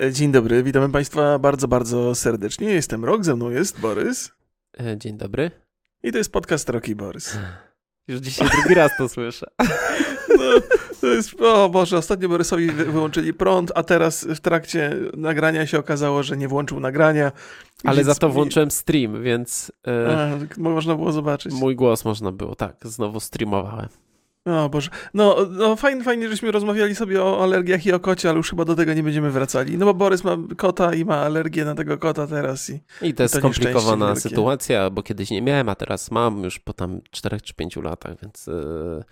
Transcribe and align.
E, 0.00 0.12
dzień 0.12 0.32
dobry, 0.32 0.62
witamy 0.62 0.88
Państwa 0.88 1.38
bardzo, 1.38 1.68
bardzo 1.68 2.14
serdecznie. 2.14 2.70
Jestem 2.70 3.04
Rok, 3.04 3.24
ze 3.24 3.36
mną 3.36 3.50
jest 3.50 3.80
Borys. 3.80 4.30
E, 4.80 4.98
dzień 4.98 5.16
dobry. 5.16 5.50
I 6.02 6.12
to 6.12 6.18
jest 6.18 6.32
podcast 6.32 6.68
Roki 6.68 6.94
Borys. 6.94 7.38
Już 8.08 8.20
dzisiaj 8.20 8.48
drugi 8.48 8.74
raz 8.74 8.92
to 8.98 9.08
słyszę. 9.08 9.46
No, 10.38 10.44
to 11.00 11.06
jest, 11.06 11.40
o 11.40 11.68
Boże, 11.68 11.98
ostatnio 11.98 12.28
Borysowi 12.28 12.70
wyłączyli 12.70 13.34
prąd, 13.34 13.72
a 13.74 13.82
teraz 13.82 14.24
w 14.24 14.40
trakcie 14.40 14.96
nagrania 15.16 15.66
się 15.66 15.78
okazało, 15.78 16.22
że 16.22 16.36
nie 16.36 16.48
włączył 16.48 16.80
nagrania. 16.80 17.32
Ale 17.84 18.04
za 18.04 18.14
to 18.14 18.28
włączyłem 18.28 18.70
stream, 18.70 19.22
więc... 19.22 19.72
E, 19.86 20.16
a, 20.58 20.60
można 20.60 20.94
było 20.94 21.12
zobaczyć. 21.12 21.52
Mój 21.52 21.76
głos 21.76 22.04
można 22.04 22.32
było, 22.32 22.54
tak, 22.54 22.76
znowu 22.84 23.20
streamowałem. 23.20 23.88
O 24.44 24.68
Boże. 24.68 24.90
No, 25.14 25.36
no 25.50 25.76
fajnie, 25.76 26.02
fajnie, 26.02 26.28
żeśmy 26.28 26.50
rozmawiali 26.50 26.94
sobie 26.94 27.22
o 27.22 27.42
alergiach 27.42 27.86
i 27.86 27.92
o 27.92 28.00
kocie, 28.00 28.28
ale 28.28 28.36
już 28.36 28.50
chyba 28.50 28.64
do 28.64 28.74
tego 28.74 28.94
nie 28.94 29.02
będziemy 29.02 29.30
wracali. 29.30 29.78
No 29.78 29.86
bo 29.86 29.94
Borys 29.94 30.24
ma 30.24 30.36
kota 30.56 30.94
i 30.94 31.04
ma 31.04 31.16
alergię 31.16 31.64
na 31.64 31.74
tego 31.74 31.98
kota 31.98 32.26
teraz. 32.26 32.70
I, 32.70 32.80
I 33.02 33.14
to 33.14 33.22
jest 33.22 33.34
to 33.34 33.40
skomplikowana 33.40 34.16
sytuacja, 34.16 34.90
bo 34.90 35.02
kiedyś 35.02 35.30
nie 35.30 35.42
miałem, 35.42 35.68
a 35.68 35.74
teraz 35.74 36.10
mam 36.10 36.44
już 36.44 36.58
po 36.58 36.72
tam 36.72 37.00
4 37.10 37.40
czy 37.40 37.54
5 37.54 37.76
latach, 37.76 38.16
więc 38.22 38.46
yy... 38.46 39.04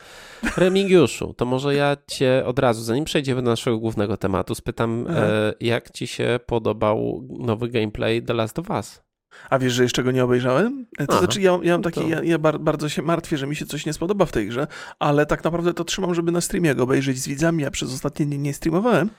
Remigiuszu, 0.57 1.35
to 1.35 1.45
może 1.45 1.75
ja 1.75 1.97
cię 2.07 2.43
od 2.47 2.59
razu, 2.59 2.83
zanim 2.83 3.05
przejdziemy 3.05 3.43
do 3.43 3.51
naszego 3.51 3.79
głównego 3.79 4.17
tematu, 4.17 4.55
spytam, 4.55 5.07
yy, 5.09 5.67
jak 5.67 5.91
ci 5.91 6.07
się 6.07 6.41
podobał 6.47 7.27
nowy 7.39 7.69
gameplay 7.69 8.23
The 8.23 8.35
Last 8.35 8.59
of 8.59 8.71
Us? 8.71 9.06
A 9.51 9.59
wiesz, 9.59 9.73
że 9.73 9.83
jeszcze 9.83 10.05
go 10.05 10.11
nie 10.11 10.25
obejrzałem? 10.25 10.87
To 10.99 11.05
Aha, 11.09 11.19
znaczy, 11.19 11.41
ja, 11.41 11.59
ja 11.63 11.73
mam 11.73 11.83
taki, 11.83 12.01
to... 12.01 12.09
ja, 12.09 12.23
ja, 12.23 12.39
bardzo 12.39 12.89
się 12.89 13.03
martwię, 13.03 13.37
że 13.37 13.47
mi 13.47 13.57
się 13.57 13.67
coś 13.67 13.87
nie 13.87 13.93
spodoba 13.93 14.27
w 14.27 14.33
tej 14.33 14.49
grze, 14.49 14.67
ale 14.99 15.27
tak 15.27 15.45
naprawdę 15.45 15.75
to 15.75 15.85
trzymam, 15.85 16.15
żeby 16.15 16.33
na 16.33 16.41
streamie 16.41 16.75
go 16.75 16.83
obejrzeć 16.83 17.19
z 17.19 17.29
widzami. 17.29 17.63
Ja 17.63 17.71
przez 17.71 17.95
ostatnie 17.95 18.27
dni 18.27 18.39
nie 18.39 18.55
streamowałem. 18.55 19.11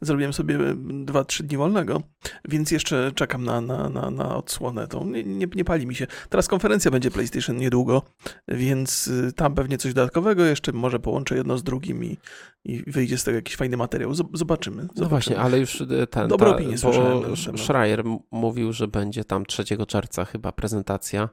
Zrobiłem 0.00 0.32
sobie 0.32 0.58
2-3 0.58 1.42
dni 1.42 1.56
wolnego, 1.56 2.02
więc 2.48 2.70
jeszcze 2.70 3.12
czekam 3.14 3.44
na, 3.44 3.60
na, 3.60 3.88
na, 3.88 4.10
na 4.10 4.36
odsłonę. 4.36 4.88
To 4.88 5.04
nie, 5.04 5.24
nie, 5.24 5.46
nie, 5.54 5.64
pali 5.64 5.86
mi 5.86 5.94
się. 5.94 6.06
Teraz 6.28 6.48
konferencja 6.48 6.90
będzie 6.90 7.10
PlayStation 7.10 7.56
niedługo, 7.56 8.02
więc 8.48 9.06
y, 9.06 9.32
tam 9.32 9.54
pewnie 9.54 9.78
coś 9.78 9.94
dodatkowego. 9.94 10.44
Jeszcze 10.44 10.72
może 10.72 10.98
połączę 10.98 11.36
jedno 11.36 11.58
z 11.58 11.62
drugim 11.62 12.04
i, 12.04 12.18
i 12.64 12.82
wyjdzie 12.86 13.18
z 13.18 13.24
tego 13.24 13.36
jakiś 13.36 13.56
fajny 13.56 13.76
materiał. 13.76 14.14
Zobaczymy. 14.14 14.34
zobaczymy. 14.34 14.88
No 14.96 15.08
właśnie, 15.08 15.38
ale 15.38 15.58
już 15.58 15.80
y, 15.80 16.06
ten. 16.10 16.28
Dobre 16.28 16.50
opinie 16.50 16.78
słyszałem. 16.78 17.36
Schreier 17.56 18.04
mówił, 18.30 18.72
że 18.72 18.88
będzie 18.88 19.24
tam 19.24 19.46
3 19.46 19.63
czerwca 19.86 20.24
chyba 20.24 20.52
prezentacja 20.52 21.28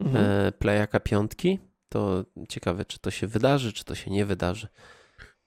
mhm. 0.00 0.24
E, 0.24 0.52
Playaka 0.52 1.00
piątki. 1.00 1.58
To 1.88 2.24
ciekawe, 2.48 2.84
czy 2.84 2.98
to 2.98 3.10
się 3.10 3.26
wydarzy, 3.26 3.72
czy 3.72 3.84
to 3.84 3.94
się 3.94 4.10
nie 4.10 4.24
wydarzy. 4.24 4.68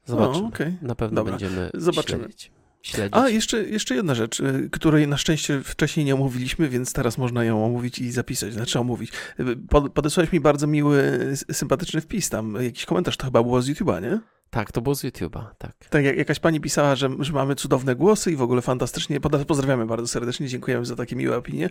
Zobaczymy. 0.06 0.46
O, 0.46 0.48
okay. 0.48 0.78
Na 0.82 0.96
pewno 0.96 1.16
Dobra. 1.16 1.32
będziemy 1.32 1.70
Zobaczymy. 1.74 2.24
śledzić. 2.24 2.52
Śledzić. 2.82 3.18
A, 3.18 3.30
jeszcze, 3.30 3.64
jeszcze 3.64 3.96
jedna 3.96 4.16
rzecz, 4.16 4.40
y, 4.40 4.70
której 4.72 5.08
na 5.08 5.18
szczęście 5.18 5.62
wcześniej 5.64 6.06
nie 6.06 6.14
omówiliśmy, 6.14 6.70
więc 6.70 6.94
teraz 6.94 7.18
można 7.18 7.44
ją 7.44 7.66
omówić 7.66 8.00
i 8.00 8.12
zapisać, 8.12 8.54
znaczy 8.54 8.80
omówić. 8.80 9.12
Y, 9.40 9.90
podesłałeś 9.94 10.32
mi 10.32 10.40
bardzo 10.40 10.68
miły, 10.68 11.20
sympatyczny 11.52 12.02
wpis 12.02 12.30
tam, 12.30 12.58
jakiś 12.62 12.86
komentarz, 12.86 13.18
to 13.18 13.26
chyba 13.26 13.44
było 13.44 13.62
z 13.62 13.70
YouTube'a, 13.70 14.02
nie? 14.02 14.20
Tak, 14.50 14.72
to 14.72 14.82
było 14.82 14.96
z 14.96 15.04
YouTube'a, 15.04 15.46
tak. 15.58 15.72
Tak, 15.90 16.04
jak 16.06 16.18
jakaś 16.18 16.40
pani 16.40 16.62
pisała, 16.62 16.96
że, 16.96 17.10
że 17.20 17.34
mamy 17.34 17.56
cudowne 17.56 17.96
głosy 17.96 18.32
i 18.32 18.36
w 18.36 18.42
ogóle 18.42 18.62
fantastycznie. 18.62 19.20
Pozdrawiamy 19.20 19.86
bardzo 19.86 20.08
serdecznie, 20.08 20.48
dziękujemy 20.48 20.86
za 20.86 20.96
takie 20.96 21.16
miłe 21.16 21.38
opinie, 21.38 21.70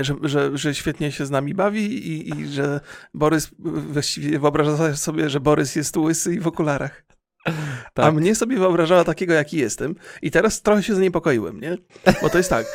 że, 0.00 0.14
że, 0.22 0.58
że 0.58 0.74
świetnie 0.74 1.12
się 1.12 1.26
z 1.26 1.30
nami 1.30 1.54
bawi 1.54 2.08
i, 2.08 2.30
i 2.30 2.46
że 2.46 2.80
Borys, 3.14 3.50
właściwie 3.58 4.38
wyobraża 4.38 4.96
sobie, 4.96 5.30
że 5.30 5.40
Borys 5.40 5.76
jest 5.76 5.96
łysy 5.96 6.34
i 6.34 6.40
w 6.40 6.46
okularach. 6.46 7.07
Tak. 7.94 8.06
A 8.06 8.12
mnie 8.12 8.34
sobie 8.34 8.58
wyobrażała 8.58 9.04
takiego, 9.04 9.34
jaki 9.34 9.56
jestem. 9.56 9.94
I 10.22 10.30
teraz 10.30 10.62
trochę 10.62 10.82
się 10.82 10.94
zaniepokoiłem, 10.94 11.60
nie? 11.60 11.76
Bo 12.22 12.30
to 12.30 12.38
jest 12.38 12.50
tak. 12.50 12.66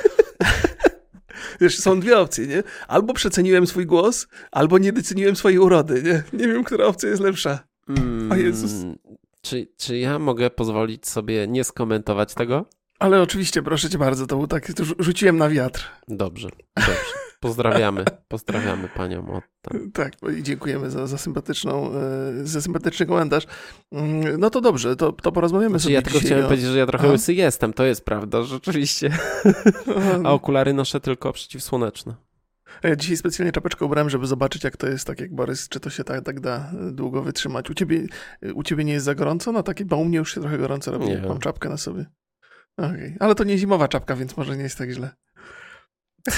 Wiesz, 1.62 1.80
są 1.80 2.00
dwie 2.00 2.20
opcje, 2.20 2.48
nie? 2.48 2.64
Albo 2.88 3.14
przeceniłem 3.14 3.68
swój 3.68 3.86
głos, 3.86 4.28
albo 4.52 4.78
nie 4.78 4.94
doceniłem 4.94 5.36
swojej 5.36 5.60
urody, 5.60 6.04
nie? 6.04 6.40
Nie 6.40 6.48
wiem, 6.48 6.64
która 6.64 6.86
opcja 6.86 7.10
jest 7.10 7.22
lepsza. 7.22 7.60
O 8.32 8.36
Jezus. 8.36 8.72
Mm, 8.72 8.96
czy, 9.42 9.68
czy 9.78 9.98
ja 9.98 10.20
mogę 10.20 10.50
pozwolić 10.50 11.08
sobie 11.08 11.48
nie 11.48 11.64
skomentować 11.64 12.34
tego? 12.34 12.66
Ale 13.00 13.22
oczywiście, 13.22 13.64
proszę 13.64 13.90
cię 13.90 13.98
bardzo, 13.98 14.28
to 14.28 14.38
był 14.38 14.48
tak, 14.48 14.74
to 14.74 14.84
rzuciłem 15.00 15.38
na 15.38 15.50
wiatr. 15.50 15.92
Dobrze, 16.08 16.50
dobrze. 16.76 17.24
Pozdrawiamy, 17.44 18.06
pozdrawiamy 18.28 18.88
panią. 18.88 19.42
Tak, 19.94 20.14
i 20.38 20.44
dziękujemy 20.44 20.90
za, 20.90 21.08
za, 21.08 21.18
sympatyczną, 21.18 21.92
e, 21.92 21.92
za 22.44 22.62
sympatyczny 22.62 23.06
komentarz. 23.06 23.44
Mm, 23.92 24.40
no 24.40 24.50
to 24.50 24.62
dobrze, 24.62 24.96
to, 24.96 25.12
to 25.12 25.32
porozmawiamy 25.32 25.70
znaczy, 25.70 25.84
sobie 25.84 25.96
Ja 25.96 26.02
tylko 26.02 26.20
chciałem 26.20 26.46
o... 26.46 26.48
powiedzieć, 26.48 26.70
że 26.70 26.78
ja 26.78 26.86
trochę 26.86 27.08
łysy 27.08 27.34
jestem, 27.34 27.74
to 27.74 27.86
jest 27.86 28.06
prawda, 28.06 28.44
rzeczywiście. 28.44 29.18
A 30.26 30.32
okulary 30.32 30.74
noszę 30.74 31.00
tylko 31.00 31.34
przeciwsłoneczne. 31.34 32.16
Ja 32.84 32.96
dzisiaj 32.96 33.18
specjalnie 33.18 33.52
czapeczkę 33.52 33.86
ubrałem, 33.86 34.10
żeby 34.10 34.28
zobaczyć, 34.28 34.64
jak 34.64 34.78
to 34.78 34.88
jest, 34.88 35.08
tak 35.08 35.20
jak 35.20 35.36
Borys, 35.36 35.70
czy 35.70 35.80
to 35.80 35.90
się 35.90 36.04
tak, 36.04 36.26
tak 36.26 36.40
da 36.40 36.72
długo 36.92 37.22
wytrzymać. 37.22 37.70
U 37.70 37.74
ciebie, 37.74 38.06
u 38.54 38.64
ciebie 38.64 38.84
nie 38.84 38.94
jest 38.94 39.06
za 39.06 39.16
gorąco? 39.16 39.52
No 39.52 39.64
takie, 39.64 39.86
bo 39.86 39.98
u 39.98 40.06
mnie 40.06 40.18
już 40.18 40.34
się 40.34 40.42
trochę 40.42 40.58
gorąco 40.58 40.92
robi, 40.92 41.06
nie 41.06 41.18
mam 41.18 41.40
czapkę 41.40 41.70
na 41.70 41.78
sobie. 41.78 42.06
Okay. 42.78 43.18
Ale 43.20 43.36
to 43.36 43.44
nie 43.44 43.58
zimowa 43.58 43.88
czapka, 43.88 44.16
więc 44.16 44.38
może 44.38 44.58
nie 44.58 44.64
jest 44.64 44.78
tak 44.78 44.90
źle. 44.92 45.10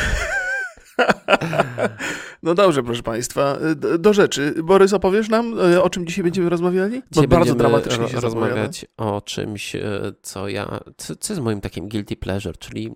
No 2.43 2.55
dobrze, 2.55 2.83
proszę 2.83 3.03
Państwa. 3.03 3.57
E, 3.93 3.97
do 3.97 4.13
rzeczy. 4.13 4.55
Borys, 4.63 4.93
opowiesz 4.93 5.29
nam, 5.29 5.55
o 5.81 5.89
czym 5.89 6.07
dzisiaj 6.07 6.23
będziemy 6.23 6.49
rozmawiali? 6.49 6.99
Bo 7.01 7.05
dzisiaj 7.11 7.27
bardzo 7.27 7.55
dramatycznie 7.55 8.07
się 8.07 8.19
rozmawiać 8.19 8.85
o 8.97 9.21
czymś, 9.21 9.75
co 10.21 10.49
ja, 10.49 10.79
co, 10.97 11.15
co 11.15 11.33
jest 11.33 11.43
moim 11.43 11.61
takim 11.61 11.89
guilty 11.89 12.15
pleasure, 12.15 12.57
czyli 12.57 12.95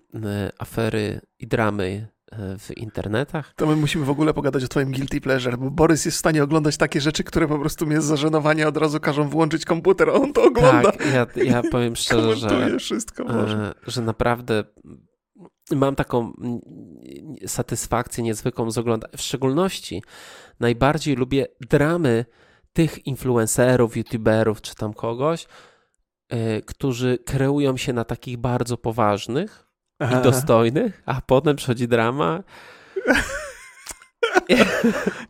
afery 0.58 1.20
i 1.38 1.46
dramy 1.46 2.08
w 2.58 2.76
internetach. 2.76 3.54
To 3.56 3.66
my 3.66 3.76
musimy 3.76 4.04
w 4.04 4.10
ogóle 4.10 4.34
pogadać 4.34 4.64
o 4.64 4.68
twoim 4.68 4.92
guilty 4.92 5.20
pleasure, 5.20 5.58
bo 5.58 5.70
Borys 5.70 6.04
jest 6.04 6.16
w 6.16 6.20
stanie 6.20 6.44
oglądać 6.44 6.76
takie 6.76 7.00
rzeczy, 7.00 7.24
które 7.24 7.48
po 7.48 7.58
prostu 7.58 7.86
mnie 7.86 8.00
z 8.00 8.04
zażenowania 8.04 8.68
od 8.68 8.76
razu 8.76 9.00
każą 9.00 9.28
włączyć 9.28 9.64
komputer, 9.64 10.10
a 10.10 10.12
on 10.12 10.32
to 10.32 10.44
ogląda. 10.44 10.92
Tak, 10.92 11.06
ja, 11.14 11.26
ja 11.44 11.62
powiem 11.70 11.96
szczerze, 11.96 12.36
że, 12.48 12.78
wszystko 12.78 13.22
e, 13.22 13.74
że 13.86 14.02
naprawdę 14.02 14.64
mam 15.76 15.96
taką 15.96 16.32
satysfakcję 17.46 18.24
niezwykłą 18.24 18.70
z 18.70 18.78
oglądania. 18.78 19.16
W 19.16 19.20
szczególności 19.20 20.02
najbardziej 20.60 21.16
lubię 21.16 21.46
dramy 21.60 22.24
tych 22.72 23.06
influencerów, 23.06 23.96
youtuberów 23.96 24.60
czy 24.60 24.74
tam 24.74 24.94
kogoś, 24.94 25.46
yy, 26.32 26.62
którzy 26.66 27.18
kreują 27.26 27.76
się 27.76 27.92
na 27.92 28.04
takich 28.04 28.36
bardzo 28.36 28.76
poważnych. 28.76 29.69
I 30.00 30.22
dostojnych, 30.24 31.02
a 31.06 31.20
potem 31.26 31.56
przychodzi 31.56 31.88
drama. 31.88 32.42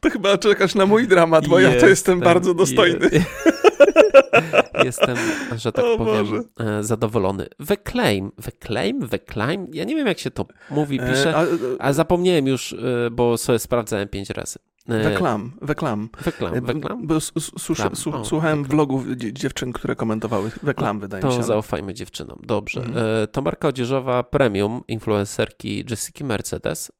To 0.00 0.10
chyba 0.10 0.38
czekasz 0.38 0.74
na 0.74 0.86
mój 0.86 1.08
dramat, 1.08 1.48
bo 1.48 1.58
jestem, 1.58 1.74
ja 1.74 1.80
to 1.80 1.88
jestem 1.88 2.20
bardzo 2.20 2.54
dostojny. 2.54 3.10
jestem, 4.84 5.16
że 5.56 5.72
tak 5.72 5.84
o 5.84 5.98
powiem, 5.98 6.26
Boże. 6.26 6.42
E, 6.60 6.84
zadowolony. 6.84 7.46
Weclaim, 7.58 8.32
Weclaim, 8.38 9.06
Weclaim, 9.06 9.66
ja 9.72 9.84
nie 9.84 9.96
wiem 9.96 10.06
jak 10.06 10.18
się 10.18 10.30
to 10.30 10.46
mówi, 10.70 11.00
e, 11.02 11.10
pisze, 11.10 11.34
a, 11.78 11.92
zapomniałem 11.92 12.46
już, 12.46 12.72
e, 12.72 13.10
bo 13.10 13.38
sobie 13.38 13.58
sprawdzałem 13.58 14.08
pięć 14.08 14.30
razy. 14.30 14.58
Weklam, 15.02 15.52
weklam. 15.62 16.08
Weklam, 16.24 16.64
weklam? 16.64 17.06
Bo 17.06 17.20
słuchałem 18.24 18.64
vlogów 18.64 19.04
dziewczyn, 19.16 19.72
które 19.72 19.96
komentowały. 19.96 20.50
Weklam, 20.62 20.96
no, 20.96 21.00
wydaje 21.00 21.22
to 21.22 21.28
mi 21.28 21.34
się. 21.34 21.40
To 21.40 21.46
zaufajmy 21.46 21.94
dziewczynom. 21.94 22.38
Dobrze. 22.42 22.80
Mhm. 22.80 23.26
To 23.32 23.42
marka 23.42 23.68
odzieżowa 23.68 24.22
premium 24.22 24.82
influencerki 24.88 25.84
Jessica 25.90 26.24
Mercedes, 26.24 26.92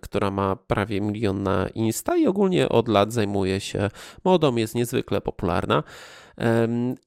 która 0.00 0.30
ma 0.30 0.56
prawie 0.56 1.00
milion 1.00 1.42
na 1.42 1.68
Insta 1.68 2.16
i 2.16 2.26
ogólnie 2.26 2.68
od 2.68 2.88
lat 2.88 3.12
zajmuje 3.12 3.60
się 3.60 3.90
modą, 4.24 4.56
jest 4.56 4.74
niezwykle 4.74 5.20
popularna. 5.20 5.82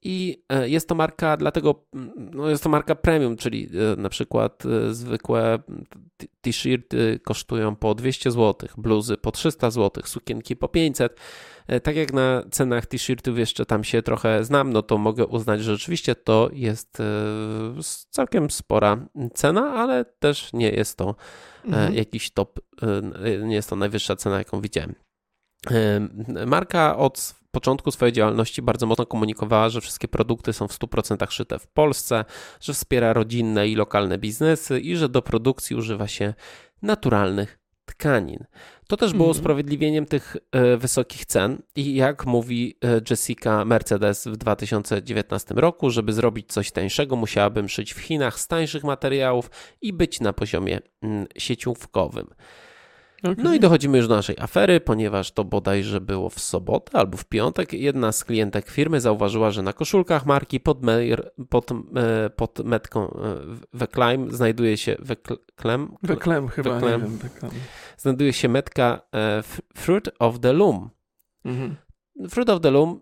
I 0.02 0.44
e, 0.50 0.70
jest 0.70 0.88
to 0.88 0.96
marka, 0.96 1.38
dlatego 1.38 1.86
no 2.18 2.50
jest 2.50 2.64
to 2.64 2.70
marka 2.70 2.96
premium, 2.96 3.38
czyli 3.38 3.70
e, 3.94 4.02
na 4.02 4.10
przykład 4.10 4.64
e, 4.66 4.94
zwykłe 4.94 5.60
t-shirty 6.42 7.20
kosztują 7.24 7.76
po 7.76 7.96
200 7.96 8.32
zł, 8.32 8.70
bluzy 8.78 9.18
po 9.18 9.32
300 9.32 9.72
zł, 9.72 10.04
sukienki 10.06 10.56
po 10.56 10.68
500. 10.68 11.20
Tak 11.84 11.96
jak 11.96 12.14
na 12.14 12.44
cenach 12.52 12.86
t-shirtów 12.86 13.38
jeszcze 13.38 13.66
tam 13.66 13.84
się 13.84 14.02
trochę 14.02 14.44
znam, 14.44 14.74
no 14.74 14.82
to 14.82 14.98
mogę 14.98 15.26
uznać, 15.26 15.64
że 15.64 15.72
rzeczywiście 15.72 16.16
to 16.16 16.50
jest 16.54 16.98
całkiem 18.10 18.52
spora 18.52 19.08
cena, 19.34 19.74
ale 19.74 20.06
też 20.06 20.54
nie 20.54 20.70
jest 20.70 20.98
to 20.98 21.16
mhm. 21.66 21.94
jakiś 21.94 22.32
top, 22.32 22.60
nie 23.44 23.56
jest 23.56 23.70
to 23.70 23.76
najwyższa 23.76 24.16
cena, 24.16 24.38
jaką 24.38 24.62
widziałem. 24.62 24.96
Marka 26.46 26.98
od 26.98 27.41
początku 27.52 27.92
swojej 27.92 28.14
działalności 28.14 28.62
bardzo 28.62 28.86
mocno 28.86 29.06
komunikowała, 29.06 29.70
że 29.70 29.82
wszystkie 29.82 30.08
produkty 30.08 30.54
są 30.54 30.68
w 30.68 30.80
100% 30.80 31.32
szyte 31.32 31.60
w 31.60 31.68
Polsce, 31.68 32.26
że 32.62 32.74
wspiera 32.74 33.14
rodzinne 33.14 33.68
i 33.68 33.76
lokalne 33.76 34.18
biznesy 34.18 34.80
i 34.80 34.96
że 34.96 35.10
do 35.10 35.22
produkcji 35.22 35.76
używa 35.76 36.08
się 36.08 36.34
naturalnych 36.82 37.62
tkanin. 37.86 38.46
To 38.88 38.98
też 38.98 39.14
było 39.14 39.26
mhm. 39.26 39.40
usprawiedliwieniem 39.40 40.06
tych 40.06 40.38
e, 40.52 40.78
wysokich 40.78 41.26
cen 41.26 41.62
i 41.76 41.96
jak 41.96 42.26
mówi 42.26 42.78
e, 42.84 43.02
Jessica 43.10 43.66
Mercedes 43.66 44.28
w 44.28 44.38
2019 44.38 45.54
roku, 45.58 45.90
żeby 45.90 46.14
zrobić 46.14 46.54
coś 46.54 46.72
tańszego, 46.72 47.16
musiałabym 47.16 47.70
szyć 47.70 47.94
w 47.94 48.00
Chinach 48.00 48.40
z 48.40 48.48
tańszych 48.48 48.84
materiałów 48.84 49.50
i 49.82 49.94
być 49.94 50.20
na 50.20 50.34
poziomie 50.34 50.80
mm, 51.02 51.28
sieciówkowym. 51.38 52.28
Okay. 53.24 53.44
No 53.44 53.54
i 53.54 53.60
dochodzimy 53.60 53.98
już 53.98 54.08
do 54.08 54.16
naszej 54.16 54.36
afery, 54.40 54.80
ponieważ 54.80 55.32
to 55.32 55.44
bodajże 55.44 56.02
było 56.02 56.30
w 56.30 56.40
sobotę 56.40 56.98
albo 56.98 57.18
w 57.18 57.26
piątek. 57.26 57.74
Jedna 57.74 58.12
z 58.12 58.24
klientek 58.24 58.70
firmy 58.70 59.02
zauważyła, 59.02 59.52
że 59.52 59.62
na 59.62 59.74
koszulkach 59.74 60.26
marki 60.26 60.60
pod, 60.60 60.84
Meir, 60.84 61.32
pod, 61.50 61.72
e, 61.72 62.30
pod 62.30 62.60
metką 62.60 63.18
Weclime 63.74 64.32
znajduje 64.32 64.78
się 64.78 64.96
Weclem, 65.00 65.96
Weclem 66.04 66.48
chyba, 66.48 66.74
Weclem, 66.74 67.02
wiem, 67.02 67.52
znajduje 67.98 68.34
się 68.34 68.50
metka 68.50 69.02
e, 69.16 69.44
Fruit 69.76 70.10
of 70.20 70.40
the 70.40 70.54
Loom. 70.54 70.90
Mhm. 71.46 71.76
Fruit 72.30 72.50
of 72.50 72.62
the 72.62 72.72
Loom 72.72 73.02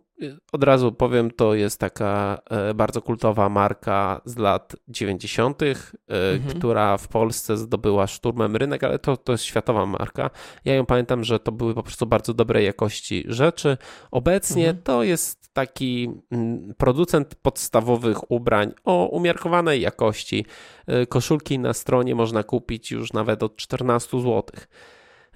od 0.51 0.63
razu 0.63 0.91
powiem, 0.91 1.31
to 1.31 1.53
jest 1.53 1.79
taka 1.79 2.41
e, 2.49 2.73
bardzo 2.73 3.01
kultowa 3.01 3.49
marka 3.49 4.21
z 4.25 4.37
lat 4.37 4.75
90., 4.87 5.61
e, 5.61 5.75
mhm. 6.07 6.57
która 6.57 6.97
w 6.97 7.07
Polsce 7.07 7.57
zdobyła 7.57 8.07
szturmem 8.07 8.55
rynek, 8.55 8.83
ale 8.83 8.99
to, 8.99 9.17
to 9.17 9.31
jest 9.31 9.43
światowa 9.43 9.85
marka. 9.85 10.29
Ja 10.65 10.75
ją 10.75 10.85
pamiętam, 10.85 11.23
że 11.23 11.39
to 11.39 11.51
były 11.51 11.73
po 11.73 11.83
prostu 11.83 12.05
bardzo 12.05 12.33
dobrej 12.33 12.65
jakości 12.65 13.23
rzeczy. 13.27 13.77
Obecnie 14.11 14.67
mhm. 14.67 14.83
to 14.83 15.03
jest 15.03 15.53
taki 15.53 16.09
mm, 16.31 16.73
producent 16.77 17.35
podstawowych 17.35 18.31
ubrań 18.31 18.73
o 18.83 19.05
umiarkowanej 19.05 19.81
jakości. 19.81 20.45
E, 20.87 21.05
koszulki 21.05 21.59
na 21.59 21.73
stronie 21.73 22.15
można 22.15 22.43
kupić 22.43 22.91
już 22.91 23.13
nawet 23.13 23.43
od 23.43 23.55
14 23.55 24.21
złotych. 24.21 24.67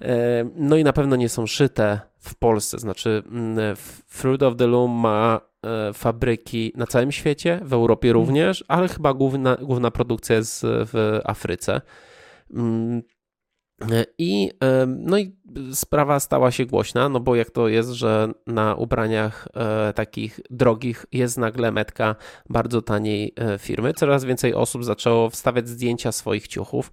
E, 0.00 0.44
no 0.56 0.76
i 0.76 0.84
na 0.84 0.92
pewno 0.92 1.16
nie 1.16 1.28
są 1.28 1.46
szyte 1.46 2.00
w 2.18 2.34
Polsce. 2.34 2.78
Znaczy, 2.78 3.22
mm, 3.26 3.76
Fruit 4.08 4.42
of 4.42 4.56
the 4.56 4.66
Loom 4.66 4.90
ma 4.90 5.40
e, 5.62 5.92
fabryki 5.92 6.72
na 6.76 6.86
całym 6.86 7.12
świecie, 7.12 7.60
w 7.64 7.72
Europie 7.72 8.08
mhm. 8.08 8.26
również, 8.26 8.64
ale 8.68 8.88
chyba 8.88 9.14
główna, 9.14 9.56
główna 9.56 9.90
produkcja 9.90 10.36
jest 10.36 10.62
w 10.64 11.20
Afryce. 11.24 11.80
Mm, 12.54 13.02
e, 13.92 14.04
I, 14.18 14.50
no 14.86 15.18
i 15.18 15.36
sprawa 15.72 16.20
stała 16.20 16.50
się 16.50 16.66
głośna, 16.66 17.08
no 17.08 17.20
bo 17.20 17.34
jak 17.34 17.50
to 17.50 17.68
jest, 17.68 17.90
że 17.90 18.32
na 18.46 18.74
ubraniach 18.74 19.48
takich 19.94 20.40
drogich 20.50 21.06
jest 21.12 21.38
nagle 21.38 21.72
metka 21.72 22.16
bardzo 22.48 22.82
taniej 22.82 23.34
firmy. 23.58 23.92
Coraz 23.92 24.24
więcej 24.24 24.54
osób 24.54 24.84
zaczęło 24.84 25.30
wstawiać 25.30 25.68
zdjęcia 25.68 26.12
swoich 26.12 26.48
ciuchów. 26.48 26.90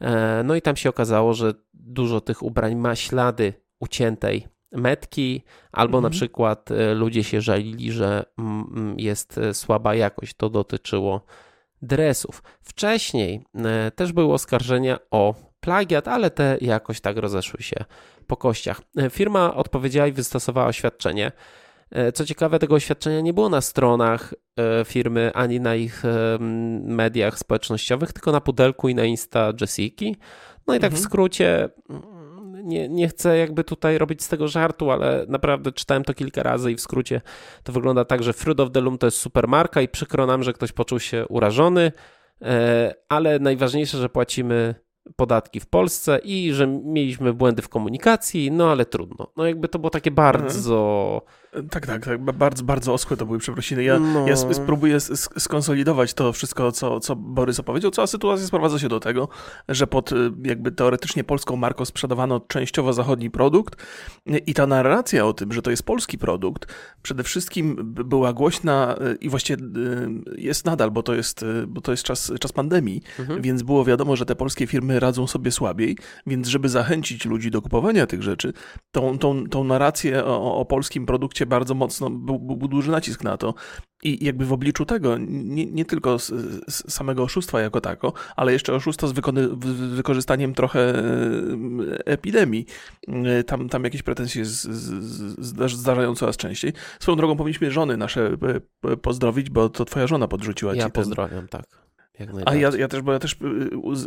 E, 0.00 0.42
no 0.44 0.54
i 0.54 0.62
tam 0.62 0.76
się 0.76 0.88
okazało, 0.88 1.34
że 1.34 1.54
dużo 1.74 2.20
tych 2.20 2.42
ubrań 2.42 2.76
ma 2.76 2.96
ślady 2.96 3.52
uciętej 3.80 4.48
metki, 4.72 5.42
albo 5.72 5.98
mhm. 5.98 6.12
na 6.12 6.16
przykład 6.16 6.70
e, 6.70 6.94
ludzie 6.94 7.24
się 7.24 7.40
żalili, 7.40 7.92
że 7.92 8.24
mm, 8.38 8.72
mm, 8.76 8.98
jest 8.98 9.38
e, 9.38 9.54
słaba 9.54 9.94
jakość. 9.94 10.34
To 10.36 10.50
dotyczyło 10.50 11.24
dresów. 11.82 12.42
Wcześniej 12.60 13.44
też 13.94 14.12
były 14.12 14.32
oskarżenia 14.32 14.98
o 15.10 15.34
plagiat, 15.60 16.08
ale 16.08 16.30
te 16.30 16.58
jakoś 16.60 17.00
tak 17.00 17.16
rozeszły 17.16 17.62
się 17.62 17.84
po 18.26 18.36
kościach. 18.36 18.80
Firma 19.10 19.54
odpowiedziała 19.54 20.06
i 20.06 20.12
wystosowała 20.12 20.66
oświadczenie. 20.66 21.32
E, 21.90 22.12
co 22.12 22.24
ciekawe, 22.24 22.58
tego 22.58 22.74
oświadczenia 22.74 23.20
nie 23.20 23.32
było 23.32 23.48
na 23.48 23.60
stronach 23.60 24.34
e, 24.56 24.84
firmy 24.84 25.30
ani 25.34 25.60
na 25.60 25.74
ich 25.74 26.04
e, 26.04 26.38
mediach 26.84 27.38
społecznościowych, 27.38 28.12
tylko 28.12 28.32
na 28.32 28.40
pudelku 28.40 28.88
i 28.88 28.94
na 28.94 29.04
Insta 29.04 29.52
Jessiki. 29.60 30.16
No 30.66 30.74
i 30.74 30.80
tak 30.80 30.92
mhm. 30.92 31.02
w 31.02 31.04
skrócie, 31.04 31.68
mm, 31.90 32.68
nie, 32.68 32.88
nie 32.88 33.08
chcę 33.08 33.38
jakby 33.38 33.64
tutaj 33.64 33.98
robić 33.98 34.22
z 34.22 34.28
tego 34.28 34.48
żartu, 34.48 34.90
ale 34.90 35.26
naprawdę 35.28 35.72
czytałem 35.72 36.04
to 36.04 36.14
kilka 36.14 36.42
razy 36.42 36.72
i 36.72 36.76
w 36.76 36.80
skrócie 36.80 37.20
to 37.62 37.72
wygląda 37.72 38.04
tak, 38.04 38.22
że 38.22 38.32
Fruit 38.32 38.60
of 38.60 38.70
the 38.72 38.80
Loom 38.80 38.98
to 38.98 39.06
jest 39.06 39.16
super 39.16 39.48
marka 39.48 39.80
i 39.80 39.88
przykro 39.88 40.26
nam, 40.26 40.42
że 40.42 40.52
ktoś 40.52 40.72
poczuł 40.72 41.00
się 41.00 41.26
urażony, 41.28 41.92
ale 43.08 43.38
najważniejsze, 43.38 43.98
że 43.98 44.08
płacimy 44.08 44.74
podatki 45.16 45.60
w 45.60 45.66
Polsce 45.66 46.18
i 46.24 46.52
że 46.52 46.66
mieliśmy 46.66 47.32
błędy 47.32 47.62
w 47.62 47.68
komunikacji, 47.68 48.50
no 48.50 48.70
ale 48.70 48.86
trudno. 48.86 49.32
No 49.36 49.46
jakby 49.46 49.68
to 49.68 49.78
było 49.78 49.90
takie 49.90 50.10
bardzo... 50.10 51.10
Mhm 51.14 51.47
tak, 51.70 51.86
tak, 51.86 52.04
tak. 52.04 52.22
Bardzo, 52.22 52.64
bardzo 52.64 52.94
oschłe 52.94 53.16
to 53.16 53.26
były 53.26 53.38
przeprosiny. 53.38 53.84
Ja, 53.84 53.98
no. 53.98 54.28
ja 54.28 54.36
spróbuję 54.36 55.00
skonsolidować 55.38 56.14
to 56.14 56.32
wszystko, 56.32 56.72
co, 56.72 57.00
co 57.00 57.16
Borys 57.16 57.60
opowiedział. 57.60 57.90
Cała 57.90 58.06
sytuacja 58.06 58.46
sprowadza 58.46 58.78
się 58.78 58.88
do 58.88 59.00
tego, 59.00 59.28
że 59.68 59.86
pod 59.86 60.12
y, 60.12 60.30
jakby 60.44 60.72
teoretycznie 60.72 61.24
polską 61.24 61.56
marką 61.56 61.84
sprzedawano 61.84 62.40
częściowo 62.40 62.92
zachodni 62.92 63.30
produkt 63.30 63.82
i 64.46 64.54
ta 64.54 64.66
narracja 64.66 65.26
o 65.26 65.32
tym, 65.32 65.52
że 65.52 65.62
to 65.62 65.70
jest 65.70 65.82
polski 65.82 66.18
produkt, 66.18 66.74
przede 67.02 67.22
wszystkim 67.22 67.76
była 67.94 68.32
głośna 68.32 68.96
y, 69.12 69.14
i 69.14 69.28
właściwie 69.28 69.64
y, 69.64 70.40
jest 70.40 70.64
nadal, 70.64 70.90
bo 70.90 71.02
to 71.02 71.14
jest, 71.14 71.44
bo 71.68 71.80
to 71.80 71.90
jest 71.90 72.02
czas, 72.02 72.32
czas 72.40 72.52
pandemii, 72.52 73.02
mhm. 73.18 73.42
więc 73.42 73.62
było 73.62 73.84
wiadomo, 73.84 74.16
że 74.16 74.26
te 74.26 74.36
polskie 74.36 74.66
firmy 74.66 75.00
radzą 75.00 75.26
sobie 75.26 75.52
słabiej, 75.52 75.96
więc 76.26 76.48
żeby 76.48 76.68
zachęcić 76.68 77.24
ludzi 77.24 77.50
do 77.50 77.62
kupowania 77.62 78.06
tych 78.06 78.22
rzeczy, 78.22 78.52
tą, 78.90 79.18
tą, 79.18 79.46
tą 79.46 79.64
narrację 79.64 80.24
o, 80.24 80.58
o 80.58 80.64
polskim 80.64 81.06
produkcie 81.06 81.46
bardzo 81.48 81.74
mocno, 81.74 82.10
był, 82.10 82.38
był 82.38 82.68
duży 82.68 82.90
nacisk 82.90 83.24
na 83.24 83.36
to. 83.36 83.54
I 84.02 84.24
jakby 84.24 84.44
w 84.44 84.52
obliczu 84.52 84.84
tego, 84.84 85.16
nie, 85.28 85.66
nie 85.66 85.84
tylko 85.84 86.18
z, 86.18 86.26
z 86.68 86.92
samego 86.92 87.22
oszustwa 87.22 87.60
jako 87.60 87.80
tako, 87.80 88.12
ale 88.36 88.52
jeszcze 88.52 88.74
oszustwa 88.74 89.06
z, 89.06 89.10
z 89.10 89.94
wykorzystaniem 89.94 90.54
trochę 90.54 90.80
e, 90.80 91.02
epidemii. 92.06 92.66
E, 93.08 93.44
tam, 93.44 93.68
tam 93.68 93.84
jakieś 93.84 94.02
pretensje 94.02 94.44
z, 94.44 94.62
z, 94.62 95.72
zdarzają 95.72 96.14
coraz 96.14 96.36
częściej. 96.36 96.72
Swoją 97.00 97.16
drogą 97.16 97.36
powinniśmy 97.36 97.70
żony 97.70 97.96
nasze 97.96 98.36
e, 98.84 98.96
pozdrowić, 98.96 99.50
bo 99.50 99.68
to 99.68 99.84
twoja 99.84 100.06
żona 100.06 100.28
podrzuciła 100.28 100.74
ja 100.74 100.84
ci 100.84 100.92
ten... 100.92 101.04
pozdrawiam, 101.04 101.48
tak. 101.48 101.87
A 102.46 102.54
ja, 102.54 102.70
ja 102.78 102.88
też, 102.88 103.02
bo 103.02 103.12
ja 103.12 103.18
też 103.18 103.32
y, 103.32 103.36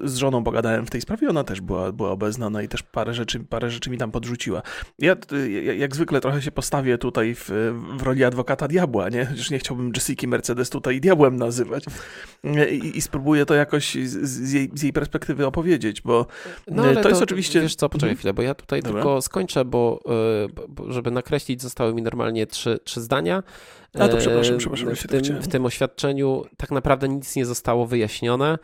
z 0.08 0.16
żoną 0.16 0.44
pogadałem 0.44 0.86
w 0.86 0.90
tej 0.90 1.02
sprawie, 1.02 1.30
ona 1.30 1.44
też 1.44 1.62
była, 1.62 1.92
była 1.92 2.12
obeznana 2.12 2.62
i 2.62 2.68
też 2.68 2.84
parę 2.84 3.14
rzeczy, 3.14 3.40
parę 3.40 3.70
rzeczy 3.70 3.90
mi 3.90 3.98
tam 3.98 4.12
podrzuciła. 4.12 4.62
Ja, 5.00 5.16
y, 5.34 5.76
jak 5.78 5.96
zwykle 5.96 6.22
trochę 6.22 6.42
się 6.42 6.52
postawię 6.52 6.98
tutaj 6.98 7.36
w, 7.36 7.50
w 7.98 8.02
roli 8.02 8.24
adwokata 8.24 8.68
diabła, 8.68 9.10
nie? 9.10 9.26
Chociaż 9.26 9.52
nie 9.52 9.60
chciałbym 9.60 9.92
Jessica 9.96 10.28
Mercedes 10.28 10.70
tutaj 10.70 11.02
diabłem 11.02 11.36
nazywać 11.36 11.84
i, 12.72 12.98
i 12.98 13.02
spróbuję 13.02 13.46
to 13.46 13.54
jakoś 13.54 13.94
z, 13.94 14.30
z, 14.30 14.52
jej, 14.52 14.72
z 14.74 14.84
jej 14.84 14.94
perspektywy 14.94 15.46
opowiedzieć, 15.46 16.02
bo 16.02 16.26
no, 16.68 16.84
to, 16.94 17.02
to 17.02 17.10
jest 17.10 17.22
oczywiście... 17.22 17.62
Wiesz 17.62 17.76
co, 17.76 17.90
poczekaj 17.90 18.10
mhm. 18.10 18.18
chwilę, 18.18 18.34
bo 18.34 18.42
ja 18.42 18.56
tutaj 18.56 18.82
Dobra. 18.82 19.02
tylko 19.02 19.22
skończę, 19.22 19.66
bo, 19.66 20.04
bo 20.70 20.92
żeby 20.92 21.12
nakreślić 21.12 21.62
zostały 21.62 21.94
mi 21.94 22.02
normalnie 22.02 22.48
trzy, 22.48 22.80
trzy 22.84 23.02
zdania. 23.02 23.44
A 24.00 24.08
to 24.08 24.18
przepraszam, 24.18 24.58
przepraszam. 24.58 24.96
W 24.96 25.08
tym, 25.08 25.42
w 25.42 25.48
tym 25.48 25.66
oświadczeniu 25.66 26.46
tak 26.58 26.72
naprawdę 26.72 27.10
nic 27.10 27.36
nie 27.36 27.46
zostało 27.46 27.86
wyjaśnione, 27.86 28.58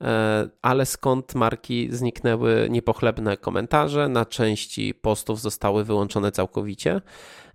e, 0.00 0.48
ale 0.62 0.86
skąd 0.86 1.34
marki 1.34 1.88
zniknęły 1.90 2.68
niepochlebne 2.70 3.36
komentarze, 3.36 4.08
na 4.08 4.26
części 4.26 4.94
postów 4.94 5.40
zostały 5.40 5.84
wyłączone 5.84 6.32
całkowicie 6.32 6.92
e, 6.92 7.00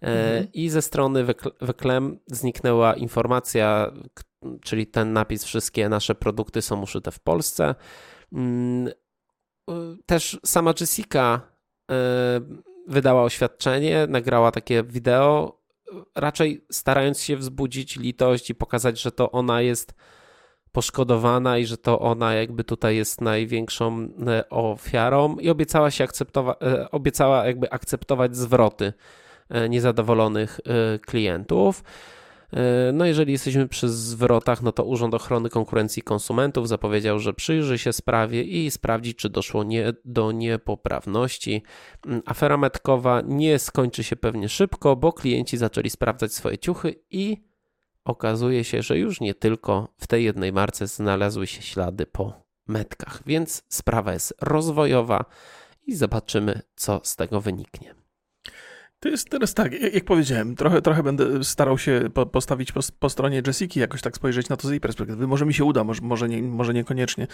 mhm. 0.01 0.48
i 0.53 0.69
ze 0.69 0.81
strony 0.81 1.25
Weklem 1.62 2.19
zniknęła 2.27 2.93
informacja, 2.93 3.91
czyli 4.63 4.88
ten 4.88 5.13
napis 5.13 5.43
wszystkie 5.43 5.89
nasze 5.89 6.15
produkty 6.15 6.62
są 6.62 6.81
uszyte 6.81 7.12
w 7.12 7.19
Polsce. 7.19 7.75
Mm, 8.34 8.89
też 10.05 10.39
sama 10.46 10.74
Jessica 10.79 11.41
e, 11.91 11.96
wydała 12.88 13.24
oświadczenie, 13.24 14.07
nagrała 14.10 14.51
takie 14.51 14.84
wideo, 14.84 15.56
raczej 16.15 16.65
starając 16.72 17.22
się 17.22 17.38
wzbudzić 17.38 17.96
litość 17.96 18.50
i 18.50 18.56
pokazać, 18.56 19.01
że 19.01 19.12
to 19.12 19.32
ona 19.32 19.62
jest 19.62 19.94
poszkodowana 20.72 21.58
i 21.58 21.65
że 21.65 21.77
to 21.77 22.00
ona 22.00 22.34
jakby 22.34 22.63
tutaj 22.63 22.96
jest 22.96 23.22
największą 23.22 24.10
e, 24.27 24.50
ofiarą 24.50 25.36
i 25.36 25.50
obiecała 25.50 25.91
się 25.91 26.03
akceptować, 26.03 26.58
e, 26.62 26.91
obiecała 26.91 27.46
jakby 27.46 27.72
akceptować 27.72 28.36
zwroty 28.36 28.94
e, 29.50 29.70
niezadowolonych 29.70 30.60
klientów. 31.06 31.84
E, 32.53 32.91
no 32.93 33.05
jeżeli 33.05 33.31
jesteśmy 33.31 33.67
przy 33.67 33.89
zwrotach, 33.89 34.61
no 34.61 34.71
to 34.71 34.83
Urząd 34.83 35.13
Ochrony 35.13 35.49
Konkurencji 35.49 35.99
i 35.99 36.03
Konsumentów 36.03 36.67
zapowiedział, 36.67 37.19
że 37.19 37.33
przyjrzy 37.33 37.77
się 37.77 37.93
sprawie 37.93 38.43
i 38.43 38.71
sprawdzi, 38.71 39.15
czy 39.15 39.29
doszło 39.29 39.63
nie, 39.63 39.93
do 40.05 40.31
niepoprawności. 40.31 41.63
Mm, 42.05 42.21
afera 42.25 42.57
metkowa 42.57 43.21
nie 43.25 43.59
skończy 43.59 44.03
się 44.03 44.15
pewnie 44.15 44.49
szybko, 44.49 44.95
bo 44.95 45.13
klienci 45.13 45.57
zaczęli 45.57 45.89
sprawdzać 45.89 46.33
swoje 46.33 46.57
ciuchy 46.57 46.95
i 47.11 47.47
okazuje 48.05 48.63
się, 48.63 48.81
że 48.81 48.97
już 48.97 49.21
nie 49.21 49.33
tylko 49.33 49.93
w 49.97 50.07
tej 50.07 50.23
jednej 50.23 50.53
marce 50.53 50.87
znalazły 50.87 51.47
się 51.47 51.61
ślady 51.61 52.05
po 52.05 52.47
metkach, 52.67 53.21
więc 53.25 53.63
sprawa 53.69 54.13
jest 54.13 54.33
rozwojowa 54.41 55.25
i 55.85 55.95
zobaczymy, 55.95 56.61
co 56.75 57.01
z 57.03 57.15
tego 57.15 57.41
wyniknie. 57.41 58.06
To 58.99 59.09
jest 59.09 59.29
teraz 59.29 59.53
tak, 59.53 59.93
jak 59.93 60.05
powiedziałem, 60.05 60.55
trochę, 60.55 60.81
trochę 60.81 61.03
będę 61.03 61.43
starał 61.43 61.77
się 61.77 62.01
po, 62.13 62.25
postawić 62.25 62.71
po, 62.71 62.79
po, 62.99 63.09
stronie 63.09 63.41
Jessiki, 63.47 63.79
jakoś 63.79 64.01
tak 64.01 64.15
spojrzeć 64.15 64.49
na 64.49 64.57
to 64.57 64.67
z 64.67 64.71
jej 64.71 64.79
perspektywy. 64.79 65.27
Może 65.27 65.45
mi 65.45 65.53
się 65.53 65.63
uda, 65.63 65.83
może, 65.83 66.01
może, 66.01 66.29
nie, 66.29 66.41
może 66.43 66.73
niekoniecznie. 66.73 67.27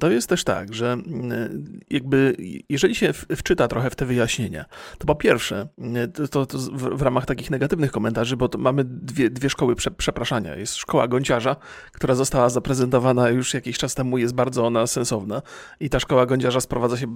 To 0.00 0.10
jest 0.10 0.28
też 0.28 0.44
tak, 0.44 0.74
że 0.74 0.92
mm, 0.92 1.80
jakby 1.90 2.36
jeżeli 2.68 2.94
się 2.94 3.12
wczyta 3.12 3.68
trochę 3.68 3.90
w 3.90 3.96
te 3.96 4.06
wyjaśnienia, 4.06 4.64
to 4.98 5.06
po 5.06 5.14
pierwsze, 5.14 5.68
to, 6.14 6.28
to, 6.28 6.46
to 6.46 6.58
w, 6.58 6.98
w, 6.98 7.02
ramach 7.02 7.26
takich 7.26 7.50
negatywnych 7.50 7.92
komentarzy, 7.92 8.36
bo 8.36 8.50
mamy 8.58 8.84
dwie, 8.84 9.30
dwie 9.30 9.50
szkoły 9.50 9.76
prze, 9.76 9.90
przepraszania. 9.90 10.56
Jest 10.56 10.74
szkoła 10.74 11.08
gąciarza, 11.08 11.56
która 11.92 12.14
została 12.14 12.48
zaprezentowana 12.48 13.30
już 13.30 13.54
jakiś 13.54 13.78
czas 13.78 13.94
temu, 13.94 14.18
jest 14.18 14.34
bardzo 14.34 14.66
ona 14.66 14.86
sensowna 14.86 15.42
i 15.80 15.90
ta 15.90 16.00
szkoła 16.00 16.26
gąciarza 16.26 16.60
sprowadza 16.60 16.96
się 16.96 17.06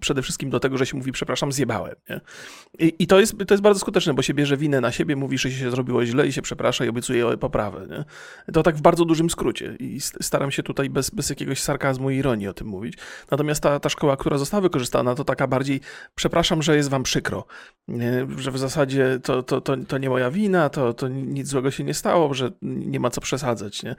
przede 0.00 0.22
wszystkim 0.22 0.50
do 0.50 0.60
tego, 0.60 0.78
że 0.78 0.86
się 0.86 0.96
mówi 0.96 1.12
przepraszam, 1.12 1.52
zjebałem. 1.52 1.94
Nie? 2.10 2.20
I, 2.78 2.94
I, 2.98 3.06
to, 3.06 3.13
jest, 3.20 3.38
to 3.46 3.54
jest 3.54 3.62
bardzo 3.62 3.80
skuteczne, 3.80 4.14
bo 4.14 4.22
się 4.22 4.34
bierze 4.34 4.56
winę 4.56 4.80
na 4.80 4.92
siebie, 4.92 5.16
mówi, 5.16 5.38
że 5.38 5.50
się 5.50 5.70
zrobiło 5.70 6.06
źle 6.06 6.26
i 6.26 6.32
się 6.32 6.42
przeprasza 6.42 6.84
i 6.84 6.88
obiecuje 6.88 7.36
poprawę. 7.36 7.86
Nie? 7.90 8.04
To 8.52 8.62
tak 8.62 8.76
w 8.76 8.80
bardzo 8.80 9.04
dużym 9.04 9.30
skrócie 9.30 9.76
i 9.80 10.00
staram 10.00 10.50
się 10.50 10.62
tutaj 10.62 10.90
bez, 10.90 11.10
bez 11.10 11.30
jakiegoś 11.30 11.60
sarkazmu 11.60 12.10
i 12.10 12.16
ironii 12.16 12.48
o 12.48 12.54
tym 12.54 12.66
mówić. 12.66 12.94
Natomiast 13.30 13.62
ta, 13.62 13.80
ta 13.80 13.88
szkoła, 13.88 14.16
która 14.16 14.38
została 14.38 14.60
wykorzystana, 14.60 15.14
to 15.14 15.24
taka 15.24 15.46
bardziej 15.46 15.80
przepraszam, 16.14 16.62
że 16.62 16.76
jest 16.76 16.90
wam 16.90 17.02
przykro, 17.02 17.44
nie? 17.88 18.26
że 18.38 18.50
w 18.50 18.58
zasadzie 18.58 19.20
to, 19.22 19.42
to, 19.42 19.60
to, 19.60 19.76
to 19.76 19.98
nie 19.98 20.08
moja 20.08 20.30
wina, 20.30 20.68
to, 20.68 20.94
to 20.94 21.08
nic 21.08 21.48
złego 21.48 21.70
się 21.70 21.84
nie 21.84 21.94
stało, 21.94 22.34
że 22.34 22.50
nie 22.62 23.00
ma 23.00 23.10
co 23.10 23.20
przesadzać. 23.20 23.82
Nie? 23.82 23.96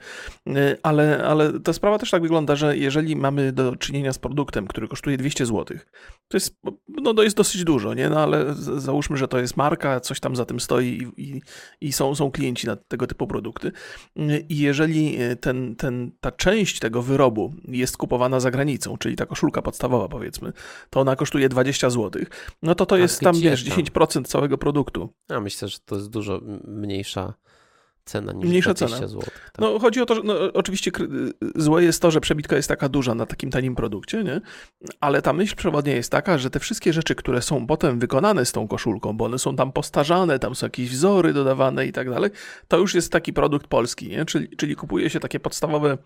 Ale, 0.82 1.24
ale 1.24 1.60
ta 1.60 1.72
sprawa 1.72 1.98
też 1.98 2.10
tak 2.10 2.22
wygląda, 2.22 2.56
że 2.56 2.76
jeżeli 2.76 3.16
mamy 3.16 3.52
do 3.52 3.76
czynienia 3.76 4.12
z 4.12 4.18
produktem, 4.18 4.66
który 4.66 4.88
kosztuje 4.88 5.16
200 5.16 5.46
zł, 5.46 5.78
to 6.28 6.36
jest, 6.36 6.56
no, 6.88 7.14
to 7.14 7.22
jest 7.22 7.36
dosyć 7.36 7.64
dużo, 7.64 7.94
nie? 7.94 8.08
No 8.08 8.20
ale 8.20 8.54
załóżmy, 8.54 9.05
że 9.14 9.28
to 9.28 9.38
jest 9.38 9.56
marka, 9.56 10.00
coś 10.00 10.20
tam 10.20 10.36
za 10.36 10.44
tym 10.44 10.60
stoi 10.60 10.86
i, 10.86 11.22
i, 11.22 11.42
i 11.80 11.92
są, 11.92 12.14
są 12.14 12.30
klienci 12.30 12.66
na 12.66 12.76
tego 12.76 13.06
typu 13.06 13.26
produkty. 13.26 13.72
I 14.48 14.58
jeżeli 14.58 15.18
ten, 15.40 15.76
ten, 15.76 16.10
ta 16.20 16.32
część 16.32 16.78
tego 16.78 17.02
wyrobu 17.02 17.54
jest 17.68 17.96
kupowana 17.96 18.40
za 18.40 18.50
granicą, 18.50 18.98
czyli 18.98 19.16
ta 19.16 19.26
koszulka 19.26 19.62
podstawowa 19.62 20.08
powiedzmy, 20.08 20.52
to 20.90 21.00
ona 21.00 21.16
kosztuje 21.16 21.48
20 21.48 21.90
zł, 21.90 22.22
no 22.62 22.74
to 22.74 22.86
to 22.86 22.96
jest 22.96 23.20
tam, 23.20 23.40
wiesz, 23.40 23.64
10% 23.64 24.24
całego 24.24 24.58
produktu. 24.58 25.08
Ja 25.28 25.40
myślę, 25.40 25.68
że 25.68 25.78
to 25.84 25.94
jest 25.94 26.10
dużo 26.10 26.40
mniejsza 26.64 27.34
cena 28.06 28.32
niż 28.32 28.48
Mniejsza 28.48 28.74
cena. 28.74 28.96
Zł, 28.96 29.20
tak. 29.20 29.52
No 29.58 29.78
chodzi 29.78 30.00
o 30.00 30.06
to, 30.06 30.14
że 30.14 30.20
no, 30.24 30.34
oczywiście 30.54 30.90
złe 31.54 31.84
jest 31.84 32.02
to, 32.02 32.10
że 32.10 32.20
przebitka 32.20 32.56
jest 32.56 32.68
taka 32.68 32.88
duża 32.88 33.14
na 33.14 33.26
takim 33.26 33.50
tanim 33.50 33.74
produkcie, 33.74 34.24
nie? 34.24 34.40
ale 35.00 35.22
ta 35.22 35.32
myśl 35.32 35.56
przewodnia 35.56 35.94
jest 35.94 36.12
taka, 36.12 36.38
że 36.38 36.50
te 36.50 36.60
wszystkie 36.60 36.92
rzeczy, 36.92 37.14
które 37.14 37.42
są 37.42 37.66
potem 37.66 37.98
wykonane 37.98 38.46
z 38.46 38.52
tą 38.52 38.68
koszulką, 38.68 39.16
bo 39.16 39.24
one 39.24 39.38
są 39.38 39.56
tam 39.56 39.72
postarzane, 39.72 40.38
tam 40.38 40.54
są 40.54 40.66
jakieś 40.66 40.90
wzory 40.90 41.32
dodawane 41.32 41.86
i 41.86 41.92
tak 41.92 42.10
dalej, 42.10 42.30
to 42.68 42.78
już 42.78 42.94
jest 42.94 43.12
taki 43.12 43.32
produkt 43.32 43.66
polski, 43.66 44.08
nie? 44.08 44.24
Czyli, 44.24 44.56
czyli 44.56 44.76
kupuje 44.76 45.10
się 45.10 45.20
takie 45.20 45.40
podstawowe 45.40 45.98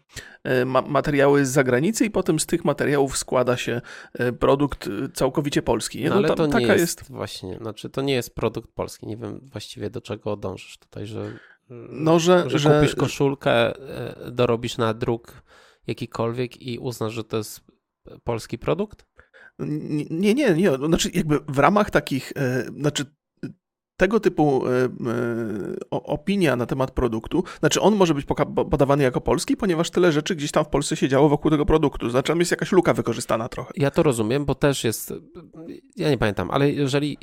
e, 0.45 0.64
ma 0.64 0.83
materiały 0.83 1.47
z 1.47 1.50
zagranicy 1.50 2.04
i 2.04 2.11
potem 2.11 2.40
z 2.40 2.47
tych 2.47 2.64
materiałów 2.64 3.19
składa 3.19 3.57
się 3.57 3.80
e, 4.14 4.33
produkt 4.33 4.87
e, 4.87 5.09
całkowicie 5.09 5.62
polski. 5.62 6.00
Nie? 6.00 6.09
No, 6.09 6.21
no 6.21 6.28
ale 6.28 6.37
to 6.37 6.47
nie 6.47 6.66
jest, 6.66 6.80
jest 6.80 7.12
właśnie, 7.12 7.59
znaczy 7.61 7.90
to 7.90 8.02
nie 8.02 8.14
jest 8.14 8.35
produkt 8.35 8.71
polski, 8.75 9.07
nie 9.07 9.16
wiem 9.16 9.40
właściwie 9.52 9.90
do 9.90 10.00
czego 10.00 10.37
dążysz 10.37 10.78
tutaj, 10.78 11.07
że 11.07 11.33
no, 11.90 12.18
że, 12.18 12.50
że, 12.50 12.58
że 12.58 12.70
kupisz 12.70 12.94
koszulkę, 12.94 13.52
e, 13.52 14.30
dorobisz 14.30 14.78
na 14.78 14.94
druk 14.94 15.42
jakikolwiek 15.86 16.62
i 16.62 16.78
uznasz, 16.78 17.12
że 17.12 17.24
to 17.24 17.36
jest 17.36 17.60
polski 18.24 18.58
produkt? 18.58 19.06
Nie, 20.10 20.34
nie, 20.34 20.54
nie. 20.54 20.76
Znaczy, 20.76 21.10
jakby 21.14 21.40
w 21.48 21.58
ramach 21.58 21.90
takich, 21.90 22.32
e, 22.36 22.62
znaczy 22.62 23.04
tego 23.96 24.20
typu 24.20 24.62
e, 24.66 24.88
opinia 25.90 26.56
na 26.56 26.66
temat 26.66 26.90
produktu, 26.90 27.44
znaczy 27.60 27.80
on 27.80 27.96
może 27.96 28.14
być 28.14 28.26
podawany 28.70 29.02
jako 29.02 29.20
polski, 29.20 29.56
ponieważ 29.56 29.90
tyle 29.90 30.12
rzeczy 30.12 30.36
gdzieś 30.36 30.50
tam 30.50 30.64
w 30.64 30.68
Polsce 30.68 30.96
się 30.96 31.08
działo 31.08 31.28
wokół 31.28 31.50
tego 31.50 31.66
produktu. 31.66 32.10
Znaczy 32.10 32.28
tam 32.28 32.38
jest 32.38 32.50
jakaś 32.50 32.72
luka 32.72 32.94
wykorzystana 32.94 33.48
trochę. 33.48 33.72
Ja 33.76 33.90
to 33.90 34.02
rozumiem, 34.02 34.44
bo 34.44 34.54
też 34.54 34.84
jest, 34.84 35.14
ja 35.96 36.10
nie 36.10 36.18
pamiętam, 36.18 36.50
ale 36.50 36.70
jeżeli 36.70 37.18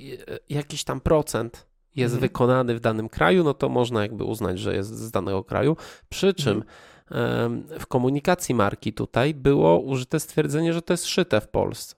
jakiś 0.49 0.83
tam 0.83 1.01
procent 1.01 1.66
jest 1.97 2.13
mhm. 2.13 2.21
wykonany 2.21 2.75
w 2.75 2.79
danym 2.79 3.09
kraju, 3.09 3.43
no 3.43 3.53
to 3.53 3.69
można 3.69 4.01
jakby 4.01 4.23
uznać, 4.23 4.59
że 4.59 4.75
jest 4.75 4.95
z 4.95 5.11
danego 5.11 5.43
kraju. 5.43 5.77
Przy 6.09 6.33
czym 6.33 6.63
mhm. 7.11 7.63
w 7.79 7.87
komunikacji 7.87 8.55
marki 8.55 8.93
tutaj 8.93 9.33
było 9.33 9.79
użyte 9.79 10.19
stwierdzenie, 10.19 10.73
że 10.73 10.81
to 10.81 10.93
jest 10.93 11.05
szyte 11.05 11.41
w 11.41 11.47
Polsce. 11.47 11.95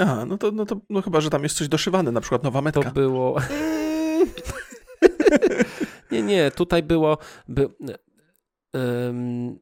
Aha, 0.00 0.24
no 0.24 0.38
to, 0.38 0.50
no 0.50 0.66
to 0.66 0.80
no 0.90 1.02
chyba, 1.02 1.20
że 1.20 1.30
tam 1.30 1.42
jest 1.42 1.56
coś 1.56 1.68
doszywane, 1.68 2.12
na 2.12 2.20
przykład 2.20 2.42
nowa 2.42 2.62
metka. 2.62 2.82
To 2.82 2.90
było... 2.90 3.40
nie, 6.12 6.22
nie, 6.22 6.50
tutaj 6.50 6.82
było... 6.82 7.18
By... 7.48 7.68
Um, 8.74 9.58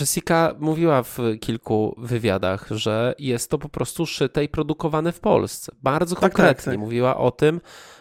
Jessica 0.00 0.54
mówiła 0.58 1.02
w 1.02 1.18
kilku 1.40 1.94
wywiadach, 1.98 2.66
że 2.70 3.14
jest 3.18 3.50
to 3.50 3.58
po 3.58 3.68
prostu 3.68 4.06
szyte 4.06 4.44
i 4.44 4.48
produkowane 4.48 5.12
w 5.12 5.20
Polsce. 5.20 5.72
Bardzo 5.82 6.14
tak, 6.14 6.22
tak, 6.22 6.32
konkretnie 6.32 6.64
tak, 6.64 6.74
tak. 6.74 6.80
mówiła 6.80 7.16
o 7.16 7.30
tym, 7.30 7.60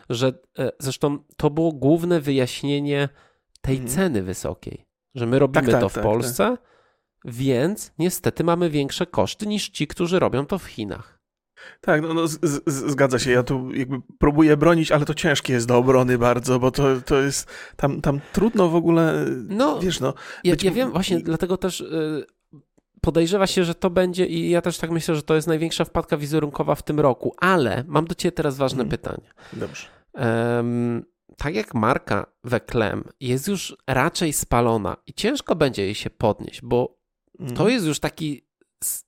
że 0.10 0.34
e, 0.60 0.72
zresztą 0.80 1.20
to 1.38 1.50
było 1.50 1.72
główne 1.72 2.22
wyjaśnienie 2.22 3.10
tej 3.62 3.76
mhm. 3.76 3.96
ceny 3.96 4.24
wysokiej, 4.24 4.86
że 5.16 5.26
my 5.26 5.40
robimy 5.40 5.66
tak, 5.66 5.72
tak, 5.72 5.82
to 5.82 5.90
w 5.90 5.94
tak, 5.94 6.04
Polsce, 6.04 6.58
więc 7.26 7.92
niestety 8.00 8.44
mamy 8.44 8.70
większe 8.70 9.06
koszty 9.06 9.48
niż 9.48 9.70
ci, 9.70 9.88
którzy 9.88 10.20
robią 10.20 10.46
to 10.46 10.60
w 10.60 10.66
Chinach. 10.66 11.20
Tak, 11.82 12.02
no, 12.02 12.14
no 12.14 12.28
z, 12.28 12.40
z, 12.42 12.92
zgadza 12.92 13.20
się. 13.20 13.32
Ja 13.32 13.44
tu 13.44 13.74
jakby 13.74 14.02
próbuję 14.20 14.58
bronić, 14.58 14.92
ale 14.92 15.06
to 15.06 15.14
ciężkie 15.14 15.54
jest 15.54 15.68
do 15.68 15.78
obrony 15.78 16.18
bardzo, 16.18 16.60
bo 16.60 16.72
to, 16.72 17.02
to 17.02 17.22
jest 17.22 17.50
tam, 17.76 18.02
tam 18.02 18.20
trudno 18.34 18.70
w 18.70 18.76
ogóle. 18.76 19.26
No, 19.50 19.80
wiesz, 19.80 20.00
no. 20.00 20.14
Ja, 20.44 20.54
być... 20.54 20.64
ja 20.64 20.72
wiem, 20.72 20.92
właśnie 20.92 21.20
dlatego 21.20 21.58
też. 21.58 21.80
Yy, 21.80 22.26
podejrzewa 23.02 23.48
się, 23.48 23.64
że 23.64 23.76
to 23.76 23.90
będzie 23.90 24.26
i 24.26 24.50
ja 24.50 24.62
też 24.62 24.78
tak 24.78 24.92
myślę, 24.92 25.16
że 25.16 25.24
to 25.24 25.36
jest 25.36 25.48
największa 25.48 25.86
wpadka 25.86 26.18
wizerunkowa 26.18 26.76
w 26.76 26.84
tym 26.84 27.00
roku, 27.00 27.36
ale 27.38 27.84
mam 27.88 28.06
do 28.06 28.16
Ciebie 28.16 28.32
teraz 28.32 28.58
ważne 28.58 28.78
hmm. 28.78 28.90
pytanie. 28.90 29.30
Dobrze. 29.54 29.88
Um, 30.14 31.06
tak 31.38 31.56
jak 31.56 31.74
marka 31.74 32.26
Weklem 32.44 33.04
jest 33.20 33.48
już 33.48 33.78
raczej 33.88 34.34
spalona 34.34 34.98
i 35.08 35.14
ciężko 35.14 35.56
będzie 35.56 35.86
jej 35.86 35.96
się 35.96 36.10
podnieść, 36.10 36.62
bo 36.62 37.00
to 37.56 37.70
jest 37.70 37.86
już 37.86 38.00
taki, 38.00 38.48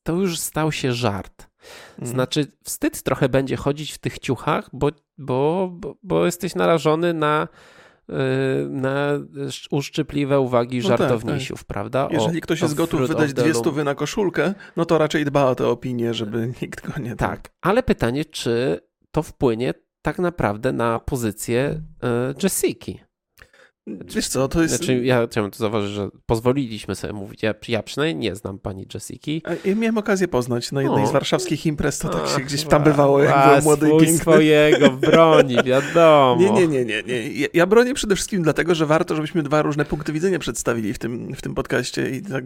to 0.03 0.13
już 0.13 0.39
stał 0.39 0.71
się 0.71 0.93
żart. 0.93 1.47
Hmm. 1.95 2.13
Znaczy, 2.13 2.47
wstyd 2.63 3.03
trochę 3.03 3.29
będzie 3.29 3.55
chodzić 3.55 3.91
w 3.91 3.97
tych 3.97 4.19
ciuchach, 4.19 4.69
bo, 4.73 4.89
bo, 5.17 5.69
bo, 5.71 5.95
bo 6.03 6.25
jesteś 6.25 6.55
narażony 6.55 7.13
na 7.13 7.47
Y, 8.11 8.69
na 8.69 9.19
uszczypliwe 9.71 10.39
uwagi 10.39 10.77
no 10.77 10.87
żartownisiów, 10.87 11.59
tak, 11.59 11.67
tak. 11.67 11.73
prawda? 11.73 12.07
O, 12.07 12.11
Jeżeli 12.11 12.41
ktoś 12.41 12.61
jest 12.61 12.73
gotów 12.73 13.07
wydać 13.07 13.33
dwie 13.33 13.53
stówy 13.53 13.83
na 13.83 13.95
koszulkę, 13.95 14.53
no 14.75 14.85
to 14.85 14.97
raczej 14.97 15.25
dba 15.25 15.45
o 15.45 15.55
tę 15.55 15.67
opinię, 15.67 16.13
żeby 16.13 16.47
nikt 16.61 16.87
go 16.87 17.01
nie... 17.01 17.15
Tak, 17.15 17.49
ale 17.61 17.83
pytanie, 17.83 18.25
czy 18.25 18.79
to 19.11 19.23
wpłynie 19.23 19.73
tak 20.01 20.19
naprawdę 20.19 20.71
na 20.71 20.99
pozycję 20.99 21.81
y, 22.31 22.43
Jessiki? 22.43 22.99
Wiesz 24.15 24.27
co, 24.27 24.47
to 24.47 24.61
jest... 24.61 24.75
Znaczy, 24.75 25.03
ja 25.03 25.27
chciałem 25.27 25.51
tu 25.51 25.57
zauważyć, 25.57 25.91
że 25.91 26.09
pozwoliliśmy 26.25 26.95
sobie 26.95 27.13
mówić. 27.13 27.43
Ja, 27.43 27.53
ja 27.67 27.83
przynajmniej 27.83 28.29
nie 28.29 28.35
znam 28.35 28.59
pani 28.59 28.85
Jessiki. 28.93 29.41
Ja 29.65 29.75
miałem 29.75 29.97
okazję 29.97 30.27
poznać 30.27 30.71
na 30.71 30.81
jednej 30.81 31.03
o. 31.03 31.07
z 31.07 31.11
warszawskich 31.11 31.65
imprez, 31.65 31.99
to 31.99 32.09
tak 32.09 32.27
się 32.27 32.41
gdzieś 32.45 32.63
tam 32.63 32.83
bywało, 32.83 33.23
jak 33.23 33.53
był 33.53 33.63
młody 33.63 33.87
i 33.87 33.99
piękny. 33.99 34.17
swojego 34.17 34.89
broni, 34.89 35.55
wiadomo. 35.65 36.41
Nie, 36.41 36.51
nie, 36.51 36.67
nie, 36.67 36.85
nie. 36.85 37.03
nie. 37.03 37.47
Ja, 37.53 37.67
bronię 37.67 37.93
przede 37.93 38.15
wszystkim 38.15 38.43
dlatego, 38.43 38.75
że 38.75 38.85
warto, 38.85 39.15
żebyśmy 39.15 39.43
dwa 39.43 39.61
różne 39.61 39.85
punkty 39.85 40.13
widzenia 40.13 40.39
przedstawili 40.39 40.93
w 40.93 40.99
tym, 40.99 41.35
w 41.35 41.41
tym 41.41 41.55
podcaście 41.55 42.09
i 42.09 42.21
tak 42.21 42.43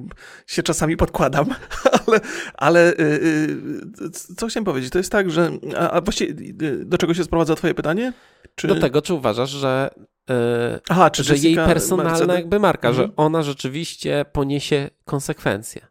się 0.48 0.64
czasami 0.64 0.98
podkładam, 0.98 1.46
ale, 2.08 2.20
ale 2.54 2.94
yy, 3.00 4.10
co 4.38 4.48
chciałem 4.48 4.66
powiedzieć, 4.66 4.92
to 4.92 4.98
jest 4.98 5.12
tak, 5.12 5.32
że 5.32 5.52
a, 5.78 5.92
a 5.92 6.02
właściwie 6.02 6.34
y, 6.68 6.86
do 6.86 6.98
czego 6.98 7.14
się 7.14 7.24
sprowadza 7.24 7.56
twoje 7.56 7.74
pytanie? 7.74 8.14
Czy... 8.56 8.68
Do 8.68 8.80
tego, 8.80 9.02
czy 9.02 9.14
uważasz, 9.14 9.50
że 9.50 9.90
Aha, 10.90 11.10
czy 11.10 11.24
że 11.24 11.36
jej 11.38 11.56
personalna 11.56 12.12
Mercedes? 12.12 12.36
jakby 12.36 12.60
marka, 12.60 12.90
mhm. 12.90 13.08
że 13.08 13.16
ona 13.16 13.44
rzeczywiście 13.44 14.26
poniesie 14.32 14.90
konsekwencje. 15.06 15.88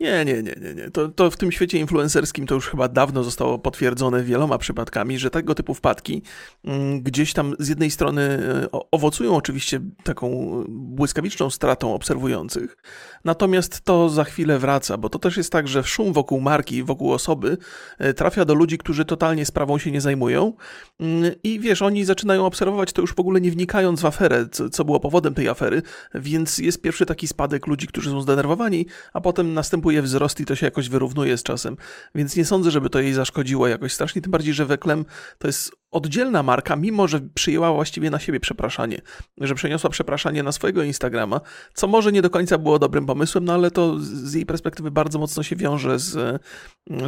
Nie, 0.00 0.24
nie, 0.24 0.34
nie, 0.34 0.54
nie. 0.60 0.74
nie. 0.74 0.90
To, 0.90 1.08
to 1.08 1.30
w 1.30 1.36
tym 1.36 1.52
świecie 1.52 1.78
influencerskim 1.78 2.46
to 2.46 2.54
już 2.54 2.68
chyba 2.68 2.88
dawno 2.88 3.24
zostało 3.24 3.58
potwierdzone 3.58 4.22
wieloma 4.22 4.58
przypadkami, 4.58 5.18
że 5.18 5.30
tego 5.30 5.54
typu 5.54 5.74
wpadki 5.74 6.22
mm, 6.64 7.02
gdzieś 7.02 7.32
tam 7.32 7.54
z 7.58 7.68
jednej 7.68 7.90
strony 7.90 8.22
e, 8.22 8.68
owocują 8.90 9.36
oczywiście 9.36 9.80
taką 10.04 10.30
błyskawiczną 10.68 11.50
stratą 11.50 11.94
obserwujących, 11.94 12.76
natomiast 13.24 13.80
to 13.80 14.08
za 14.08 14.24
chwilę 14.24 14.58
wraca, 14.58 14.96
bo 14.96 15.08
to 15.08 15.18
też 15.18 15.36
jest 15.36 15.52
tak, 15.52 15.68
że 15.68 15.84
szum 15.84 16.12
wokół 16.12 16.40
marki, 16.40 16.82
wokół 16.82 17.12
osoby 17.12 17.56
e, 17.98 18.14
trafia 18.14 18.44
do 18.44 18.54
ludzi, 18.54 18.78
którzy 18.78 19.04
totalnie 19.04 19.46
sprawą 19.46 19.78
się 19.78 19.90
nie 19.90 20.00
zajmują 20.00 20.52
mm, 21.00 21.32
i 21.42 21.60
wiesz, 21.60 21.82
oni 21.82 22.04
zaczynają 22.04 22.46
obserwować 22.46 22.92
to 22.92 23.00
już 23.00 23.14
w 23.14 23.20
ogóle 23.20 23.40
nie 23.40 23.50
wnikając 23.50 24.00
w 24.00 24.06
aferę, 24.06 24.48
co, 24.52 24.70
co 24.70 24.84
było 24.84 25.00
powodem 25.00 25.34
tej 25.34 25.48
afery, 25.48 25.82
więc 26.14 26.58
jest 26.58 26.82
pierwszy 26.82 27.06
taki 27.06 27.28
spadek 27.28 27.66
ludzi, 27.66 27.86
którzy 27.86 28.10
są 28.10 28.22
zdenerwowani, 28.22 28.86
a 29.12 29.20
potem 29.20 29.54
następuje 29.54 29.89
następuje 29.90 30.02
wzrost 30.02 30.40
i 30.40 30.44
to 30.44 30.56
się 30.56 30.66
jakoś 30.66 30.88
wyrównuje 30.88 31.36
z 31.36 31.42
czasem, 31.42 31.76
więc 32.14 32.36
nie 32.36 32.44
sądzę, 32.44 32.70
żeby 32.70 32.90
to 32.90 33.00
jej 33.00 33.12
zaszkodziło 33.12 33.68
jakoś 33.68 33.92
strasznie, 33.92 34.22
tym 34.22 34.30
bardziej, 34.32 34.54
że 34.54 34.66
Weklem 34.66 35.04
to 35.38 35.48
jest 35.48 35.72
oddzielna 35.90 36.42
marka, 36.42 36.76
mimo 36.76 37.08
że 37.08 37.20
przyjęła 37.34 37.72
właściwie 37.72 38.10
na 38.10 38.18
siebie 38.18 38.40
przepraszanie, 38.40 39.00
że 39.40 39.54
przeniosła 39.54 39.90
przepraszanie 39.90 40.42
na 40.42 40.52
swojego 40.52 40.82
Instagrama, 40.82 41.40
co 41.74 41.86
może 41.86 42.12
nie 42.12 42.22
do 42.22 42.30
końca 42.30 42.58
było 42.58 42.78
dobrym 42.78 43.06
pomysłem, 43.06 43.44
no 43.44 43.52
ale 43.52 43.70
to 43.70 43.96
z 44.00 44.34
jej 44.34 44.46
perspektywy 44.46 44.90
bardzo 44.90 45.18
mocno 45.18 45.42
się 45.42 45.56
wiąże 45.56 45.98
z, 45.98 46.40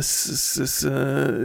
z, 0.00 0.26
z, 0.70 0.80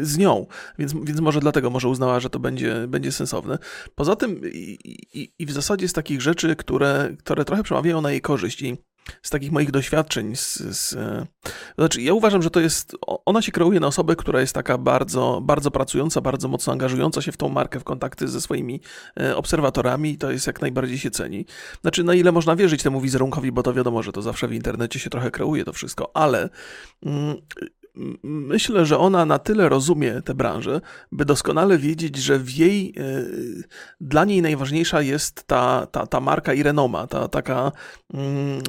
z, 0.08 0.18
nią, 0.18 0.48
więc, 0.80 0.94
więc 0.94 1.20
może 1.20 1.40
dlatego 1.40 1.70
może 1.70 1.90
uznała, 1.90 2.20
że 2.20 2.30
to 2.30 2.40
będzie, 2.40 2.88
będzie 2.88 3.12
sensowne. 3.12 3.58
Poza 3.96 4.16
tym 4.16 4.42
i, 4.54 4.78
i, 5.14 5.34
i 5.40 5.46
w 5.46 5.52
zasadzie 5.52 5.88
z 5.88 5.94
takich 5.94 6.22
rzeczy, 6.22 6.56
które, 6.56 7.16
które 7.20 7.46
trochę 7.46 7.64
przemawiają 7.64 8.02
na 8.02 8.12
jej 8.12 8.22
korzyść 8.22 8.62
i 8.62 8.78
z 9.22 9.30
takich 9.30 9.52
moich 9.52 9.72
doświadczeń, 9.72 10.36
z, 10.36 10.56
z, 10.58 10.96
znaczy 11.78 12.02
ja 12.02 12.14
uważam, 12.14 12.42
że 12.42 12.50
to 12.50 12.60
jest, 12.60 12.96
ona 13.26 13.42
się 13.42 13.52
kreuje 13.52 13.80
na 13.80 13.88
osobę, 13.88 14.16
która 14.16 14.42
jest 14.42 14.54
taka 14.54 14.78
bardzo, 14.78 15.42
bardzo 15.44 15.72
pracująca, 15.72 16.22
bardzo 16.22 16.48
mocno 16.48 16.74
angażująca 16.74 17.22
się 17.22 17.32
w 17.32 17.38
tą 17.38 17.50
markę, 17.50 17.80
w 17.80 17.84
kontakty 17.84 18.28
ze 18.28 18.42
swoimi 18.42 18.82
e, 19.20 19.38
obserwatorami 19.38 20.12
i 20.12 20.18
to 20.18 20.32
jest 20.32 20.48
jak 20.48 20.62
najbardziej 20.62 21.00
się 21.00 21.12
ceni. 21.12 21.46
Znaczy, 21.82 22.04
na 22.04 22.14
ile 22.14 22.32
można 22.32 22.56
wierzyć 22.56 22.84
temu 22.84 23.02
wizerunkowi, 23.02 23.52
bo 23.52 23.64
to 23.64 23.74
wiadomo, 23.74 24.04
że 24.04 24.12
to 24.12 24.22
zawsze 24.22 24.48
w 24.48 24.54
internecie 24.54 25.00
się 25.00 25.10
trochę 25.10 25.32
kreuje 25.32 25.66
to 25.66 25.74
wszystko, 25.74 26.12
ale 26.14 26.50
mm, 27.06 27.36
myślę, 28.24 28.86
że 28.86 28.98
ona 28.98 29.26
na 29.26 29.40
tyle 29.40 29.70
rozumie 29.70 30.22
tę 30.22 30.34
branżę, 30.36 30.82
by 31.12 31.26
doskonale 31.26 31.78
wiedzieć, 31.78 32.18
że 32.18 32.40
w 32.40 32.52
jej, 32.52 32.94
e, 32.98 33.04
dla 34.02 34.26
niej 34.26 34.42
najważniejsza 34.42 35.02
jest 35.02 35.44
ta, 35.44 35.88
ta, 35.92 36.08
ta 36.08 36.20
marka 36.20 36.54
i 36.54 36.64
renoma, 36.64 37.08
ta 37.08 37.28
taka 37.28 37.72
mm, 38.14 38.62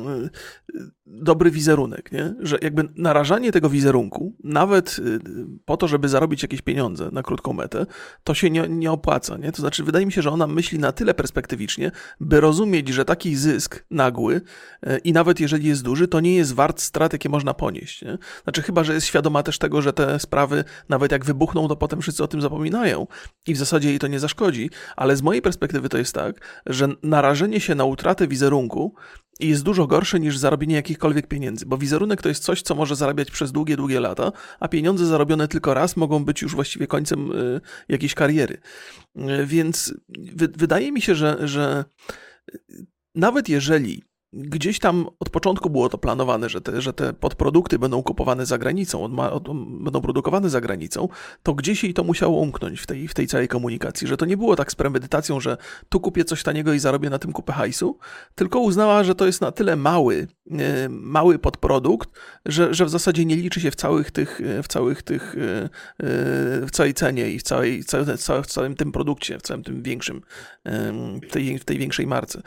dobry 1.06 1.50
wizerunek, 1.50 2.12
nie? 2.12 2.34
że 2.40 2.58
jakby 2.62 2.88
narażanie 2.96 3.52
tego 3.52 3.70
wizerunku, 3.70 4.36
nawet 4.44 4.96
y, 4.98 5.20
po 5.64 5.76
to, 5.76 5.88
żeby 5.88 6.08
zarobić 6.08 6.42
jakieś 6.42 6.62
pieniądze 6.62 7.08
na 7.12 7.22
krótką 7.22 7.52
metę, 7.52 7.86
to 8.24 8.34
się 8.34 8.50
nie, 8.50 8.68
nie 8.68 8.92
opłaca. 8.92 9.36
Nie? 9.36 9.52
To 9.52 9.62
znaczy, 9.62 9.84
wydaje 9.84 10.06
mi 10.06 10.12
się, 10.12 10.22
że 10.22 10.30
ona 10.30 10.46
myśli 10.46 10.78
na 10.78 10.92
tyle 10.92 11.14
perspektywicznie, 11.14 11.90
by 12.20 12.40
rozumieć, 12.40 12.88
że 12.88 13.04
taki 13.04 13.36
zysk 13.36 13.84
nagły 13.90 14.40
i 15.04 15.12
nawet 15.12 15.40
jeżeli 15.40 15.68
jest 15.68 15.82
duży, 15.82 16.08
to 16.08 16.20
nie 16.20 16.36
jest 16.36 16.54
wart 16.54 16.80
strat, 16.80 17.12
jakie 17.12 17.28
można 17.28 17.54
ponieść. 17.54 18.02
Nie? 18.02 18.18
Znaczy, 18.44 18.62
chyba, 18.62 18.84
że 18.84 18.94
jest 18.94 19.06
świadoma 19.18 19.42
też 19.42 19.58
tego, 19.58 19.82
że 19.82 19.92
te 19.92 20.20
sprawy, 20.20 20.64
nawet 20.88 21.12
jak 21.12 21.24
wybuchną, 21.24 21.68
to 21.68 21.76
potem 21.76 22.00
wszyscy 22.00 22.24
o 22.24 22.28
tym 22.28 22.40
zapominają 22.40 23.06
i 23.46 23.54
w 23.54 23.56
zasadzie 23.56 23.88
jej 23.88 23.98
to 23.98 24.06
nie 24.06 24.20
zaszkodzi, 24.20 24.70
ale 24.96 25.16
z 25.16 25.22
mojej 25.22 25.42
perspektywy 25.42 25.88
to 25.88 25.98
jest 25.98 26.14
tak, 26.14 26.62
że 26.66 26.88
narażenie 27.02 27.60
się 27.60 27.74
na 27.74 27.84
utratę 27.84 28.28
wizerunku 28.28 28.94
jest 29.40 29.62
dużo 29.62 29.86
gorsze 29.86 30.20
niż 30.20 30.38
zarobienie 30.38 30.74
jakichkolwiek 30.74 31.26
pieniędzy, 31.26 31.66
bo 31.66 31.78
wizerunek 31.78 32.22
to 32.22 32.28
jest 32.28 32.44
coś, 32.44 32.62
co 32.62 32.74
może 32.74 32.96
zarabiać 32.96 33.30
przez 33.30 33.52
długie, 33.52 33.76
długie 33.76 34.00
lata, 34.00 34.32
a 34.60 34.68
pieniądze 34.68 35.06
zarobione 35.06 35.48
tylko 35.48 35.74
raz 35.74 35.96
mogą 35.96 36.24
być 36.24 36.42
już 36.42 36.54
właściwie 36.54 36.86
końcem 36.86 37.32
y, 37.32 37.60
jakiejś 37.88 38.14
kariery. 38.14 38.58
Y, 39.16 39.46
więc 39.46 39.94
wydaje 40.56 40.92
mi 40.92 41.02
się, 41.02 41.14
że, 41.14 41.48
że 41.48 41.84
nawet 43.14 43.48
jeżeli 43.48 44.02
Gdzieś 44.32 44.78
tam 44.78 45.06
od 45.20 45.30
początku 45.30 45.70
było 45.70 45.88
to 45.88 45.98
planowane, 45.98 46.48
że 46.48 46.60
te, 46.60 46.80
że 46.80 46.92
te 46.92 47.12
podprodukty 47.12 47.78
będą 47.78 48.02
kupowane 48.02 48.46
za 48.46 48.58
granicą, 48.58 49.04
od, 49.04 49.12
od, 49.32 49.44
będą 49.82 50.00
produkowane 50.00 50.50
za 50.50 50.60
granicą, 50.60 51.08
to 51.42 51.54
gdzieś 51.54 51.84
jej 51.84 51.94
to 51.94 52.04
musiało 52.04 52.40
umknąć 52.40 52.80
w 52.80 52.86
tej, 52.86 53.08
w 53.08 53.14
tej 53.14 53.26
całej 53.26 53.48
komunikacji, 53.48 54.08
że 54.08 54.16
to 54.16 54.26
nie 54.26 54.36
było 54.36 54.56
tak 54.56 54.72
z 54.72 54.74
premedytacją, 54.74 55.40
że 55.40 55.56
tu 55.88 56.00
kupię 56.00 56.24
coś 56.24 56.42
taniego 56.42 56.72
i 56.72 56.78
zarobię 56.78 57.10
na 57.10 57.18
tym 57.18 57.32
kupę 57.32 57.52
hajsu, 57.52 57.98
tylko 58.34 58.60
uznała, 58.60 59.04
że 59.04 59.14
to 59.14 59.26
jest 59.26 59.40
na 59.40 59.52
tyle 59.52 59.76
mały, 59.76 60.28
e, 60.50 60.88
mały 60.88 61.38
podprodukt, 61.38 62.10
że, 62.46 62.74
że 62.74 62.84
w 62.84 62.90
zasadzie 62.90 63.24
nie 63.24 63.36
liczy 63.36 63.60
się 63.60 63.70
w 63.70 63.76
całych 63.76 64.10
tych, 64.10 64.40
w 64.62 64.68
całych 64.68 65.02
tych, 65.02 65.36
e, 65.38 65.64
e, 65.64 65.68
w 66.66 66.70
całej 66.70 66.94
cenie 66.94 67.30
i 67.30 67.38
w, 67.38 67.42
całej, 67.42 67.82
w 68.42 68.46
całym 68.46 68.74
tym 68.74 68.92
produkcie, 68.92 69.38
w 69.38 69.42
całym 69.42 69.64
tym 69.64 69.82
większym, 69.82 70.22
tej, 71.30 71.58
w 71.58 71.64
tej 71.64 71.78
większej 71.78 72.06
marce. 72.06 72.42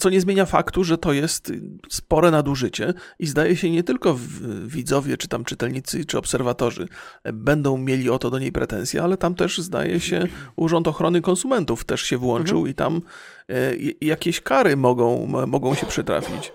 Co 0.00 0.10
nie 0.10 0.20
zmienia 0.20 0.46
faktu, 0.46 0.84
że 0.84 0.98
to 1.00 1.12
jest 1.12 1.52
spore 1.88 2.30
nadużycie 2.30 2.94
i 3.18 3.26
zdaje 3.26 3.56
się 3.56 3.70
nie 3.70 3.82
tylko 3.82 4.18
widzowie, 4.66 5.16
czy 5.16 5.28
tam 5.28 5.44
czytelnicy, 5.44 6.04
czy 6.04 6.18
obserwatorzy 6.18 6.88
będą 7.32 7.78
mieli 7.78 8.10
o 8.10 8.18
to 8.18 8.30
do 8.30 8.38
niej 8.38 8.52
pretensje, 8.52 9.02
ale 9.02 9.16
tam 9.16 9.34
też 9.34 9.58
zdaje 9.58 10.00
się 10.00 10.26
Urząd 10.56 10.88
Ochrony 10.88 11.20
Konsumentów 11.20 11.84
też 11.84 12.02
się 12.02 12.18
włączył 12.18 12.56
mhm. 12.58 12.70
i 12.70 12.74
tam 12.74 13.00
e, 13.48 13.76
jakieś 14.00 14.40
kary 14.40 14.76
mogą, 14.76 15.26
mogą 15.46 15.74
się 15.74 15.86
przytrafić. 15.86 16.52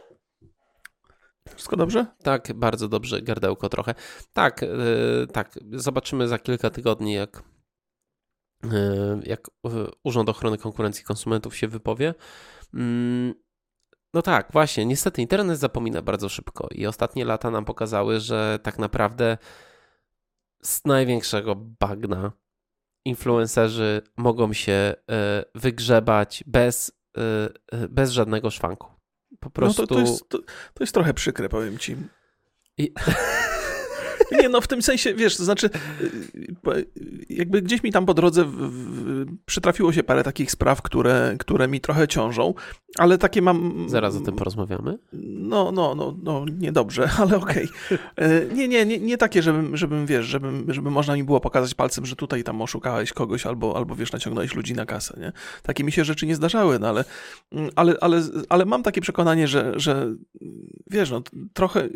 Wszystko 1.55 1.75
dobrze? 1.75 2.05
Tak, 2.23 2.53
bardzo 2.55 2.87
dobrze, 2.87 3.21
gardełko 3.21 3.69
trochę. 3.69 3.95
Tak, 4.33 4.61
yy, 4.61 5.27
tak. 5.27 5.59
Zobaczymy 5.71 6.27
za 6.27 6.39
kilka 6.39 6.69
tygodni, 6.69 7.13
jak, 7.13 7.43
yy, 8.63 8.69
jak 9.23 9.47
Urząd 10.03 10.29
Ochrony 10.29 10.57
Konkurencji 10.57 11.01
i 11.01 11.05
Konsumentów 11.05 11.55
się 11.55 11.67
wypowie. 11.67 12.13
Yy, 12.73 13.44
no 14.15 14.21
tak, 14.21 14.49
właśnie. 14.51 14.85
Niestety 14.85 15.21
internet 15.21 15.59
zapomina 15.59 16.01
bardzo 16.01 16.29
szybko 16.29 16.67
i 16.71 16.85
ostatnie 16.85 17.25
lata 17.25 17.51
nam 17.51 17.65
pokazały, 17.65 18.19
że 18.19 18.59
tak 18.63 18.79
naprawdę 18.79 19.37
z 20.63 20.85
największego 20.85 21.55
bagna 21.55 22.31
influencerzy 23.05 24.01
mogą 24.17 24.53
się 24.53 24.71
e, 24.71 24.95
wygrzebać 25.55 26.43
bez, 26.47 26.91
e, 27.17 27.21
e, 27.71 27.87
bez 27.87 28.11
żadnego 28.11 28.51
szwanku. 28.51 28.87
Po 29.39 29.49
prostu. 29.49 29.81
No 29.81 29.87
to, 29.87 29.95
to, 29.95 30.01
jest, 30.01 30.29
to, 30.29 30.37
to 30.73 30.83
jest 30.83 30.93
trochę 30.93 31.13
przykre, 31.13 31.49
powiem 31.49 31.77
ci. 31.77 31.95
I... 32.77 32.93
Nie, 34.31 34.49
no 34.49 34.61
w 34.61 34.67
tym 34.67 34.81
sensie, 34.81 35.13
wiesz, 35.13 35.37
to 35.37 35.43
znaczy 35.43 35.69
jakby 37.29 37.61
gdzieś 37.61 37.83
mi 37.83 37.91
tam 37.91 38.05
po 38.05 38.13
drodze 38.13 38.45
przytrafiło 39.45 39.93
się 39.93 40.03
parę 40.03 40.23
takich 40.23 40.51
spraw, 40.51 40.81
które, 40.81 41.35
które 41.39 41.67
mi 41.67 41.81
trochę 41.81 42.07
ciążą, 42.07 42.53
ale 42.97 43.17
takie 43.17 43.41
mam... 43.41 43.85
Zaraz 43.89 44.15
o 44.15 44.19
tym 44.19 44.35
porozmawiamy. 44.35 44.97
No, 45.23 45.71
no, 45.71 45.95
no, 45.95 46.15
no 46.23 46.45
niedobrze, 46.59 47.09
ale 47.19 47.37
okej. 47.37 47.67
Okay. 47.85 48.49
Nie, 48.53 48.67
nie, 48.67 48.85
nie, 48.85 48.99
nie 48.99 49.17
takie, 49.17 49.41
żebym, 49.41 49.77
żebym, 49.77 50.05
wiesz, 50.05 50.25
żebym, 50.25 50.73
żeby 50.73 50.91
można 50.91 51.15
mi 51.15 51.23
było 51.23 51.39
pokazać 51.39 51.73
palcem, 51.73 52.05
że 52.05 52.15
tutaj 52.15 52.43
tam 52.43 52.61
oszukałeś 52.61 53.13
kogoś 53.13 53.45
albo, 53.45 53.77
albo 53.77 53.95
wiesz, 53.95 54.11
naciągnąłeś 54.11 54.55
ludzi 54.55 54.73
na 54.73 54.85
kasę, 54.85 55.17
nie? 55.19 55.31
Takie 55.63 55.83
mi 55.83 55.91
się 55.91 56.05
rzeczy 56.05 56.25
nie 56.25 56.35
zdarzały, 56.35 56.79
no 56.79 56.87
ale, 56.87 57.05
ale, 57.75 57.95
ale, 58.01 58.21
ale 58.49 58.65
mam 58.65 58.83
takie 58.83 59.01
przekonanie, 59.01 59.47
że, 59.47 59.73
że 59.75 60.15
wiesz, 60.87 61.11
no 61.11 61.21
trochę, 61.53 61.89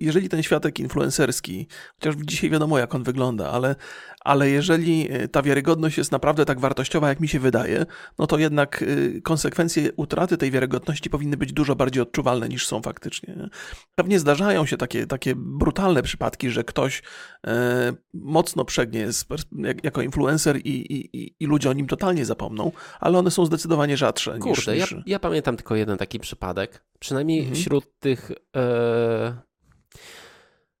jeżeli 0.00 0.28
ten 0.28 0.42
światek 0.42 0.80
influencerski 0.80 1.66
chociaż 1.94 2.14
dzisiaj 2.16 2.50
wiadomo, 2.50 2.78
jak 2.78 2.94
on 2.94 3.02
wygląda, 3.02 3.50
ale, 3.50 3.76
ale 4.20 4.50
jeżeli 4.50 5.08
e, 5.10 5.28
ta 5.28 5.42
wiarygodność 5.42 5.98
jest 5.98 6.12
naprawdę 6.12 6.44
tak 6.46 6.60
wartościowa, 6.60 7.08
jak 7.08 7.20
mi 7.20 7.28
się 7.28 7.40
wydaje, 7.40 7.86
no 8.18 8.26
to 8.26 8.38
jednak 8.38 8.82
e, 8.82 9.20
konsekwencje 9.20 9.92
utraty 9.96 10.36
tej 10.36 10.50
wiarygodności 10.50 11.10
powinny 11.10 11.36
być 11.36 11.52
dużo 11.52 11.76
bardziej 11.76 12.02
odczuwalne 12.02 12.48
niż 12.48 12.66
są 12.66 12.82
faktycznie. 12.82 13.48
Pewnie 13.94 14.18
zdarzają 14.18 14.66
się 14.66 14.76
takie, 14.76 15.06
takie 15.06 15.34
brutalne 15.36 16.02
przypadki, 16.02 16.50
że 16.50 16.64
ktoś 16.64 17.02
e, 17.46 17.92
mocno 18.14 18.64
przegnie 18.64 19.12
z, 19.12 19.26
jak, 19.58 19.84
jako 19.84 20.02
influencer 20.02 20.56
i, 20.56 20.92
i, 20.94 21.34
i, 21.40 21.46
ludzie 21.46 21.70
o 21.70 21.72
nim 21.72 21.86
totalnie 21.86 22.24
zapomną, 22.24 22.72
ale 23.00 23.18
one 23.18 23.30
są 23.30 23.46
zdecydowanie 23.46 23.96
rzadsze. 23.96 24.38
Kurde, 24.38 24.76
niż, 24.76 24.92
Ja, 24.92 25.02
ja 25.06 25.18
pamiętam 25.18 25.56
tylko 25.56 25.76
jeden 25.76 25.98
taki 25.98 26.20
przypadek. 26.20 26.84
Przynajmniej 26.98 27.38
mhm. 27.38 27.56
wśród 27.56 27.98
tych. 27.98 28.30
E 28.56 29.46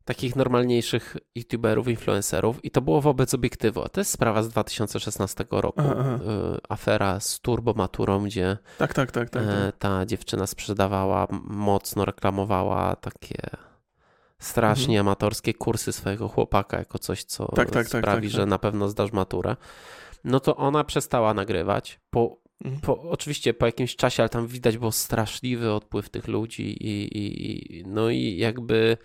takich 0.06 0.36
normalniejszych 0.36 1.16
youtuberów, 1.34 1.88
influencerów 1.88 2.64
i 2.64 2.70
to 2.70 2.80
było 2.80 3.00
wobec 3.00 3.34
obiektywu. 3.34 3.88
To 3.92 4.00
jest 4.00 4.10
sprawa 4.10 4.42
z 4.42 4.48
2016 4.48 5.44
roku. 5.50 5.80
Aha, 5.80 5.94
aha. 5.98 6.18
Y, 6.56 6.58
afera 6.68 7.20
z 7.20 7.40
turbomaturą, 7.40 8.24
gdzie 8.24 8.58
tak, 8.78 8.94
tak, 8.94 9.12
tak, 9.12 9.30
tak, 9.30 9.42
e, 9.42 9.46
tak. 9.46 9.76
ta 9.78 10.06
dziewczyna 10.06 10.46
sprzedawała, 10.46 11.26
mocno 11.44 12.04
reklamowała 12.04 12.96
takie 12.96 13.36
strasznie 14.38 14.98
mhm. 14.98 15.08
amatorskie 15.08 15.54
kursy 15.54 15.92
swojego 15.92 16.28
chłopaka 16.28 16.78
jako 16.78 16.98
coś, 16.98 17.24
co 17.24 17.46
tak, 17.46 17.70
tak, 17.70 17.70
tak 17.70 17.86
sprawi, 17.86 18.28
tak, 18.28 18.36
że 18.36 18.46
na 18.46 18.58
pewno 18.58 18.88
zdasz 18.88 19.12
maturę. 19.12 19.56
No 20.24 20.40
to 20.40 20.56
ona 20.56 20.84
przestała 20.84 21.34
nagrywać. 21.34 22.00
Po, 22.10 22.36
mhm. 22.64 22.80
po, 22.80 23.02
oczywiście 23.10 23.54
po 23.54 23.66
jakimś 23.66 23.96
czasie, 23.96 24.22
ale 24.22 24.28
tam 24.28 24.46
widać 24.46 24.78
było 24.78 24.92
straszliwy 24.92 25.72
odpływ 25.72 26.08
tych 26.08 26.28
ludzi 26.28 26.76
i, 26.80 27.18
i 27.18 27.84
no 27.86 28.10
i 28.10 28.36
jakby 28.36 28.96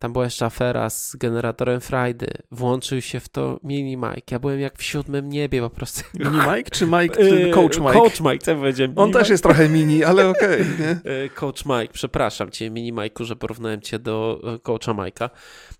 tam 0.00 0.12
była 0.12 0.24
jeszcze 0.24 0.46
afera 0.46 0.90
z 0.90 1.16
generatorem 1.16 1.80
Friday. 1.80 2.42
Włączył 2.50 3.00
się 3.00 3.20
w 3.20 3.28
to 3.28 3.60
mini 3.64 3.96
Mike. 3.96 4.22
Ja 4.30 4.38
byłem 4.38 4.60
jak 4.60 4.78
w 4.78 4.82
siódmym 4.82 5.28
niebie 5.28 5.60
po 5.60 5.70
prostu. 5.70 6.00
Mini 6.18 6.36
Mike 6.36 6.70
czy 6.70 6.86
Mike? 6.86 7.22
Yy, 7.22 7.50
Coach 7.50 7.78
Mike? 7.78 7.92
Coach 7.92 8.20
Mike, 8.20 8.38
co 8.38 8.54
powiedziałem? 8.54 8.92
On 8.96 9.12
też 9.12 9.28
jest 9.28 9.42
trochę 9.42 9.68
mini, 9.68 10.04
ale 10.04 10.28
okej. 10.30 10.62
Okay, 10.62 11.00
yy, 11.04 11.28
Coach 11.28 11.66
Mike, 11.66 11.92
przepraszam 11.92 12.50
cię, 12.50 12.70
mini 12.70 12.92
Mike'u, 12.92 13.24
że 13.24 13.36
porównałem 13.36 13.80
cię 13.80 13.98
do 13.98 14.40
e, 14.54 14.58
Coacha 14.58 14.92
Mike'a. 14.92 15.30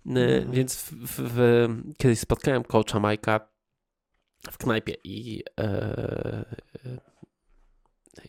Mm. 0.05 0.51
Więc 0.51 0.75
w, 0.75 0.91
w, 0.91 1.15
w, 1.17 1.67
kiedyś 1.97 2.19
spotkałem 2.19 2.63
Coacha 2.63 2.99
Mike'a 2.99 3.39
w 4.51 4.57
knajpie 4.57 4.95
i 5.03 5.43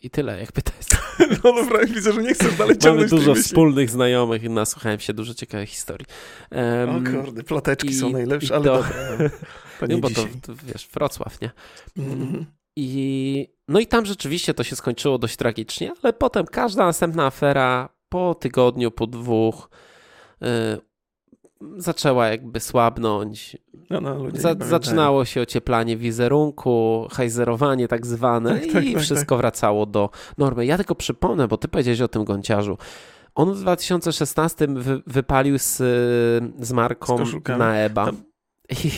I 0.01 0.09
tyle, 0.09 0.39
jakby 0.39 0.61
to 0.61 0.71
jest. 0.77 0.93
No 1.43 1.53
dobra, 1.53 1.85
widzę, 1.85 2.13
że 2.13 2.23
nie 2.23 2.33
chcesz 2.33 2.55
dalej 2.55 2.77
ciągnąć 2.77 3.11
Mamy 3.11 3.23
dużo 3.23 3.35
wspólnych 3.35 3.89
znajomych 3.89 4.43
i 4.43 4.49
nasłuchałem 4.49 4.99
się 4.99 5.13
dużo 5.13 5.33
ciekawych 5.33 5.69
historii. 5.69 6.05
Um, 6.51 6.89
o 6.89 7.23
kurde, 7.23 7.43
ploteczki 7.43 7.87
i, 7.89 7.93
są 7.93 8.09
najlepsze, 8.09 8.55
ale 8.55 8.63
to, 8.65 8.75
dobra. 8.77 8.89
No, 9.19 9.29
to 9.79 9.85
nie, 9.85 9.97
bo 9.97 10.09
to, 10.09 10.21
to, 10.41 10.53
wiesz, 10.63 10.87
Wrocław, 10.93 11.41
nie? 11.41 11.51
Mm-hmm. 11.97 12.45
I, 12.75 13.47
no 13.67 13.79
i 13.79 13.87
tam 13.87 14.05
rzeczywiście 14.05 14.53
to 14.53 14.63
się 14.63 14.75
skończyło 14.75 15.17
dość 15.17 15.35
tragicznie, 15.35 15.91
ale 16.03 16.13
potem 16.13 16.45
każda 16.45 16.85
następna 16.85 17.25
afera 17.25 17.89
po 18.09 18.35
tygodniu, 18.35 18.91
po 18.91 19.07
dwóch 19.07 19.69
yy, 20.41 20.47
zaczęła 21.77 22.27
jakby 22.27 22.59
słabnąć. 22.59 23.57
No, 23.89 24.01
no, 24.01 24.17
Za, 24.33 24.55
zaczynało 24.59 25.25
się 25.25 25.41
ocieplanie 25.41 25.97
wizerunku, 25.97 27.07
hajzerowanie 27.11 27.87
tak 27.87 28.05
zwane 28.05 28.59
tak, 28.59 28.71
tak, 28.71 28.85
i 28.85 28.93
tak, 28.93 29.03
wszystko 29.03 29.37
wracało 29.37 29.85
do 29.85 30.09
normy. 30.37 30.65
Ja 30.65 30.77
tylko 30.77 30.95
przypomnę, 30.95 31.47
bo 31.47 31.57
ty 31.57 31.67
powiedziałeś 31.67 32.01
o 32.01 32.07
tym 32.07 32.23
gąciarzu. 32.23 32.77
On 33.35 33.53
w 33.53 33.59
2016 33.59 34.67
wy, 34.67 35.01
wypalił 35.07 35.59
z, 35.59 35.77
z 36.59 36.71
marką 36.71 37.25
z 37.25 37.57
na 37.57 37.75
EBA. 37.75 38.05
Tam, 38.05 38.17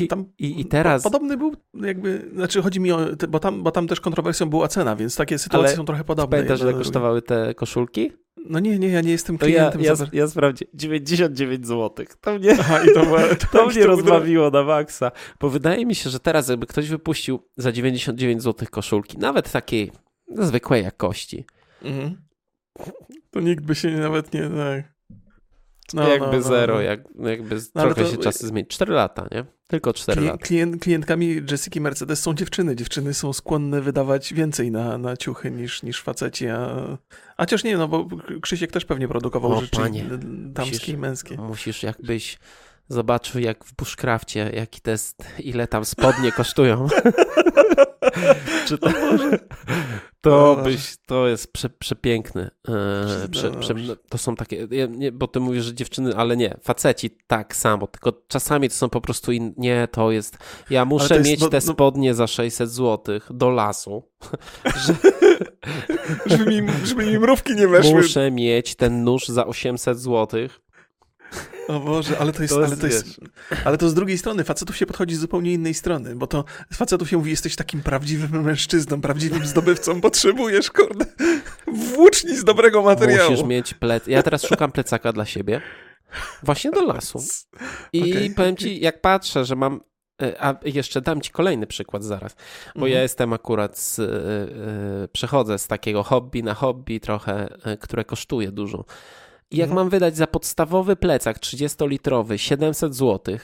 I, 0.01 0.08
tam, 0.08 0.25
i, 0.39 0.62
I, 0.62 0.65
teraz. 0.65 1.04
Podobny 1.04 1.38
był, 1.38 1.56
jakby, 1.73 2.30
znaczy 2.34 2.62
chodzi 2.62 2.80
mi 2.80 2.91
o, 2.91 2.99
bo 3.30 3.39
tam, 3.39 3.63
bo 3.63 3.71
tam 3.71 3.88
też 3.88 4.01
kontrowersją 4.01 4.49
była 4.49 4.67
cena, 4.67 4.95
więc 4.95 5.15
takie 5.15 5.38
sytuacje 5.38 5.67
Ale 5.67 5.78
są 5.78 5.86
trochę 5.86 6.04
podobne. 6.04 6.38
Pamiętasz, 6.38 6.62
ile 6.62 6.73
kosztowały 6.73 7.21
te 7.21 7.54
koszulki? 7.54 8.12
No 8.49 8.60
nie, 8.60 8.79
nie, 8.79 8.88
ja 8.88 9.01
nie 9.01 9.12
jestem 9.12 9.38
klientem. 9.38 9.81
To 9.81 9.88
ja, 9.88 9.93
ja, 9.99 10.08
ja 10.13 10.27
sprawdziłem, 10.27 10.71
99 10.73 11.67
zł. 11.67 12.05
To 12.21 12.39
mnie, 12.39 12.55
Aha, 12.60 12.84
i 12.84 12.93
to, 12.93 13.05
była, 13.05 13.21
to, 13.36 13.47
to 13.51 13.65
mnie 13.65 13.81
to 13.81 13.88
rozbawiło 13.88 14.49
na 14.49 14.63
maksa. 14.63 15.12
Bo 15.39 15.49
wydaje 15.49 15.86
mi 15.86 15.95
się, 15.95 16.10
że 16.10 16.19
teraz 16.19 16.49
jakby 16.49 16.67
ktoś 16.67 16.89
wypuścił 16.89 17.39
za 17.58 17.71
99 17.71 18.43
zł 18.43 18.67
koszulki, 18.71 19.17
nawet 19.17 19.51
takiej 19.51 19.91
zwykłej 20.38 20.84
jakości. 20.84 21.45
Mhm. 21.81 22.17
To 23.31 23.39
nikt 23.39 23.65
by 23.65 23.75
się 23.75 23.91
nawet 23.91 24.34
nie... 24.34 24.41
Tak. 24.41 24.94
No, 25.93 26.08
jakby 26.08 26.38
no, 26.38 26.41
zero, 26.41 26.74
no. 26.74 26.82
Jak, 26.82 27.00
jakby 27.19 27.56
no, 27.76 27.82
trochę 27.82 28.04
to, 28.04 28.12
się 28.12 28.17
czasy 28.17 28.48
zmieni. 28.48 28.67
Cztery 28.67 28.93
lata, 28.93 29.28
nie? 29.32 29.45
Tylko 29.67 29.93
cztery 29.93 30.21
lata. 30.21 30.38
Klient, 30.38 30.82
klientkami 30.82 31.41
Jessica 31.52 31.80
Mercedes 31.80 32.19
są 32.19 32.34
dziewczyny. 32.34 32.76
Dziewczyny 32.76 33.13
są 33.13 33.34
skłonne 33.34 33.82
wydawać 33.82 34.34
więcej 34.34 34.71
na, 34.71 34.98
na 34.98 35.17
ciuchy 35.17 35.52
niż, 35.52 35.84
niż 35.84 36.02
faceci. 36.02 36.48
A, 36.48 36.98
a 37.38 37.43
chociaż 37.43 37.63
nie, 37.63 37.78
no 37.78 37.88
bo 37.88 38.08
Krzysiek 38.41 38.71
też 38.71 38.86
pewnie 38.86 39.08
produkował 39.08 39.52
o, 39.52 39.62
rzeczy 39.62 39.78
panie, 39.78 40.06
damskie 40.30 40.76
musisz, 40.76 40.89
i 40.89 40.98
męskie. 40.98 41.38
Musisz 41.38 41.84
jakbyś 41.84 42.39
zobaczył 42.89 43.41
jak 43.41 43.65
w 43.65 43.76
Bushcrafcie, 43.76 44.52
jaki 44.54 44.82
test, 44.82 45.24
ile 45.39 45.67
tam 45.67 45.86
spodnie 45.86 46.32
kosztują. 46.32 46.88
Czy 48.67 48.78
to, 48.78 48.89
to, 50.21 50.56
byś, 50.63 50.98
to 51.06 51.28
jest 51.28 51.54
prze, 51.54 51.69
przepiękne. 51.69 52.52
E, 52.67 53.28
prze, 53.32 53.52
prze, 53.52 53.76
to 54.10 54.17
są 54.17 54.36
takie, 54.36 54.67
nie, 54.89 55.12
bo 55.12 55.28
ty 55.28 55.39
mówisz, 55.39 55.63
że 55.63 55.74
dziewczyny, 55.74 56.15
ale 56.15 56.38
nie, 56.38 56.58
faceci 56.62 57.17
tak 57.28 57.56
samo, 57.56 57.88
tylko 57.88 58.21
czasami 58.28 58.69
to 58.69 58.76
są 58.76 58.89
po 58.89 59.02
prostu 59.02 59.32
in, 59.32 59.54
nie, 59.58 59.88
to 59.91 60.12
jest, 60.12 60.38
ja 60.69 60.86
muszę 60.86 61.15
jest, 61.15 61.30
mieć 61.30 61.39
no, 61.39 61.50
te 61.50 61.60
no, 61.65 61.74
spodnie 61.74 62.13
za 62.13 62.28
600 62.28 62.69
zł 62.71 63.19
do 63.30 63.50
lasu. 63.50 64.04
że, 64.86 64.95
żeby, 66.26 66.62
mi, 66.62 66.69
żeby 66.86 67.06
mi 67.06 67.19
mrówki 67.19 67.56
nie 67.56 67.67
weszły. 67.67 67.93
Muszę 67.93 68.32
mieć 68.32 68.76
ten 68.76 69.04
nóż 69.04 69.28
za 69.28 69.45
800 69.45 70.00
złotych 70.00 70.64
o 71.67 71.80
Boże, 71.80 72.17
ale 72.19 72.34
to 72.34 72.41
jest, 72.41 72.54
to 72.54 72.65
ale, 72.65 72.78
to 72.78 72.88
jest 72.88 73.19
ale 73.65 73.78
to 73.78 73.89
z 73.89 73.93
drugiej 73.93 74.17
strony, 74.17 74.43
facetów 74.43 74.78
się 74.78 74.86
podchodzi 74.86 75.15
z 75.15 75.19
zupełnie 75.19 75.54
innej 75.54 75.74
strony, 75.74 76.15
bo 76.15 76.28
to 76.28 76.45
facetów 76.74 77.10
się 77.10 77.17
mówi, 77.17 77.32
jesteś 77.32 77.56
takim 77.56 77.82
prawdziwym 77.82 78.43
mężczyzną, 78.43 79.02
prawdziwym 79.02 79.45
zdobywcą, 79.45 80.02
potrzebujesz, 80.02 80.71
kurde, 80.71 81.06
włóczni 81.67 82.36
z 82.36 82.43
dobrego 82.43 82.82
materiału. 82.82 83.32
Musisz 83.32 83.45
mieć 83.45 83.74
plec... 83.74 84.08
Ja 84.08 84.24
teraz 84.24 84.45
szukam 84.45 84.71
plecaka 84.71 85.13
dla 85.13 85.26
siebie, 85.26 85.62
właśnie 86.43 86.71
do 86.71 86.86
lasu. 86.86 87.24
I 87.93 88.12
okay, 88.12 88.30
powiem 88.36 88.58
ci, 88.58 88.80
jak 88.80 89.02
patrzę, 89.02 89.45
że 89.45 89.56
mam 89.56 89.82
e, 90.21 90.43
a 90.43 90.56
jeszcze 90.65 91.02
dam 91.02 91.21
ci 91.21 91.32
kolejny 91.32 91.67
przykład 91.67 92.04
zaraz, 92.04 92.36
bo 92.65 92.71
mhm. 92.71 92.91
ja 92.91 93.02
jestem 93.02 93.34
akurat 93.34 93.78
z, 93.78 93.98
yy, 93.98 95.08
przechodzę 95.08 95.60
z 95.60 95.67
takiego 95.67 96.04
hobby 96.04 96.43
na 96.43 96.54
hobby 96.54 97.00
trochę, 97.00 97.48
które 97.80 98.06
kosztuje 98.06 98.52
dużo. 98.52 98.86
I 99.51 99.58
jak 99.58 99.69
mhm. 99.69 99.75
mam 99.75 99.89
wydać 99.89 100.17
za 100.17 100.27
podstawowy 100.27 100.95
plecak 100.95 101.39
30-litrowy 101.39 102.38
700 102.38 102.95
zł, 102.95 103.38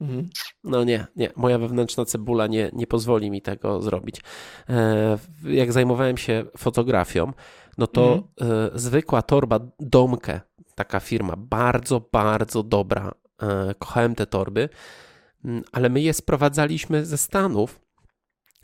mhm. 0.00 0.28
no 0.64 0.84
nie, 0.84 1.06
nie, 1.16 1.30
moja 1.36 1.58
wewnętrzna 1.58 2.04
cebula 2.04 2.46
nie, 2.46 2.70
nie 2.72 2.86
pozwoli 2.86 3.30
mi 3.30 3.42
tego 3.42 3.82
zrobić. 3.82 4.20
E, 4.68 5.18
jak 5.44 5.72
zajmowałem 5.72 6.16
się 6.16 6.44
fotografią, 6.56 7.32
no 7.78 7.86
to 7.86 8.12
mhm. 8.40 8.70
e, 8.74 8.78
zwykła 8.78 9.22
torba 9.22 9.60
Domkę, 9.80 10.40
taka 10.74 11.00
firma, 11.00 11.34
bardzo, 11.36 12.08
bardzo 12.12 12.62
dobra. 12.62 13.12
E, 13.42 13.74
kochałem 13.78 14.14
te 14.14 14.26
torby, 14.26 14.68
mm, 15.44 15.62
ale 15.72 15.88
my 15.88 16.00
je 16.00 16.14
sprowadzaliśmy 16.14 17.06
ze 17.06 17.18
Stanów 17.18 17.87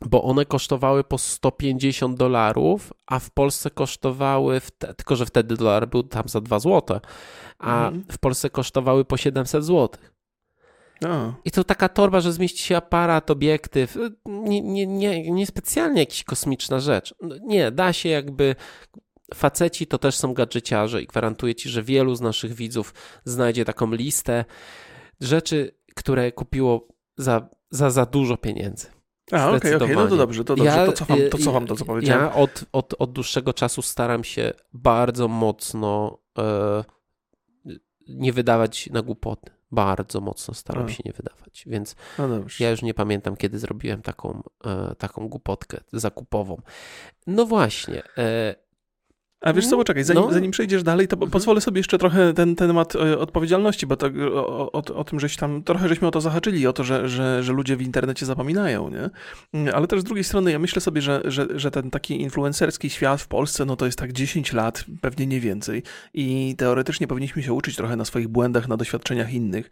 bo 0.02 0.22
one 0.22 0.44
kosztowały 0.44 1.04
po 1.04 1.18
150 1.18 2.18
dolarów, 2.18 2.92
a 3.06 3.18
w 3.18 3.30
Polsce 3.30 3.70
kosztowały, 3.70 4.60
tylko 4.96 5.16
że 5.16 5.26
wtedy 5.26 5.56
dolar 5.56 5.88
był 5.88 6.02
tam 6.02 6.28
za 6.28 6.40
2 6.40 6.58
zł, 6.58 7.00
a 7.58 7.88
mm. 7.88 8.04
w 8.10 8.18
Polsce 8.18 8.50
kosztowały 8.50 9.04
po 9.04 9.16
700 9.16 9.64
zł. 9.64 9.88
I 11.44 11.50
to 11.50 11.64
taka 11.64 11.88
torba, 11.88 12.20
że 12.20 12.32
zmieści 12.32 12.62
się 12.62 12.76
aparat, 12.76 13.30
obiektyw, 13.30 13.98
nie, 14.26 14.62
nie, 14.62 14.86
nie, 14.86 15.30
nie 15.30 15.46
specjalnie 15.46 16.00
jakaś 16.00 16.24
kosmiczna 16.24 16.80
rzecz. 16.80 17.14
No 17.22 17.36
nie, 17.42 17.70
da 17.70 17.92
się 17.92 18.08
jakby 18.08 18.56
faceci 19.34 19.86
to 19.86 19.98
też 19.98 20.16
są 20.16 20.34
gadżeciarze 20.34 21.02
i 21.02 21.06
gwarantuję 21.06 21.54
ci, 21.54 21.68
że 21.68 21.82
wielu 21.82 22.14
z 22.14 22.20
naszych 22.20 22.54
widzów 22.54 22.94
znajdzie 23.24 23.64
taką 23.64 23.92
listę 23.92 24.44
rzeczy, 25.20 25.74
które 25.94 26.32
kupiło 26.32 26.88
za, 27.16 27.48
za, 27.70 27.90
za 27.90 28.06
dużo 28.06 28.36
pieniędzy. 28.36 28.93
A, 29.32 29.48
okej, 29.48 29.56
okay, 29.56 29.76
okay, 29.76 29.94
no 29.94 30.06
to 30.06 30.16
dobrze, 30.16 30.44
to 30.44 30.56
dobrze, 30.56 30.76
ja, 30.76 30.86
to 30.86 30.92
cofam 30.92 31.18
to, 31.30 31.38
cofam 31.38 31.66
to 31.66 31.76
co 31.76 31.84
powiedziałem. 31.84 32.24
Ja 32.24 32.34
od, 32.34 32.64
od, 32.72 32.94
od 32.98 33.12
dłuższego 33.12 33.52
czasu 33.52 33.82
staram 33.82 34.24
się 34.24 34.52
bardzo 34.72 35.28
mocno 35.28 36.18
e, 36.38 36.84
nie 38.08 38.32
wydawać 38.32 38.90
na 38.90 39.02
głupoty. 39.02 39.50
Bardzo 39.70 40.20
mocno 40.20 40.54
staram 40.54 40.86
A. 40.86 40.88
się 40.88 41.02
nie 41.04 41.12
wydawać, 41.12 41.64
więc 41.66 41.96
no 42.18 42.28
ja 42.60 42.70
już 42.70 42.82
nie 42.82 42.94
pamiętam, 42.94 43.36
kiedy 43.36 43.58
zrobiłem 43.58 44.02
taką, 44.02 44.42
e, 44.64 44.94
taką 44.94 45.28
głupotkę 45.28 45.80
zakupową. 45.92 46.62
No 47.26 47.46
właśnie, 47.46 48.02
e, 48.18 48.54
a 49.44 49.52
wiesz 49.52 49.66
co, 49.66 49.76
poczekaj, 49.76 50.04
zanim, 50.04 50.22
no. 50.22 50.32
zanim 50.32 50.50
przejdziesz 50.50 50.82
dalej, 50.82 51.08
to 51.08 51.14
mhm. 51.14 51.30
pozwolę 51.30 51.60
sobie 51.60 51.78
jeszcze 51.78 51.98
trochę 51.98 52.34
ten, 52.34 52.56
ten 52.56 52.68
temat 52.68 52.96
e, 52.96 53.18
odpowiedzialności, 53.18 53.86
bo 53.86 53.96
tak, 53.96 54.12
o, 54.34 54.72
o, 54.72 54.82
o, 54.94 55.04
tym, 55.04 55.20
żeś 55.20 55.36
tam, 55.36 55.62
trochę 55.62 55.88
żeśmy 55.88 56.08
o 56.08 56.10
to 56.10 56.20
zahaczyli, 56.20 56.66
o 56.66 56.72
to, 56.72 56.84
że, 56.84 57.08
że, 57.08 57.42
że 57.42 57.52
ludzie 57.52 57.76
w 57.76 57.82
internecie 57.82 58.26
zapominają, 58.26 58.90
nie? 58.90 59.10
Mm, 59.52 59.74
ale 59.74 59.86
też 59.86 60.00
z 60.00 60.04
drugiej 60.04 60.24
strony 60.24 60.52
ja 60.52 60.58
myślę 60.58 60.80
sobie, 60.80 61.02
że, 61.02 61.22
że, 61.24 61.46
że 61.54 61.70
ten 61.70 61.90
taki 61.90 62.20
influencerski 62.20 62.90
świat 62.90 63.20
w 63.20 63.26
Polsce, 63.26 63.64
no 63.64 63.76
to 63.76 63.86
jest 63.86 63.98
tak 63.98 64.12
10 64.12 64.52
lat, 64.52 64.84
pewnie 65.00 65.26
nie 65.26 65.40
więcej 65.40 65.82
i 66.14 66.54
teoretycznie 66.58 67.06
powinniśmy 67.06 67.42
się 67.42 67.52
uczyć 67.52 67.76
trochę 67.76 67.96
na 67.96 68.04
swoich 68.04 68.28
błędach, 68.28 68.68
na 68.68 68.76
doświadczeniach 68.76 69.32
innych, 69.32 69.70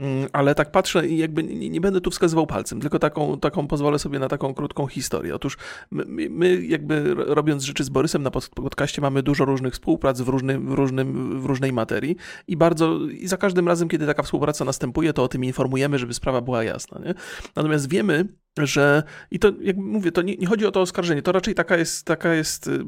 mm, 0.00 0.28
ale 0.32 0.54
tak 0.54 0.70
patrzę 0.70 1.08
i 1.08 1.18
jakby 1.18 1.42
nie, 1.42 1.70
nie 1.70 1.80
będę 1.80 2.00
tu 2.00 2.10
wskazywał 2.10 2.46
palcem, 2.46 2.80
tylko 2.80 2.98
taką, 2.98 3.40
taką 3.40 3.66
pozwolę 3.66 3.98
sobie 3.98 4.18
na 4.18 4.28
taką 4.28 4.54
krótką 4.54 4.86
historię. 4.86 5.34
Otóż 5.34 5.56
my, 5.90 6.28
my 6.30 6.62
jakby 6.62 7.14
robiąc 7.14 7.62
rzeczy 7.62 7.84
z 7.84 7.88
Borysem 7.88 8.22
na 8.22 8.30
podcaście 8.30 9.02
mamy 9.02 9.11
mamy 9.12 9.22
dużo 9.22 9.44
różnych 9.44 9.74
współprac 9.74 10.20
w, 10.20 10.28
różnym, 10.28 10.68
w, 10.68 10.72
różnym, 10.72 11.40
w 11.40 11.44
różnej 11.44 11.72
materii 11.72 12.16
i 12.48 12.56
bardzo, 12.56 13.00
i 13.06 13.28
za 13.28 13.36
każdym 13.36 13.68
razem, 13.68 13.88
kiedy 13.88 14.06
taka 14.06 14.22
współpraca 14.22 14.64
następuje, 14.64 15.12
to 15.12 15.24
o 15.24 15.28
tym 15.28 15.44
informujemy, 15.44 15.98
żeby 15.98 16.14
sprawa 16.14 16.40
była 16.40 16.64
jasna. 16.64 17.00
Nie? 17.04 17.14
Natomiast 17.56 17.88
wiemy, 17.88 18.28
że 18.58 19.02
i 19.30 19.38
to, 19.38 19.52
jak 19.60 19.76
mówię, 19.76 20.12
to 20.12 20.22
nie, 20.22 20.36
nie, 20.36 20.46
chodzi 20.46 20.66
o 20.66 20.70
to 20.70 20.80
oskarżenie, 20.80 21.22
to 21.22 21.32
raczej 21.32 21.54
taka 21.54 21.76
jest, 21.76 22.06
taka 22.06 22.34
jest, 22.34 22.66
y, 22.66 22.84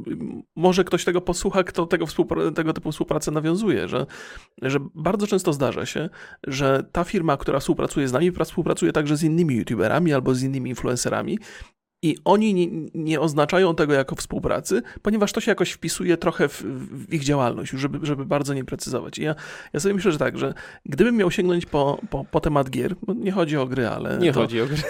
może 0.57 0.85
ktoś 0.85 1.05
tego 1.05 1.21
posłucha, 1.21 1.65
kto 1.65 1.87
tego, 1.87 2.07
tego 2.55 2.73
typu 2.73 2.93
współpracę 2.93 3.31
nawiązuje, 3.31 3.89
że, 3.89 4.07
że 4.63 4.79
bardzo 4.95 5.27
często 5.27 5.53
zdarza 5.53 5.87
się, 5.87 6.09
że 6.47 6.85
ta 6.93 7.05
firma, 7.05 7.37
która 7.37 7.61
współpracuje 7.61 8.09
z 8.09 8.13
nami, 8.13 8.33
współpracuje 8.45 8.93
także 8.93 9.17
z 9.17 9.23
innymi 9.23 9.57
youtuberami 9.57 10.13
albo 10.13 10.35
z 10.35 10.43
innymi 10.43 10.71
influencerami 10.71 11.39
i 12.05 12.17
oni 12.25 12.55
nie, 12.55 12.67
nie, 12.95 13.21
oznaczają 13.21 13.75
tego 13.75 13.93
jako 13.93 14.17
współpracy, 14.17 14.83
ponieważ 15.03 15.33
to 15.33 15.41
się 15.41 15.51
jakoś 15.51 15.71
wpisuje 15.71 16.17
trochę 16.17 16.49
w, 16.49 16.63
w 16.63 17.13
ich 17.15 17.25
działalność, 17.25 17.73
żeby, 17.73 18.07
żeby 18.07 18.27
bardzo 18.27 18.55
nie 18.55 18.65
precyzować. 18.65 19.19
I 19.19 19.23
ja, 19.23 19.35
ja 19.73 19.81
sobie 19.81 19.95
myślę, 19.95 20.13
że 20.13 20.19
tak, 20.19 20.39
że 20.39 20.55
gdybym 20.87 21.17
miał 21.17 21.31
sięgnąć 21.31 21.67
po, 21.67 22.01
po, 22.11 22.25
po 22.25 22.41
temat 22.41 22.71
gier, 22.71 22.95
nie 23.17 23.33
chodzi 23.33 23.57
o 23.57 23.67
gry, 23.67 23.89
ale... 23.89 24.19
Nie 24.19 24.33
to, 24.33 24.41
chodzi 24.41 24.61
o 24.61 24.67
gry. 24.67 24.83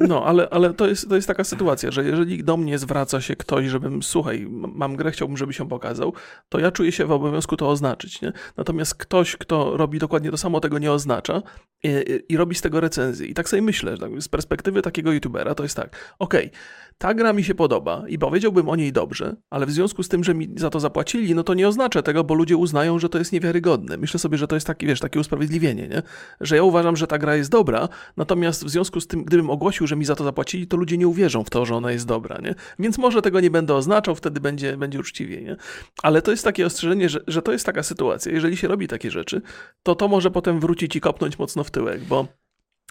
No, 0.00 0.24
ale, 0.24 0.48
ale 0.50 0.74
to, 0.74 0.86
jest, 0.86 1.08
to 1.08 1.14
jest 1.16 1.28
taka 1.28 1.44
sytuacja, 1.44 1.90
że 1.90 2.04
jeżeli 2.04 2.44
do 2.44 2.56
mnie 2.56 2.78
zwraca 2.78 3.20
się 3.20 3.36
ktoś, 3.36 3.66
żebym, 3.66 4.02
słuchaj, 4.02 4.46
mam 4.50 4.96
grę, 4.96 5.10
chciałbym, 5.10 5.36
żebyś 5.36 5.58
ją 5.58 5.68
pokazał, 5.68 6.12
to 6.48 6.58
ja 6.58 6.70
czuję 6.70 6.92
się 6.92 7.06
w 7.06 7.12
obowiązku 7.12 7.56
to 7.56 7.68
oznaczyć, 7.68 8.22
nie? 8.22 8.32
Natomiast 8.56 8.94
ktoś, 8.94 9.36
kto 9.36 9.76
robi 9.76 9.98
dokładnie 9.98 10.30
to 10.30 10.36
samo, 10.36 10.60
tego 10.60 10.78
nie 10.78 10.92
oznacza 10.92 11.42
i, 11.82 11.88
i 12.28 12.36
robi 12.36 12.54
z 12.54 12.60
tego 12.60 12.80
recenzję. 12.80 13.26
I 13.26 13.34
tak 13.34 13.48
sobie 13.48 13.62
myślę, 13.62 13.96
że 13.96 14.02
tak, 14.02 14.22
z 14.22 14.28
perspektywy 14.28 14.82
takiego 14.82 15.12
youtubera 15.12 15.54
to 15.54 15.62
jest 15.62 15.76
tak, 15.76 16.14
okej, 16.18 16.46
okay, 16.46 16.55
ta 16.98 17.14
gra 17.14 17.32
mi 17.32 17.44
się 17.44 17.54
podoba 17.54 18.04
i 18.08 18.18
powiedziałbym 18.18 18.68
o 18.68 18.76
niej 18.76 18.92
dobrze, 18.92 19.36
ale 19.50 19.66
w 19.66 19.70
związku 19.70 20.02
z 20.02 20.08
tym, 20.08 20.24
że 20.24 20.34
mi 20.34 20.48
za 20.56 20.70
to 20.70 20.80
zapłacili, 20.80 21.34
no 21.34 21.42
to 21.42 21.54
nie 21.54 21.68
oznacza 21.68 22.02
tego, 22.02 22.24
bo 22.24 22.34
ludzie 22.34 22.56
uznają, 22.56 22.98
że 22.98 23.08
to 23.08 23.18
jest 23.18 23.32
niewiarygodne. 23.32 23.96
Myślę 23.96 24.20
sobie, 24.20 24.38
że 24.38 24.48
to 24.48 24.56
jest 24.56 24.66
taki, 24.66 24.86
wiesz, 24.86 25.00
takie 25.00 25.20
usprawiedliwienie, 25.20 25.88
nie? 25.88 26.02
Że 26.40 26.56
ja 26.56 26.62
uważam, 26.62 26.96
że 26.96 27.06
ta 27.06 27.18
gra 27.18 27.36
jest 27.36 27.50
dobra, 27.50 27.88
natomiast 28.16 28.64
w 28.64 28.68
związku 28.68 29.00
z 29.00 29.06
tym, 29.06 29.24
gdybym 29.24 29.50
ogłosił, 29.50 29.86
że 29.86 29.96
mi 29.96 30.04
za 30.04 30.16
to 30.16 30.24
zapłacili, 30.24 30.66
to 30.66 30.76
ludzie 30.76 30.98
nie 30.98 31.08
uwierzą 31.08 31.44
w 31.44 31.50
to, 31.50 31.66
że 31.66 31.74
ona 31.74 31.92
jest 31.92 32.06
dobra, 32.06 32.38
nie? 32.42 32.54
Więc 32.78 32.98
może 32.98 33.22
tego 33.22 33.40
nie 33.40 33.50
będę 33.50 33.74
oznaczał, 33.74 34.14
wtedy 34.14 34.40
będzie, 34.40 34.76
będzie 34.76 35.00
uczciwie, 35.00 35.42
nie? 35.42 35.56
Ale 36.02 36.22
to 36.22 36.30
jest 36.30 36.44
takie 36.44 36.66
ostrzeżenie, 36.66 37.08
że, 37.08 37.20
że 37.26 37.42
to 37.42 37.52
jest 37.52 37.66
taka 37.66 37.82
sytuacja. 37.82 38.32
Jeżeli 38.32 38.56
się 38.56 38.68
robi 38.68 38.88
takie 38.88 39.10
rzeczy, 39.10 39.42
to 39.82 39.94
to 39.94 40.08
może 40.08 40.30
potem 40.30 40.60
wrócić 40.60 40.96
i 40.96 41.00
kopnąć 41.00 41.38
mocno 41.38 41.64
w 41.64 41.70
tyłek, 41.70 42.04
bo 42.04 42.26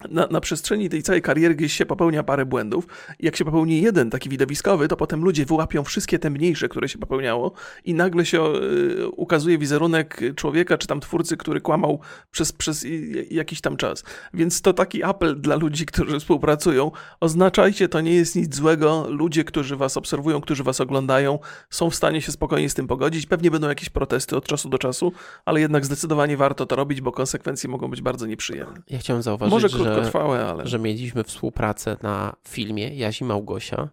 na, 0.09 0.27
na, 0.27 0.41
przestrzeni 0.41 0.89
tej 0.89 1.03
całej 1.03 1.21
kariery 1.21 1.55
gdzieś 1.55 1.73
się 1.73 1.85
popełnia 1.85 2.23
parę 2.23 2.45
błędów. 2.45 2.87
Jak 3.19 3.35
się 3.35 3.45
popełni 3.45 3.81
jeden 3.81 4.09
taki 4.09 4.29
widowiskowy, 4.29 4.87
to 4.87 4.97
potem 4.97 5.23
ludzie 5.23 5.45
wyłapią 5.45 5.83
wszystkie 5.83 6.19
te 6.19 6.29
mniejsze, 6.29 6.69
które 6.69 6.89
się 6.89 6.99
popełniało 6.99 7.51
i 7.85 7.93
nagle 7.93 8.25
się 8.25 8.43
y, 8.43 9.07
ukazuje 9.09 9.57
wizerunek 9.57 10.21
człowieka 10.35 10.77
czy 10.77 10.87
tam 10.87 10.99
twórcy, 10.99 11.37
który 11.37 11.61
kłamał 11.61 11.99
przez, 12.31 12.51
przez 12.51 12.85
jakiś 13.29 13.61
tam 13.61 13.77
czas. 13.77 14.03
Więc 14.33 14.61
to 14.61 14.73
taki 14.73 15.03
apel 15.03 15.41
dla 15.41 15.55
ludzi, 15.55 15.85
którzy 15.85 16.19
współpracują. 16.19 16.91
Oznaczajcie, 17.19 17.89
to 17.89 18.01
nie 18.01 18.15
jest 18.15 18.35
nic 18.35 18.55
złego. 18.55 19.07
Ludzie, 19.09 19.43
którzy 19.43 19.75
was 19.75 19.97
obserwują, 19.97 20.41
którzy 20.41 20.63
was 20.63 20.81
oglądają, 20.81 21.39
są 21.69 21.89
w 21.89 21.95
stanie 21.95 22.21
się 22.21 22.31
spokojnie 22.31 22.69
z 22.69 22.73
tym 22.73 22.87
pogodzić. 22.87 23.25
Pewnie 23.25 23.51
będą 23.51 23.69
jakieś 23.69 23.89
protesty 23.89 24.37
od 24.37 24.47
czasu 24.47 24.69
do 24.69 24.77
czasu, 24.77 25.11
ale 25.45 25.61
jednak 25.61 25.85
zdecydowanie 25.85 26.37
warto 26.37 26.65
to 26.65 26.75
robić, 26.75 27.01
bo 27.01 27.11
konsekwencje 27.11 27.69
mogą 27.69 27.87
być 27.87 28.01
bardzo 28.01 28.25
nieprzyjemne. 28.25 28.81
Ja 28.89 28.99
chciałem 28.99 29.21
zauważyć, 29.21 29.53
Może 29.53 29.69
że 29.69 29.84
krótkotrwałe, 29.85 30.45
ale... 30.45 30.67
że 30.67 30.79
mieliśmy 30.79 31.23
współpracę 31.23 31.97
na 32.01 32.35
filmie 32.47 32.95
Jazi 32.95 33.23
Małgosia. 33.23 33.89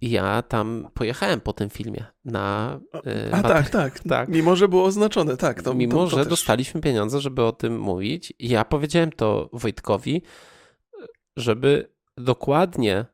Ja 0.00 0.42
tam 0.42 0.88
pojechałem 0.94 1.40
po 1.40 1.52
tym 1.52 1.70
filmie 1.70 2.04
na. 2.24 2.78
A, 3.32 3.36
a 3.36 3.42
tak, 3.42 3.70
tak, 3.70 4.00
tak. 4.08 4.28
Mimo, 4.28 4.56
że 4.56 4.68
było 4.68 4.84
oznaczone, 4.84 5.36
tak. 5.36 5.62
To, 5.62 5.74
Mimo, 5.74 5.94
to, 5.94 6.04
to 6.04 6.10
że 6.10 6.16
też... 6.16 6.26
dostaliśmy 6.26 6.80
pieniądze, 6.80 7.20
żeby 7.20 7.42
o 7.44 7.52
tym 7.52 7.78
mówić. 7.78 8.32
Ja 8.38 8.64
powiedziałem 8.64 9.12
to 9.12 9.50
Wojtkowi, 9.52 10.22
żeby 11.36 11.88
dokładnie 12.16 13.04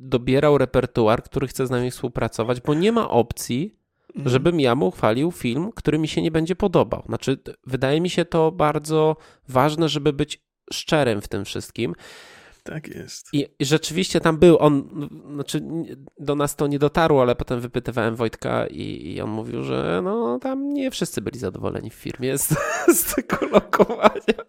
dobierał 0.00 0.58
repertuar, 0.58 1.22
który 1.22 1.48
chce 1.48 1.66
z 1.66 1.70
nami 1.70 1.90
współpracować, 1.90 2.60
bo 2.60 2.74
nie 2.74 2.92
ma 2.92 3.10
opcji, 3.10 3.78
mhm. 4.08 4.28
żebym 4.28 4.60
ja 4.60 4.74
mu 4.74 4.90
chwalił 4.90 5.30
film, 5.30 5.70
który 5.74 5.98
mi 5.98 6.08
się 6.08 6.22
nie 6.22 6.30
będzie 6.30 6.56
podobał. 6.56 7.02
Znaczy, 7.06 7.38
wydaje 7.66 8.00
mi 8.00 8.10
się 8.10 8.24
to 8.24 8.52
bardzo 8.52 9.16
ważne, 9.48 9.88
żeby 9.88 10.12
być 10.12 10.47
szczerym 10.72 11.20
w 11.20 11.28
tym 11.28 11.44
wszystkim. 11.44 11.94
Tak 12.62 12.88
jest. 12.88 13.28
I, 13.32 13.46
rzeczywiście 13.60 14.20
tam 14.20 14.38
był 14.38 14.58
on, 14.58 14.88
znaczy 15.34 15.62
do 16.18 16.34
nas 16.34 16.56
to 16.56 16.66
nie 16.66 16.78
dotarło, 16.78 17.22
ale 17.22 17.36
potem 17.36 17.60
wypytywałem 17.60 18.16
Wojtka 18.16 18.66
i, 18.66 19.12
i 19.12 19.20
on 19.20 19.30
mówił, 19.30 19.64
że 19.64 20.00
no 20.04 20.38
tam 20.38 20.72
nie 20.74 20.90
wszyscy 20.90 21.22
byli 21.22 21.38
zadowoleni 21.38 21.90
w 21.90 21.94
firmie 21.94 22.38
z, 22.38 22.48
z 22.98 23.14
tego 23.14 23.46
lokowania. 23.46 24.44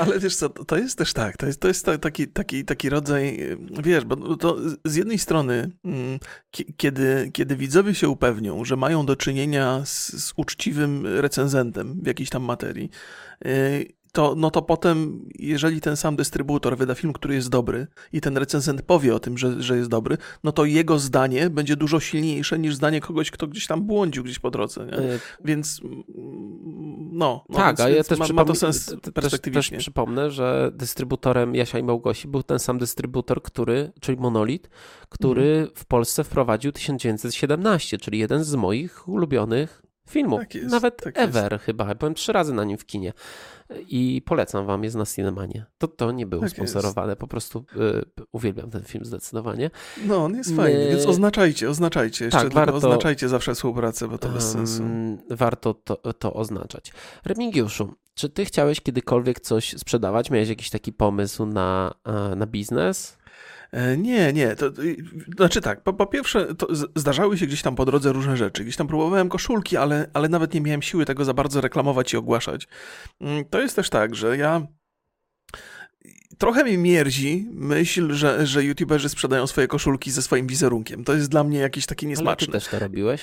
Ale 0.00 0.18
wiesz 0.18 0.36
co, 0.36 0.48
to 0.48 0.76
jest 0.76 0.98
też 0.98 1.12
tak, 1.12 1.36
to 1.36 1.46
jest, 1.46 1.60
to 1.60 1.68
jest 1.68 1.86
taki, 2.00 2.28
taki, 2.28 2.64
taki 2.64 2.88
rodzaj, 2.88 3.38
wiesz, 3.82 4.04
bo 4.04 4.36
to 4.36 4.56
z 4.84 4.94
jednej 4.94 5.18
strony, 5.18 5.70
mm, 5.84 6.18
kiedy, 6.76 7.30
kiedy 7.32 7.56
widzowie 7.56 7.94
się 7.94 8.08
upewnią, 8.08 8.64
że 8.64 8.76
mają 8.76 9.06
do 9.06 9.16
czynienia 9.16 9.82
z, 9.84 10.24
z 10.24 10.32
uczciwym 10.36 11.06
recenzentem 11.06 12.00
w 12.02 12.06
jakiejś 12.06 12.30
tam 12.30 12.42
materii, 12.42 12.90
y, 13.46 13.96
to, 14.16 14.34
no 14.36 14.50
to 14.50 14.62
potem, 14.62 15.28
jeżeli 15.38 15.80
ten 15.80 15.96
sam 15.96 16.16
dystrybutor 16.16 16.76
wyda 16.76 16.94
film, 16.94 17.12
który 17.12 17.34
jest 17.34 17.48
dobry 17.48 17.86
i 18.12 18.20
ten 18.20 18.36
recenzent 18.36 18.82
powie 18.82 19.14
o 19.14 19.20
tym, 19.20 19.38
że, 19.38 19.62
że 19.62 19.76
jest 19.76 19.90
dobry, 19.90 20.18
no 20.44 20.52
to 20.52 20.64
jego 20.64 20.98
zdanie 20.98 21.50
będzie 21.50 21.76
dużo 21.76 22.00
silniejsze 22.00 22.58
niż 22.58 22.74
zdanie 22.74 23.00
kogoś, 23.00 23.30
kto 23.30 23.46
gdzieś 23.46 23.66
tam 23.66 23.82
błądził 23.82 24.24
gdzieś 24.24 24.38
po 24.38 24.50
drodze. 24.50 24.86
Nie? 24.86 24.98
Y 24.98 25.20
więc 25.44 25.80
no, 27.12 27.44
no 27.48 27.56
tak, 27.56 27.76
więc, 27.76 27.80
a 27.80 27.88
ja 27.88 28.04
też 28.04 28.18
ma, 28.18 28.26
ma 28.32 28.44
to 28.44 28.54
sens 28.54 28.96
perspektywicznie. 29.14 29.76
Też, 29.76 29.84
też 29.84 29.84
przypomnę, 29.84 30.30
że 30.30 30.70
dystrybutorem 30.74 31.54
Jasia 31.54 31.78
i 31.78 31.82
Małgosi 31.82 32.28
był 32.28 32.42
ten 32.42 32.58
sam 32.58 32.78
dystrybutor, 32.78 33.42
który, 33.42 33.92
czyli 34.00 34.18
Monolit, 34.18 34.70
który 35.08 35.50
mhm. 35.50 35.70
w 35.74 35.84
Polsce 35.84 36.24
wprowadził 36.24 36.72
1917, 36.72 37.98
czyli 37.98 38.18
jeden 38.18 38.44
z 38.44 38.54
moich 38.54 39.08
ulubionych 39.08 39.85
filmów. 40.10 40.40
Tak 40.40 40.54
jest, 40.54 40.70
Nawet 40.70 41.02
tak 41.02 41.18
Ever 41.18 41.52
jest. 41.52 41.64
chyba. 41.64 41.94
Byłem 41.94 42.14
trzy 42.14 42.32
razy 42.32 42.54
na 42.54 42.64
nim 42.64 42.78
w 42.78 42.86
kinie 42.86 43.12
i 43.88 44.22
polecam 44.24 44.66
wam, 44.66 44.84
jest 44.84 44.96
na 44.96 45.06
Cinemanie. 45.06 45.66
To, 45.78 45.88
to 45.88 46.12
nie 46.12 46.26
było 46.26 46.42
tak 46.42 46.50
sponsorowane, 46.50 47.08
jest. 47.08 47.20
po 47.20 47.26
prostu 47.26 47.64
y, 47.76 48.24
uwielbiam 48.32 48.70
ten 48.70 48.82
film 48.82 49.04
zdecydowanie. 49.04 49.70
No, 50.04 50.24
on 50.24 50.34
jest 50.34 50.56
fajny, 50.56 50.78
My... 50.84 50.90
więc 50.90 51.06
oznaczajcie, 51.06 51.70
oznaczajcie. 51.70 52.24
Jeszcze 52.24 52.40
tak, 52.40 52.52
warto, 52.52 52.74
oznaczajcie 52.74 53.28
zawsze 53.28 53.54
współpracę, 53.54 54.08
bo 54.08 54.18
to 54.18 54.28
bez 54.28 54.52
sensu. 54.52 54.82
warto 55.30 55.74
to, 55.74 55.96
to 55.96 56.34
oznaczać. 56.34 56.92
Remigiuszu, 57.24 57.94
czy 58.14 58.28
ty 58.28 58.44
chciałeś 58.44 58.80
kiedykolwiek 58.80 59.40
coś 59.40 59.74
sprzedawać? 59.78 60.30
Miałeś 60.30 60.48
jakiś 60.48 60.70
taki 60.70 60.92
pomysł 60.92 61.46
na, 61.46 61.94
e, 62.04 62.36
na 62.36 62.46
biznes? 62.46 63.15
E, 63.72 63.96
nie, 63.96 64.32
nie. 64.32 64.56
To, 64.56 64.70
znaczy 65.36 65.60
tak, 65.60 65.82
po, 65.82 65.92
po 65.92 66.06
pierwsze, 66.06 66.46
zdarzały 66.96 67.38
się 67.38 67.46
gdzieś 67.46 67.62
tam 67.62 67.76
po 67.76 67.84
drodze 67.84 68.12
różne 68.12 68.36
rzeczy. 68.36 68.62
Gdzieś 68.62 68.76
tam 68.76 68.86
próbowałem 68.86 69.28
koszulki, 69.28 69.76
ale, 69.76 70.10
ale 70.14 70.28
nawet 70.28 70.54
nie 70.54 70.60
miałem 70.60 70.82
siły 70.82 71.04
tego 71.04 71.24
za 71.24 71.34
bardzo 71.34 71.60
reklamować 71.60 72.12
i 72.12 72.16
ogłaszać. 72.16 72.68
Mm, 73.20 73.44
to 73.44 73.60
jest 73.60 73.76
też 73.76 73.90
tak, 73.90 74.14
że 74.14 74.36
ja 74.36 74.66
trochę 76.38 76.64
mi 76.64 76.78
mierzi 76.78 77.46
myśl, 77.50 78.12
że, 78.12 78.46
że 78.46 78.64
youtuberzy 78.64 79.08
sprzedają 79.08 79.46
swoje 79.46 79.68
koszulki 79.68 80.10
ze 80.10 80.22
swoim 80.22 80.46
wizerunkiem. 80.46 81.04
To 81.04 81.14
jest 81.14 81.30
dla 81.30 81.44
mnie 81.44 81.58
jakieś 81.58 81.86
takie 81.86 82.06
niesmaczne. 82.06 82.46
Ale 82.52 82.60
ty 82.60 82.64
też 82.64 82.68
to 82.68 82.78
robiłeś? 82.78 83.22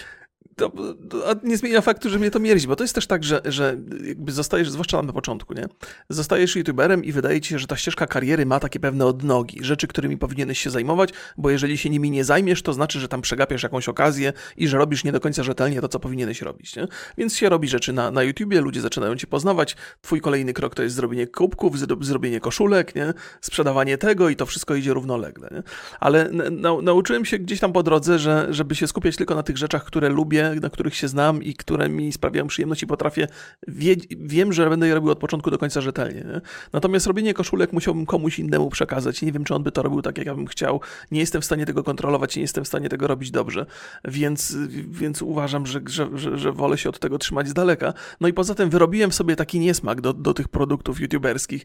To, 0.55 0.71
to, 1.09 1.35
nie 1.43 1.57
zmienia 1.57 1.81
faktu, 1.81 2.09
że 2.09 2.19
mnie 2.19 2.31
to 2.31 2.39
mierzi, 2.39 2.67
bo 2.67 2.75
to 2.75 2.83
jest 2.83 2.95
też 2.95 3.07
tak, 3.07 3.23
że, 3.23 3.41
że 3.45 3.77
jakby 4.03 4.31
zostajesz, 4.31 4.69
zwłaszcza 4.69 5.01
na 5.01 5.13
początku, 5.13 5.53
nie? 5.53 5.65
Zostajesz 6.09 6.55
youtuberem 6.55 7.03
i 7.03 7.11
wydaje 7.11 7.41
ci 7.41 7.49
się, 7.49 7.59
że 7.59 7.67
ta 7.67 7.75
ścieżka 7.75 8.07
kariery 8.07 8.45
ma 8.45 8.59
takie 8.59 8.79
pewne 8.79 9.05
odnogi, 9.05 9.63
rzeczy, 9.63 9.87
którymi 9.87 10.17
powinieneś 10.17 10.59
się 10.59 10.69
zajmować, 10.69 11.09
bo 11.37 11.49
jeżeli 11.49 11.77
się 11.77 11.89
nimi 11.89 12.11
nie 12.11 12.23
zajmiesz, 12.23 12.61
to 12.61 12.73
znaczy, 12.73 12.99
że 12.99 13.07
tam 13.07 13.21
przegapiasz 13.21 13.63
jakąś 13.63 13.89
okazję 13.89 14.33
i 14.57 14.67
że 14.67 14.77
robisz 14.77 15.03
nie 15.03 15.11
do 15.11 15.19
końca 15.19 15.43
rzetelnie 15.43 15.81
to, 15.81 15.87
co 15.87 15.99
powinieneś 15.99 16.41
robić, 16.41 16.75
nie? 16.75 16.87
Więc 17.17 17.37
się 17.37 17.49
robi 17.49 17.67
rzeczy 17.67 17.93
na, 17.93 18.11
na 18.11 18.23
YouTubie, 18.23 18.61
ludzie 18.61 18.81
zaczynają 18.81 19.15
cię 19.15 19.27
poznawać, 19.27 19.75
twój 20.01 20.21
kolejny 20.21 20.53
krok 20.53 20.75
to 20.75 20.83
jest 20.83 20.95
zrobienie 20.95 21.27
kubków, 21.27 21.79
zrobienie 22.01 22.39
koszulek, 22.39 22.95
nie? 22.95 23.13
Sprzedawanie 23.41 23.97
tego 23.97 24.29
i 24.29 24.35
to 24.35 24.45
wszystko 24.45 24.75
idzie 24.75 24.93
równolegle, 24.93 25.49
nie? 25.51 25.63
Ale 25.99 26.29
na, 26.31 26.81
nauczyłem 26.81 27.25
się 27.25 27.39
gdzieś 27.39 27.59
tam 27.59 27.73
po 27.73 27.83
drodze, 27.83 28.19
że 28.19 28.47
żeby 28.49 28.75
się 28.75 28.87
skupiać 28.87 29.15
tylko 29.15 29.35
na 29.35 29.43
tych 29.43 29.57
rzeczach, 29.57 29.85
które 29.85 30.09
lubię, 30.09 30.42
na 30.61 30.69
których 30.69 30.95
się 30.95 31.07
znam 31.07 31.43
i 31.43 31.53
które 31.53 31.89
mi 31.89 32.11
sprawiają 32.11 32.47
przyjemność 32.47 32.83
i 32.83 32.87
potrafię, 32.87 33.27
wie, 33.67 33.95
wiem, 34.09 34.53
że 34.53 34.69
będę 34.69 34.87
je 34.87 34.95
robił 34.95 35.11
od 35.11 35.19
początku 35.19 35.51
do 35.51 35.57
końca 35.57 35.81
rzetelnie. 35.81 36.21
Nie? 36.21 36.41
Natomiast 36.73 37.07
robienie 37.07 37.33
koszulek 37.33 37.73
musiałbym 37.73 38.05
komuś 38.05 38.39
innemu 38.39 38.69
przekazać. 38.69 39.21
Nie 39.21 39.31
wiem, 39.31 39.43
czy 39.43 39.55
on 39.55 39.63
by 39.63 39.71
to 39.71 39.81
robił 39.81 40.01
tak, 40.01 40.17
jak 40.17 40.27
ja 40.27 40.35
bym 40.35 40.47
chciał. 40.47 40.81
Nie 41.11 41.19
jestem 41.19 41.41
w 41.41 41.45
stanie 41.45 41.65
tego 41.65 41.83
kontrolować, 41.83 42.35
nie 42.35 42.41
jestem 42.41 42.63
w 42.63 42.67
stanie 42.67 42.89
tego 42.89 43.07
robić 43.07 43.31
dobrze, 43.31 43.65
więc, 44.05 44.55
więc 44.87 45.21
uważam, 45.21 45.65
że, 45.65 45.81
że, 45.85 46.09
że, 46.13 46.37
że 46.37 46.51
wolę 46.51 46.77
się 46.77 46.89
od 46.89 46.99
tego 46.99 47.17
trzymać 47.17 47.47
z 47.49 47.53
daleka. 47.53 47.93
No 48.21 48.27
i 48.27 48.33
poza 48.33 48.55
tym 48.55 48.69
wyrobiłem 48.69 49.11
sobie 49.11 49.35
taki 49.35 49.59
niesmak 49.59 50.01
do, 50.01 50.13
do 50.13 50.33
tych 50.33 50.47
produktów 50.47 50.99
youtuberskich. 50.99 51.63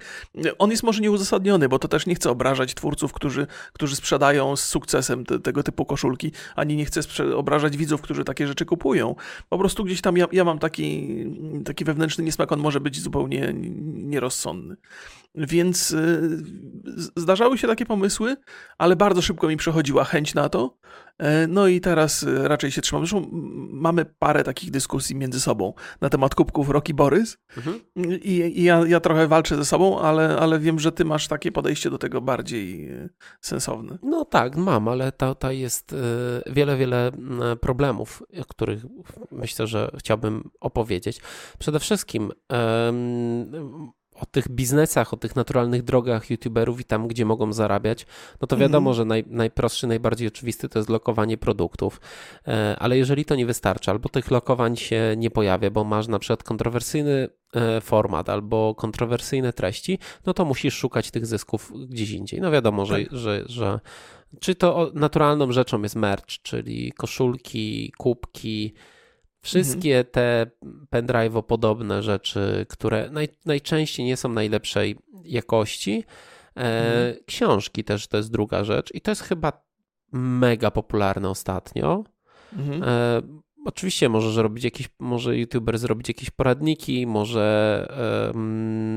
On 0.59 0.71
jest 0.71 0.83
może 0.83 1.03
nieuzasadniony, 1.03 1.69
bo 1.69 1.79
to 1.79 1.89
też 1.89 2.07
nie 2.07 2.15
chcę 2.15 2.31
obrażać 2.31 2.75
twórców, 2.75 3.13
którzy, 3.13 3.47
którzy 3.73 3.97
sprzedają 3.97 4.57
z 4.57 4.65
sukcesem 4.65 5.25
te, 5.25 5.39
tego 5.39 5.63
typu 5.63 5.85
koszulki, 5.85 6.33
ani 6.57 6.77
nie 6.77 6.85
chcę 6.85 7.01
obrażać 7.37 7.77
widzów, 7.77 8.01
którzy 8.01 8.25
takie 8.25 8.47
rzeczy 8.47 8.67
kupują. 8.69 9.15
Po 9.49 9.59
prostu 9.59 9.85
gdzieś 9.85 10.01
tam 10.01 10.17
ja, 10.17 10.27
ja 10.33 10.45
mam 10.45 10.59
taki, 10.59 11.09
taki 11.65 11.85
wewnętrzny 11.85 12.25
niesmak, 12.25 12.53
on 12.53 12.61
może 12.61 12.81
być 12.81 13.01
zupełnie 13.01 13.55
nierozsądny. 13.85 14.77
Więc 15.35 15.91
y, 15.91 16.43
zdarzały 17.17 17.59
się 17.59 17.67
takie 17.67 17.87
pomysły, 17.87 18.37
ale 18.79 18.97
bardzo 18.97 19.23
szybko 19.23 19.49
mi 19.49 19.57
przechodziła 19.57 20.05
chęć 20.05 20.35
na 20.35 20.49
to. 20.49 20.79
E, 21.19 21.47
no 21.47 21.67
i 21.67 21.81
teraz 21.81 22.23
y, 22.23 22.49
raczej 22.49 22.71
się 22.71 22.81
trzymam. 22.81 23.07
Zresztą 23.07 23.29
mamy 23.73 24.05
parę 24.05 24.45
takich 24.45 24.71
dyskusji 24.71 25.17
między 25.17 25.41
sobą 25.41 25.75
na 26.01 26.09
temat 26.09 26.35
kubków 26.35 26.71
Rocky 26.71 26.95
Borys. 26.95 27.39
Mhm. 27.57 27.81
I, 27.97 28.33
i 28.61 28.63
ja, 28.63 28.87
ja, 28.87 29.01
trochę 29.01 29.29
walczę 29.29 29.57
ze 29.57 29.65
sobą, 29.65 30.01
ale, 30.01 30.39
ale 30.39 30.59
wiem, 30.59 30.79
że 30.79 30.93
ty 30.93 31.05
masz 31.05 31.29
takie 31.29 31.53
podejście 31.53 31.91
do 31.91 31.99
tego 31.99 32.21
bardziej 32.21 32.93
y, 32.93 33.09
sensowne. 33.41 33.99
No 34.03 34.25
tak, 34.25 34.57
mam, 34.57 34.89
ale 34.89 35.13
tutaj 35.13 35.59
jest 35.59 35.95
wiele, 36.47 36.77
wiele 36.77 37.13
problemów, 37.61 38.23
o 38.41 38.45
których 38.45 38.83
myślę, 39.33 39.67
że 39.67 39.91
chciałbym 39.99 40.51
opowiedzieć. 40.61 41.21
Przede 41.59 41.81
wszystkim 41.81 42.33
o 44.21 44.27
tych 44.27 44.49
biznesach, 44.49 45.15
o 45.15 45.17
tych 45.17 45.37
naturalnych 45.37 45.83
drogach 45.83 46.31
youtuberów 46.31 46.81
i 46.81 46.85
tam, 46.85 47.09
gdzie 47.09 47.25
mogą 47.25 47.53
zarabiać, 47.53 48.07
no 48.41 48.47
to 48.47 48.57
wiadomo, 48.57 48.91
mm. 48.91 48.97
że 48.97 49.05
naj, 49.05 49.25
najprostszy, 49.27 49.87
najbardziej 49.87 50.29
oczywisty 50.29 50.69
to 50.69 50.79
jest 50.79 50.89
lokowanie 50.89 51.39
produktów, 51.39 52.01
e, 52.49 52.77
ale 52.79 52.99
jeżeli 52.99 53.25
to 53.25 53.35
nie 53.35 53.47
wystarczy, 53.47 53.91
albo 53.91 54.09
tych 54.09 54.31
lokowań 54.31 54.77
się 54.77 55.15
nie 55.17 55.31
pojawia, 55.31 55.71
bo 55.71 55.85
masz 55.85 56.09
na 56.09 56.19
przykład 56.19 56.43
kontrowersyjny 56.43 57.29
e, 57.55 57.81
format 57.81 58.29
albo 58.29 58.75
kontrowersyjne 58.75 59.53
treści, 59.53 59.99
no 60.27 60.35
to 60.35 60.45
musisz 60.45 60.75
szukać 60.75 61.11
tych 61.11 61.27
zysków 61.27 61.73
gdzieś 61.89 62.11
indziej. 62.11 62.41
No 62.41 62.51
wiadomo, 62.51 62.87
że, 62.87 62.99
tak. 62.99 63.13
że, 63.13 63.43
że 63.47 63.81
czy 64.41 64.55
to 64.55 64.91
naturalną 64.95 65.53
rzeczą 65.53 65.83
jest 65.83 65.97
merch, 65.97 66.27
czyli 66.43 66.93
koszulki, 66.93 67.93
kubki, 67.99 68.75
Wszystkie 69.41 69.99
mhm. 69.99 70.13
te 70.13 70.51
pendrive 70.91 71.43
podobne 71.47 72.03
rzeczy, 72.03 72.67
które 72.69 73.11
naj, 73.11 73.29
najczęściej 73.45 74.07
nie 74.07 74.17
są 74.17 74.29
najlepszej 74.29 74.97
jakości. 75.25 76.05
E, 76.57 76.61
mhm. 76.61 77.25
Książki 77.27 77.85
też 77.85 78.07
to 78.07 78.17
jest 78.17 78.31
druga 78.31 78.65
rzecz 78.65 78.95
i 78.95 79.01
to 79.01 79.11
jest 79.11 79.23
chyba 79.23 79.53
mega 80.13 80.71
popularne 80.71 81.29
ostatnio. 81.29 82.05
Mhm. 82.53 82.83
E, 82.83 83.23
oczywiście 83.65 84.09
możesz 84.09 84.37
robić 84.37 84.65
jakieś, 84.65 84.89
może 84.99 85.39
youtuber 85.39 85.79
zrobić 85.79 86.09
jakieś 86.09 86.31
poradniki, 86.31 87.07
może 87.07 87.87
e, 88.35 88.39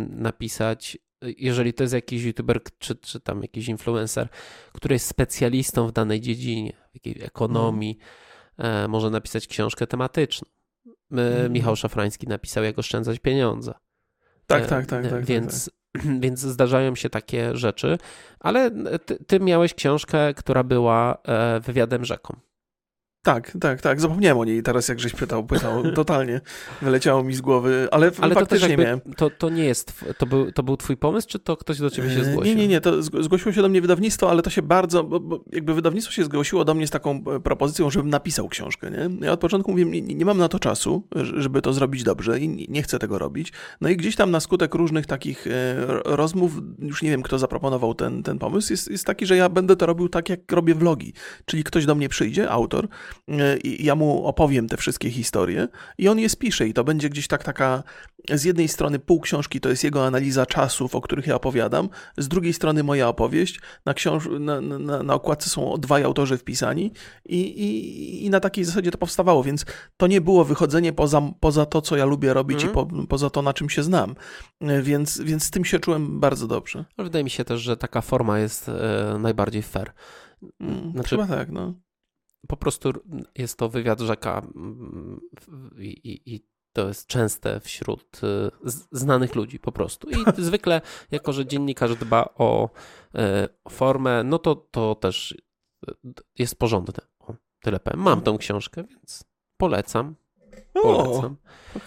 napisać, 0.10 0.97
jeżeli 1.21 1.73
to 1.73 1.84
jest 1.84 1.93
jakiś 1.93 2.23
youtuber 2.23 2.62
czy, 2.80 2.95
czy 2.95 3.19
tam 3.19 3.41
jakiś 3.41 3.67
influencer, 3.67 4.27
który 4.73 4.95
jest 4.95 5.08
specjalistą 5.08 5.88
w 5.88 5.91
danej 5.91 6.21
dziedzinie, 6.21 6.73
w 6.91 6.93
jakiej 6.93 7.23
ekonomii, 7.23 7.91
mhm 7.99 8.20
może 8.88 9.10
napisać 9.10 9.47
książkę 9.47 9.88
tematyczną. 9.88 10.50
Mm. 11.12 11.54
Michał 11.54 11.76
Szafrański 11.76 12.28
napisał, 12.28 12.63
jak 12.63 12.80
oszczędzać 12.80 13.19
pieniądze. 13.19 13.74
Tak, 14.47 14.67
tak, 14.67 14.86
tak. 14.86 15.10
tak 15.10 15.26
więc, 15.26 15.71
tak, 15.93 16.04
tak. 16.04 16.19
więc 16.24 16.39
zdarzają 16.39 16.95
się 16.95 17.10
takie 17.10 17.58
rzeczy, 17.58 17.97
ale 18.39 18.71
ty, 19.06 19.24
ty 19.28 19.39
miałeś 19.39 19.74
książkę, 19.74 20.34
która 20.34 20.63
była 20.63 21.17
e, 21.24 21.60
wywiadem 21.60 22.06
rzeką. 22.06 22.39
Tak, 23.23 23.57
tak, 23.62 23.81
tak. 23.81 24.01
Zapomniałem 24.01 24.38
o 24.38 24.45
niej 24.45 24.63
teraz, 24.63 24.88
jak 24.88 24.99
żeś 24.99 25.13
pytał, 25.13 25.43
pytał. 25.43 25.84
Totalnie 25.91 26.41
wyleciało 26.81 27.23
mi 27.23 27.34
z 27.34 27.41
głowy, 27.41 27.88
ale, 27.91 28.12
ale 28.21 28.36
faktycznie 28.36 28.67
to 28.67 28.71
jakby, 28.71 28.84
miałem. 28.84 29.01
To, 29.17 29.29
to 29.29 29.49
nie 29.49 29.65
jest, 29.65 30.05
to 30.17 30.25
był, 30.25 30.51
to 30.51 30.63
był 30.63 30.77
twój 30.77 30.97
pomysł, 30.97 31.27
czy 31.27 31.39
to 31.39 31.57
ktoś 31.57 31.79
do 31.79 31.89
ciebie 31.89 32.10
się 32.10 32.23
zgłosił? 32.23 32.43
Nie, 32.43 32.55
nie, 32.55 32.67
nie, 32.67 32.81
to 32.81 33.01
zgłosiło 33.01 33.51
się 33.53 33.62
do 33.62 33.69
mnie 33.69 33.81
wydawnictwo, 33.81 34.29
ale 34.29 34.41
to 34.41 34.49
się 34.49 34.62
bardzo, 34.62 35.10
jakby 35.51 35.73
wydawnictwo 35.73 36.13
się 36.13 36.23
zgłosiło 36.23 36.65
do 36.65 36.73
mnie 36.73 36.88
z 36.88 36.89
taką 36.89 37.23
e, 37.36 37.39
propozycją, 37.39 37.89
żebym 37.89 38.10
napisał 38.10 38.49
książkę, 38.49 38.91
nie? 38.91 39.25
Ja 39.25 39.31
od 39.31 39.39
początku 39.39 39.71
mówię, 39.71 39.86
nie, 39.86 40.01
nie 40.01 40.25
mam 40.25 40.38
na 40.38 40.49
to 40.49 40.60
czasu, 40.60 41.07
żeby 41.15 41.62
to 41.62 41.73
zrobić 41.73 42.03
dobrze 42.03 42.39
i 42.39 42.67
nie 42.69 42.84
chcę 42.84 42.99
tego 42.99 43.19
robić. 43.19 43.53
No 43.81 43.89
i 43.89 43.97
gdzieś 43.97 44.15
tam 44.15 44.31
na 44.31 44.39
skutek 44.39 44.75
różnych 44.75 45.05
takich 45.05 45.47
e, 45.47 45.75
rozmów, 46.05 46.51
już 46.79 47.01
nie 47.01 47.10
wiem, 47.10 47.21
kto 47.21 47.39
zaproponował 47.39 47.93
ten, 47.93 48.23
ten 48.23 48.39
pomysł, 48.39 48.73
jest, 48.73 48.91
jest 48.91 49.05
taki, 49.05 49.25
że 49.25 49.38
ja 49.38 49.49
będę 49.49 49.75
to 49.75 49.86
robił 49.86 50.10
tak, 50.10 50.29
jak 50.29 50.51
robię 50.51 50.75
vlogi, 50.75 51.13
czyli 51.45 51.63
ktoś 51.63 51.86
do 51.86 51.95
mnie 51.95 52.10
przyjdzie, 52.10 52.49
autor, 52.49 52.88
ja 53.63 53.95
mu 53.95 54.26
opowiem 54.26 54.67
te 54.67 54.78
wszystkie 54.78 55.12
historie 55.12 55.67
i 55.97 56.08
on 56.08 56.19
je 56.19 56.30
spisze 56.30 56.67
i 56.67 56.74
to 56.74 56.84
będzie 56.84 57.10
gdzieś 57.10 57.28
tak 57.28 57.43
taka 57.43 57.84
z 58.30 58.43
jednej 58.43 58.67
strony 58.67 59.00
pół 59.00 59.19
książki 59.19 59.60
to 59.60 59.69
jest 59.69 59.84
jego 59.84 60.06
analiza 60.06 60.45
czasów, 60.45 60.95
o 60.95 61.02
których 61.02 61.28
ja 61.28 61.36
opowiadam, 61.36 61.89
z 62.17 62.28
drugiej 62.28 62.54
strony 62.54 62.84
moja 62.84 63.08
opowieść, 63.08 63.60
na, 63.86 63.93
książ 63.93 64.30
na, 64.39 64.62
na, 64.62 65.04
na 65.04 65.13
okładce 65.13 65.50
są 65.50 65.78
dwaj 65.78 66.04
autorzy 66.04 66.38
wpisani 66.38 66.91
i, 67.26 67.39
i, 67.39 68.26
i, 68.26 68.30
na 68.30 68.39
takiej 68.39 68.63
zasadzie 68.63 68.91
to 68.91 68.97
powstawało, 68.97 69.43
więc 69.43 69.65
to 69.97 70.08
nie 70.08 70.21
było 70.21 70.45
wychodzenie 70.45 70.93
poza, 70.93 71.21
poza 71.39 71.65
to, 71.65 71.82
co 71.82 71.97
ja 71.97 72.06
lubię 72.06 72.34
robić 72.34 72.63
mm. 72.63 72.76
i 72.76 72.80
mhm. 72.80 72.88
po, 73.00 73.08
poza 73.08 73.30
to, 73.30 73.41
na 73.41 73.54
czym 73.54 73.69
się 73.69 73.84
znam, 73.84 74.15
e, 74.62 74.82
więc, 74.82 75.21
więc 75.21 75.43
z 75.43 75.52
tym 75.52 75.65
się 75.65 75.80
czułem 75.80 76.19
bardzo 76.19 76.47
dobrze. 76.47 76.86
Wydaje 76.97 77.24
mi 77.24 77.30
się 77.30 77.45
też, 77.45 77.62
że 77.62 77.78
taka 77.78 78.02
forma 78.02 78.39
jest 78.39 78.69
e, 78.69 79.17
najbardziej 79.19 79.62
fair. 79.62 79.91
Mm, 80.60 80.91
znaczy, 80.91 81.10
Chyba 81.10 81.28
tak, 81.28 81.52
no 81.52 81.74
po 82.47 82.58
prostu 82.58 82.93
jest 83.38 83.58
to 83.58 83.69
wywiad 83.69 83.99
rzeka 83.99 84.41
i, 85.77 85.88
i, 85.88 86.36
i 86.36 86.51
to 86.73 86.88
jest 86.88 87.08
częste 87.08 87.60
wśród 87.60 88.21
y, 88.23 88.51
znanych 88.91 89.36
ludzi 89.36 89.60
po 89.60 89.71
prostu. 89.71 90.10
I 90.10 90.15
zwykle, 90.41 90.82
jako 91.12 91.34
że 91.34 91.45
dziennikarz 91.45 91.95
dba 91.95 92.30
o 92.38 92.69
e, 93.15 93.49
formę, 93.69 94.23
no 94.23 94.39
to 94.39 94.56
to 94.56 94.95
też 94.95 95.38
jest 96.38 96.60
porządne. 96.60 97.04
O, 97.19 97.34
tyle 97.62 97.80
powiem. 97.80 97.99
Mam 97.99 98.21
tą 98.21 98.38
książkę, 98.38 98.84
więc 98.84 99.23
polecam. 99.58 100.15
Polecam. 100.73 101.38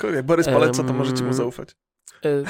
O, 0.05 0.07
jak 0.07 0.27
Borys 0.27 0.47
poleca, 0.47 0.85
to 0.85 0.93
możecie 0.93 1.25
mu 1.25 1.33
zaufać. 1.33 1.77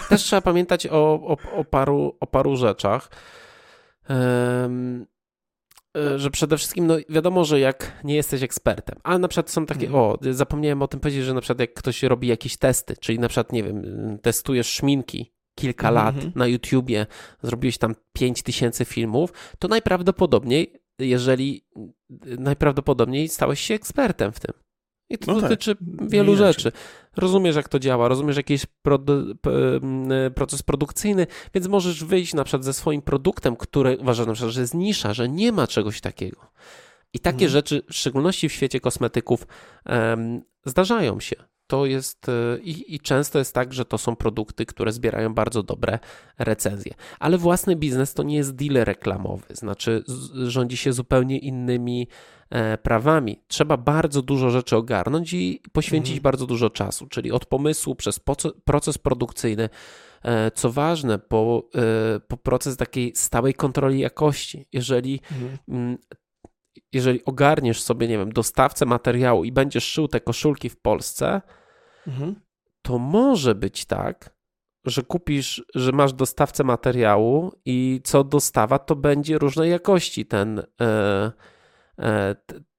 Też 0.09 0.23
trzeba 0.23 0.43
pamiętać 0.43 0.87
o, 0.87 1.14
o, 1.14 1.37
o, 1.57 1.64
paru, 1.64 2.17
o 2.21 2.27
paru 2.27 2.57
rzeczach. 2.57 3.11
E, 5.96 6.18
że 6.18 6.30
przede 6.30 6.59
wszystkim, 6.59 6.87
no 6.87 6.96
wiadomo, 7.09 7.44
że 7.44 7.61
jak 7.61 8.00
nie 8.04 8.14
jesteś 8.14 8.42
ekspertem, 8.42 8.98
a 9.02 9.18
na 9.18 9.28
przykład 9.28 9.50
są 9.50 9.66
takie, 9.66 9.87
mhm. 9.87 10.04
o, 10.04 10.18
zapomniałem 10.30 10.83
o 10.83 10.88
tym 10.88 11.00
powiedzieć, 11.00 11.24
że 11.24 11.35
na 11.35 11.40
przykład 11.40 11.61
jak 11.61 11.74
ktoś 11.74 12.02
robi 12.02 12.28
jakieś 12.28 12.57
testy, 12.57 12.96
czyli 13.00 13.18
na 13.18 13.28
przykład, 13.28 13.52
nie 13.52 13.62
wiem, 13.62 13.83
testujesz 14.22 14.66
szminki 14.66 15.35
kilka 15.54 15.88
mm 15.88 15.94
lat 16.04 16.37
na 16.37 16.46
YouTubie, 16.46 17.07
zrobiłeś 17.42 17.78
tam 17.78 17.94
5000 18.12 18.85
filmów, 18.85 19.33
to 19.59 19.68
najprawdopodobniej, 19.68 20.72
jeżeli 20.98 21.66
najprawdopodobniej 22.38 23.28
stałeś 23.28 23.61
się 23.61 23.74
ekspertem 23.74 24.33
w 24.33 24.40
tym. 24.40 24.63
I 25.11 25.19
to 25.19 25.33
no 25.33 25.40
tak. 25.40 25.51
dotyczy 25.51 25.77
tak. 25.77 26.11
wielu 26.11 26.37
rzeczy. 26.37 26.73
Rozumiesz, 27.17 27.57
jak 27.57 27.69
to 27.69 27.79
działa, 27.79 28.09
rozumiesz 28.09 28.37
jakiś 28.37 28.67
produ 28.83 29.35
proces 30.35 30.62
produkcyjny, 30.62 31.27
więc 31.55 31.67
możesz 31.67 32.05
wyjść 32.05 32.35
na 32.35 32.45
przykład 32.45 32.64
ze 32.64 32.73
swoim 32.73 33.03
produktem, 33.03 33.57
który 33.57 33.99
uważasz 33.99 34.27
na 34.27 34.33
przykład, 34.33 34.53
że 34.53 34.61
jest 34.61 34.75
nisza, 34.75 35.14
że 35.14 35.29
nie 35.29 35.53
ma 35.53 35.67
czegoś 35.67 36.01
takiego. 36.01 36.40
I 37.12 37.19
takie 37.19 37.35
mhm. 37.35 37.51
rzeczy, 37.51 37.83
w 37.90 37.95
szczególności 37.95 38.49
w 38.49 38.53
świecie 38.53 38.81
kosmetyków, 38.81 39.47
um, 39.87 40.43
zdarzają 40.64 41.21
się 41.21 41.37
to 41.67 41.87
jest 41.87 42.29
e, 42.29 42.59
i, 42.62 42.95
i, 42.95 43.01
często 43.01 43.38
jest 43.38 43.55
tak, 43.55 43.73
że 43.73 43.85
to 43.85 43.99
są 43.99 44.17
produkty, 44.17 44.67
które 44.67 44.93
zbierają 44.93 45.35
bardzo 45.35 45.62
dobre 45.62 45.99
recenzje. 46.38 46.95
Ale 47.19 47.38
własny 47.38 47.77
biznes 47.77 48.14
to 48.14 48.23
nie 48.23 48.37
jest 48.37 48.55
deal 48.55 48.85
reklamowy, 48.85 49.55
znaczy 49.55 50.05
rządzi 50.47 50.77
się 50.77 50.93
zupełnie 50.93 51.38
innymi 51.38 52.09
e, 52.09 52.43
prawami. 52.83 53.43
Trzeba 53.49 53.77
bardzo 53.77 54.23
dużo 54.23 54.51
rzeczy 54.51 54.77
ogarnąć 54.77 55.33
i 55.33 55.62
poświęcić 55.73 56.17
mhm. 56.17 56.23
bardzo 56.23 56.47
dużo 56.47 56.71
czasu, 56.71 57.07
czyli 57.07 57.33
od 57.33 57.47
pomysłu 57.47 57.95
przez 57.95 58.21
proces 58.64 58.99
produkcyjny. 58.99 59.69
E, 60.23 60.51
co 60.51 60.73
ważne, 60.73 61.19
po, 61.19 61.69
po 62.29 62.37
proces 62.37 62.77
takiej 62.77 63.12
stałej 63.17 63.55
kontroli 63.55 64.01
jakości. 64.01 64.67
Jeżeli 64.73 65.21
mhm. 65.33 65.59
Mm, 65.69 65.99
jeżeli 66.93 67.25
ogarniesz 67.25 67.83
sobie, 67.83 68.09
nie 68.09 68.19
wiem, 68.19 68.33
dostawcę 68.33 68.87
materiału 68.87 69.45
i 69.45 69.53
będziesz 69.53 69.85
szył 69.85 70.09
te 70.09 70.21
koszulki 70.21 70.69
w 70.71 70.81
Polsce, 70.81 71.43
mhm. 72.07 72.35
to 72.83 72.99
może 72.99 73.55
być 73.55 73.85
tak, 73.85 74.37
że 74.87 75.03
kupisz, 75.03 75.64
że 75.75 75.93
masz 75.93 76.12
dostawcę 76.12 76.64
materiału 76.64 77.53
i 77.64 78.01
co 78.05 78.25
dostawa, 78.25 78.79
to 78.79 78.97
będzie 78.97 79.38
różnej 79.38 79.71
jakości 79.71 80.27
ten, 80.27 80.59
e, 80.59 80.64
e, 80.81 81.33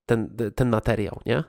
ten, 0.05 0.35
ten 0.55 0.69
materiał, 0.69 1.21
nie? 1.25 1.43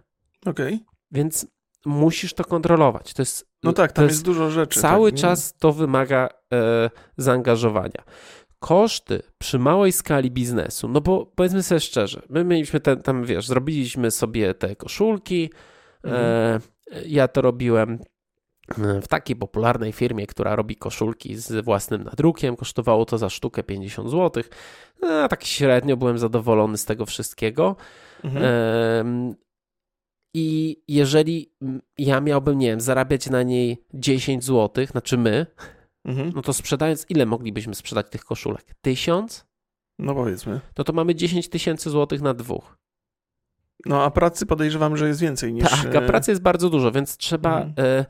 Okej. 0.47 0.75
Okay. 0.75 0.79
Więc 1.11 1.47
musisz 1.87 2.35
to 2.35 2.45
kontrolować. 2.45 3.15
To 3.15 3.23
jest, 3.23 3.49
no 3.63 3.73
tak, 3.73 3.93
tam 3.93 4.05
jest, 4.05 4.15
jest, 4.15 4.25
dużo 4.25 4.51
rzeczy. 4.51 4.81
Cały 4.81 5.13
tak, 5.13 5.21
czas 5.21 5.55
to 5.55 5.73
wymaga 5.73 6.29
e, 6.53 6.91
zaangażowania 7.17 8.05
koszty 8.59 9.23
przy 9.39 9.59
małej 9.59 9.93
skali 9.93 10.31
biznesu, 10.31 10.89
no 10.89 11.01
bo 11.01 11.27
powiedzmy 11.27 11.63
sobie 11.63 11.81
szczerze, 11.81 12.23
my 12.29 12.45
mieliśmy 12.45 12.81
ten, 12.81 13.03
tam, 13.03 13.25
wiesz, 13.25 13.47
zrobiliśmy 13.47 14.11
sobie 14.11 14.55
te 14.55 14.77
koszulki, 14.77 15.51
mhm. 16.05 16.61
e, 16.93 17.03
ja 17.07 17.29
to 17.29 17.43
robiłem 17.43 17.93
e, 17.93 17.99
w 19.03 19.09
takiej 19.09 19.37
popularnej 19.37 19.93
firmie, 19.93 20.27
która 20.27 20.57
robi 20.57 20.77
koszulki 20.77 21.37
z 21.37 21.65
własnym 21.65 22.05
nadrukiem. 22.05 22.57
Kosztowało 22.57 23.05
to 23.05 23.19
za 23.19 23.31
sztukę 23.31 23.63
50 23.63 24.11
zł. 24.11 24.43
A 25.03 25.29
tak 25.29 25.45
średnio 25.45 25.97
byłem 25.97 26.19
zadowolony 26.19 26.79
z 26.79 26.85
tego 26.85 27.07
wszystkiego. 27.07 27.77
Mhm. 28.25 28.45
E, 28.45 29.35
I 30.35 30.77
jeżeli 30.89 31.53
ja 31.99 32.21
miałbym, 32.21 32.59
nie 32.59 32.67
wiem, 32.67 32.81
zarabiać 32.81 33.31
na 33.31 33.43
niej 33.43 33.85
10 33.95 34.45
zł, 34.45 34.87
znaczy 34.87 35.19
my, 35.19 35.47
mhm. 36.05 36.33
no 36.35 36.43
to 36.43 36.53
sprzedając, 36.53 37.07
ile 37.09 37.27
moglibyśmy 37.27 37.75
sprzedać 37.75 38.07
tych 38.11 38.25
koszulek? 38.25 38.75
Tysiąc? 38.81 39.47
No 39.99 40.15
powiedzmy. 40.15 40.61
No 40.79 40.85
to 40.85 40.93
mamy 40.93 41.15
10 41.15 41.49
tysięcy 41.49 41.91
złotych 41.91 42.23
na 42.23 42.35
dwóch. 42.35 42.79
No 43.87 44.03
a 44.03 44.11
pracy 44.11 44.47
podejrzewam, 44.47 44.97
że 44.97 45.09
jest 45.09 45.21
więcej 45.21 45.53
niż... 45.53 45.71
Tak, 45.71 45.95
a 45.97 46.01
e, 46.01 46.07
pracy 46.07 46.31
jest 46.31 46.43
bardzo 46.43 46.71
dużo, 46.71 46.93
więc 46.93 47.17
trzeba... 47.17 47.63
Mhm. 47.63 48.05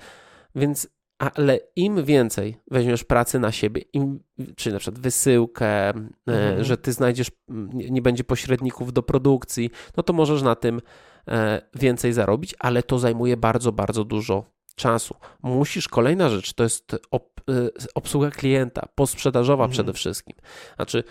E, 0.56 0.60
więc 0.60 0.88
ale 1.18 1.58
im 1.76 2.04
więcej 2.04 2.56
weźmiesz 2.70 3.04
pracy 3.04 3.38
na 3.38 3.52
siebie, 3.52 3.82
im, 3.92 4.20
czyli 4.56 4.72
na 4.72 4.78
przykład 4.78 5.02
wysyłkę, 5.02 5.88
e, 5.88 5.92
mhm. 6.26 6.64
że 6.64 6.76
ty 6.76 6.92
znajdziesz, 6.92 7.30
nie, 7.48 7.90
nie 7.90 8.02
będzie 8.02 8.24
pośredników 8.24 8.92
do 8.92 9.02
produkcji, 9.02 9.70
no 9.96 10.02
to 10.02 10.12
możesz 10.12 10.42
na 10.42 10.54
tym 10.54 10.80
e, 11.28 11.62
więcej 11.74 12.12
zarobić, 12.12 12.54
ale 12.58 12.82
to 12.82 12.98
zajmuje 12.98 13.36
bardzo, 13.36 13.72
bardzo 13.72 14.04
dużo 14.04 14.44
czasu. 14.76 15.14
Musisz, 15.42 15.88
kolejna 15.88 16.28
rzecz, 16.28 16.52
to 16.52 16.62
jest 16.62 16.96
ob, 17.10 17.40
y, 17.50 17.70
obsługa 17.94 18.30
klienta, 18.30 18.88
posprzedażowa 18.94 19.64
mhm. 19.64 19.70
przede 19.70 19.92
wszystkim. 19.92 20.36
Znaczy, 20.76 21.04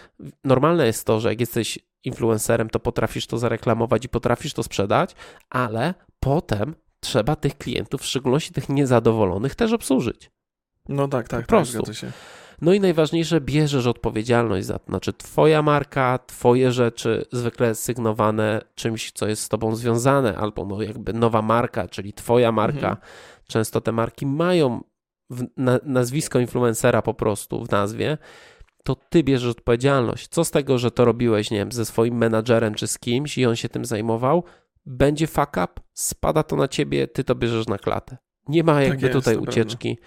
normalne 0.43 0.86
jest 0.86 1.05
to, 1.05 1.19
że 1.19 1.29
jak 1.29 1.39
jesteś 1.39 1.79
influencerem, 2.03 2.69
to 2.69 2.79
potrafisz 2.79 3.27
to 3.27 3.38
zareklamować 3.38 4.05
i 4.05 4.10
potrafisz 4.10 4.53
to 4.53 4.63
sprzedać, 4.63 5.15
ale 5.49 5.93
potem 6.19 6.75
trzeba 7.06 7.35
tych 7.35 7.58
klientów, 7.58 8.01
w 8.01 8.06
szczególności 8.06 8.53
tych 8.53 8.69
niezadowolonych, 8.69 9.56
też 9.56 9.73
obsłużyć. 9.73 10.31
No 10.89 11.08
tak, 11.08 11.27
tak, 11.27 11.47
po 11.47 11.63
tak, 11.63 11.95
się. 11.95 12.12
No 12.62 12.73
i 12.73 12.79
najważniejsze, 12.79 13.41
bierzesz 13.41 13.87
odpowiedzialność 13.87 14.65
za 14.65 14.79
to. 14.79 14.85
Znaczy, 14.85 15.13
twoja 15.13 15.62
marka, 15.62 16.19
twoje 16.27 16.71
rzeczy, 16.71 17.25
zwykle 17.31 17.75
sygnowane 17.75 18.62
czymś, 18.75 19.12
co 19.12 19.27
jest 19.27 19.41
z 19.41 19.49
tobą 19.49 19.75
związane, 19.75 20.37
albo 20.37 20.65
no 20.65 20.81
jakby 20.81 21.13
nowa 21.13 21.41
marka, 21.41 21.87
czyli 21.87 22.13
twoja 22.13 22.51
marka. 22.51 22.89
Mhm. 22.89 22.97
Często 23.47 23.81
te 23.81 23.91
marki 23.91 24.25
mają 24.25 24.81
na, 25.58 25.79
nazwisko 25.83 26.39
influencera 26.39 27.01
po 27.01 27.13
prostu 27.13 27.65
w 27.65 27.71
nazwie, 27.71 28.17
to 28.83 28.95
ty 28.95 29.23
bierzesz 29.23 29.51
odpowiedzialność. 29.51 30.27
Co 30.27 30.43
z 30.43 30.51
tego, 30.51 30.77
że 30.77 30.91
to 30.91 31.06
robiłeś, 31.06 31.51
nie 31.51 31.58
wiem, 31.58 31.71
ze 31.71 31.85
swoim 31.85 32.17
menadżerem 32.17 32.73
czy 32.73 32.87
z 32.87 32.99
kimś 32.99 33.37
i 33.37 33.45
on 33.45 33.56
się 33.56 33.69
tym 33.69 33.85
zajmował, 33.85 34.43
będzie 34.86 35.27
fuck 35.27 35.52
up, 35.63 35.81
spada 35.94 36.44
to 36.44 36.56
na 36.56 36.67
ciebie, 36.67 37.08
ty 37.08 37.23
to 37.23 37.36
bierzesz 37.36 37.67
na 37.67 37.77
klatę. 37.77 38.17
Nie 38.48 38.63
ma 38.63 38.81
jakby 38.81 38.96
tak 38.96 39.04
jest, 39.04 39.13
tutaj 39.13 39.38
ucieczki, 39.38 39.98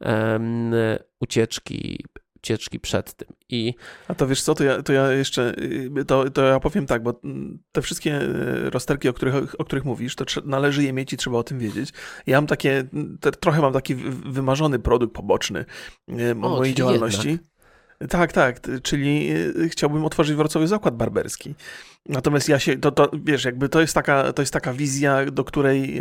um, 0.00 0.74
ucieczki, 1.20 2.04
ucieczki 2.36 2.80
przed 2.80 3.14
tym. 3.14 3.28
I... 3.48 3.74
A 4.08 4.14
to 4.14 4.26
wiesz 4.26 4.42
co, 4.42 4.54
to 4.54 4.64
ja, 4.64 4.82
to 4.82 4.92
ja 4.92 5.12
jeszcze, 5.12 5.54
y, 5.98 6.04
to, 6.06 6.30
to 6.30 6.42
ja 6.42 6.60
powiem 6.60 6.86
tak, 6.86 7.02
bo 7.02 7.20
te 7.72 7.82
wszystkie 7.82 8.22
y, 8.22 8.70
rozterki, 8.70 9.08
o 9.08 9.12
których, 9.12 9.60
o 9.60 9.64
których 9.64 9.84
mówisz, 9.84 10.16
to 10.16 10.24
należy 10.44 10.84
je 10.84 10.92
mieć 10.92 11.12
i 11.12 11.16
trzeba 11.16 11.38
o 11.38 11.42
tym 11.42 11.58
wiedzieć. 11.58 11.90
Ja 12.26 12.38
mam 12.38 12.46
takie, 12.46 12.84
te, 13.20 13.32
trochę 13.32 13.60
mam 13.60 13.72
taki 13.72 13.94
wymarzony 14.26 14.78
produkt 14.78 15.14
poboczny 15.14 15.64
y, 16.20 16.30
o, 16.30 16.34
mojej 16.34 16.74
działalności. 16.74 17.28
Jednak. 17.28 18.10
Tak, 18.10 18.32
tak, 18.32 18.60
czyli 18.82 19.28
chciałbym 19.68 20.04
otworzyć 20.04 20.34
w 20.34 20.36
Wrocławiu 20.36 20.66
zakład 20.66 20.96
barberski. 20.96 21.54
Natomiast 22.08 22.48
ja 22.48 22.58
się, 22.58 22.78
to, 22.78 22.90
to 22.90 23.10
wiesz, 23.24 23.44
jakby 23.44 23.68
to 23.68 23.80
jest, 23.80 23.94
taka, 23.94 24.32
to 24.32 24.42
jest 24.42 24.52
taka 24.52 24.72
wizja, 24.72 25.30
do 25.30 25.44
której 25.44 26.00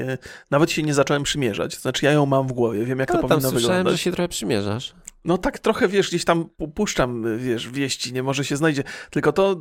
nawet 0.52 0.72
się 0.72 0.84
nie 0.84 0.94
zacząłem 0.94 1.24
przymierzać. 1.24 1.78
Znaczy 1.80 2.06
ja 2.06 2.12
ją 2.12 2.26
mam 2.26 2.48
w 2.48 2.52
głowie, 2.52 2.86
wiem 2.86 3.00
jak 3.00 3.12
Ale 3.12 3.22
to 3.22 3.28
powinno 3.28 3.50
słyszałem, 3.50 3.78
wyglądać. 3.78 3.94
że 3.94 3.98
się 4.04 4.12
trochę 4.12 4.28
przymierzasz. 4.28 4.94
No 5.26 5.38
tak 5.38 5.60
trochę, 5.60 5.88
wiesz, 5.88 6.10
gdzieś 6.10 6.26
tam 6.26 6.46
puszczam, 6.76 7.38
wiesz, 7.38 7.70
wieści, 7.70 8.14
nie 8.14 8.24
może 8.24 8.46
się 8.46 8.58
znajdzie. 8.58 8.84
Tylko 9.10 9.32
to, 9.34 9.56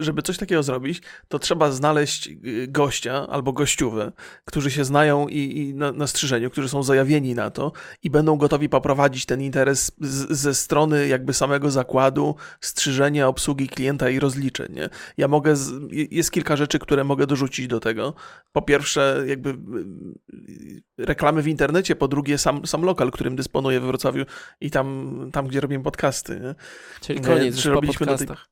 żeby 0.00 0.22
coś 0.22 0.38
takiego 0.38 0.62
zrobić, 0.62 1.02
to 1.28 1.38
trzeba 1.38 1.70
znaleźć 1.70 2.28
y, 2.28 2.66
gościa 2.68 3.26
albo 3.28 3.52
gościówę, 3.52 4.12
którzy 4.44 4.70
się 4.70 4.84
znają 4.84 5.28
i, 5.28 5.58
i 5.58 5.74
na, 5.74 5.92
na, 5.92 6.06
strzyżeniu, 6.06 6.50
którzy 6.50 6.68
są 6.68 6.82
zajawieni 6.82 7.34
na 7.34 7.50
to 7.50 7.72
i 8.02 8.10
będą 8.10 8.36
gotowi 8.36 8.68
poprowadzić 8.68 9.26
ten 9.26 9.42
interes 9.42 9.92
z, 10.00 10.38
ze 10.38 10.54
strony 10.54 11.08
jakby 11.08 11.34
samego 11.34 11.70
zakładu, 11.70 12.34
strzyżenia, 12.60 13.28
obsługi 13.28 13.68
klienta 13.68 14.10
i 14.10 14.18
rozliczeń, 14.20 14.74
nie? 14.74 14.88
Ja 15.16 15.28
mogę, 15.28 15.56
z, 15.56 15.72
jest 15.90 16.30
kilka 16.30 16.56
rzeczy, 16.56 16.78
które 16.78 17.04
mogę 17.04 17.26
dorzucić 17.26 17.66
do 17.66 17.80
tego. 17.80 18.14
Po 18.52 18.62
pierwsze, 18.62 19.24
jakby 19.26 19.50
y, 19.50 20.82
reklamy 20.98 21.42
w 21.42 21.48
internecie, 21.48 21.96
po 21.96 22.08
drugie 22.08 22.38
sam, 22.38 22.66
sam 22.66 22.82
lokal, 22.82 23.10
którym 23.10 23.36
dysponuję 23.36 23.80
we 23.80 23.86
Wrocławiu 23.86 24.24
i 24.60 24.70
tam 24.70 25.30
tam, 25.32 25.46
gdzie 25.48 25.60
robię 25.60 25.82
podcasty. 25.82 26.40
Nie? 26.40 26.54
Czyli 27.00 27.20
koniec, 27.20 27.56
że 27.56 27.72
po 27.72 27.82
podcastach. 27.82 28.48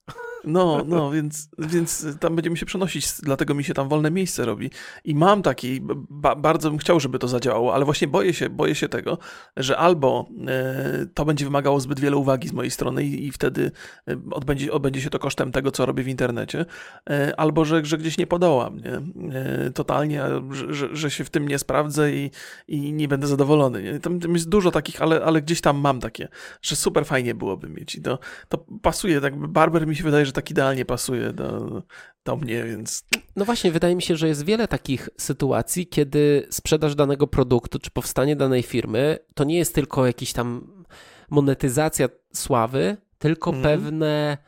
No, 0.46 0.84
no, 0.86 1.10
więc, 1.10 1.48
więc 1.58 2.06
tam 2.20 2.36
będziemy 2.36 2.56
się 2.56 2.66
przenosić, 2.66 3.08
dlatego 3.22 3.54
mi 3.54 3.64
się 3.64 3.74
tam 3.74 3.88
wolne 3.88 4.10
miejsce 4.10 4.44
robi. 4.44 4.70
I 5.04 5.14
mam 5.14 5.42
taki, 5.42 5.80
ba, 6.10 6.34
bardzo 6.34 6.70
bym 6.70 6.78
chciał, 6.78 7.00
żeby 7.00 7.18
to 7.18 7.28
zadziałało, 7.28 7.74
ale 7.74 7.84
właśnie 7.84 8.08
boję 8.08 8.34
się, 8.34 8.50
boję 8.50 8.74
się 8.74 8.88
tego, 8.88 9.18
że 9.56 9.76
albo 9.78 10.28
e, 10.46 11.06
to 11.14 11.24
będzie 11.24 11.44
wymagało 11.44 11.80
zbyt 11.80 12.00
wiele 12.00 12.16
uwagi 12.16 12.48
z 12.48 12.52
mojej 12.52 12.70
strony 12.70 13.04
i, 13.04 13.26
i 13.26 13.32
wtedy 13.32 13.70
e, 14.08 14.16
odbędzie, 14.30 14.72
odbędzie 14.72 15.00
się 15.00 15.10
to 15.10 15.18
kosztem 15.18 15.52
tego, 15.52 15.70
co 15.70 15.86
robię 15.86 16.02
w 16.02 16.08
internecie, 16.08 16.64
e, 17.10 17.40
albo 17.40 17.64
że, 17.64 17.84
że 17.84 17.98
gdzieś 17.98 18.18
nie 18.18 18.26
podołam, 18.26 18.76
nie? 18.76 19.00
Totalnie, 19.74 20.22
że, 20.50 20.74
że, 20.74 20.96
że, 20.96 21.10
się 21.10 21.24
w 21.24 21.30
tym 21.30 21.48
nie 21.48 21.58
sprawdzę 21.58 22.12
i, 22.12 22.30
i 22.68 22.92
nie 22.92 23.08
będę 23.08 23.26
zadowolony. 23.26 23.82
Nie? 23.82 24.00
Tam, 24.00 24.20
tam 24.20 24.34
jest 24.34 24.48
dużo 24.48 24.70
takich, 24.70 25.02
ale, 25.02 25.24
ale 25.24 25.42
gdzieś 25.42 25.60
tam 25.60 25.76
mam 25.76 26.00
takie, 26.00 26.28
że 26.62 26.76
super 26.76 27.06
fajnie 27.06 27.34
byłoby 27.34 27.68
mieć 27.68 27.94
i 27.94 28.02
to, 28.02 28.18
to 28.48 28.58
pasuje, 28.82 29.20
tak 29.20 29.36
barber 29.36 29.86
mi 29.86 29.96
się 29.96 30.04
wydaje, 30.04 30.26
że 30.26 30.32
tak 30.36 30.50
idealnie 30.50 30.84
pasuje 30.84 31.32
do, 31.32 31.82
do 32.24 32.36
mnie, 32.36 32.64
więc. 32.64 33.04
No 33.36 33.44
właśnie, 33.44 33.72
wydaje 33.72 33.96
mi 33.96 34.02
się, 34.02 34.16
że 34.16 34.28
jest 34.28 34.44
wiele 34.44 34.68
takich 34.68 35.08
sytuacji, 35.18 35.86
kiedy 35.86 36.46
sprzedaż 36.50 36.94
danego 36.94 37.26
produktu 37.26 37.78
czy 37.78 37.90
powstanie 37.90 38.36
danej 38.36 38.62
firmy 38.62 39.18
to 39.34 39.44
nie 39.44 39.58
jest 39.58 39.74
tylko 39.74 40.06
jakiś 40.06 40.32
tam 40.32 40.76
monetyzacja 41.30 42.08
sławy, 42.34 42.96
tylko 43.18 43.50
mhm. 43.50 43.80
pewne 43.80 44.38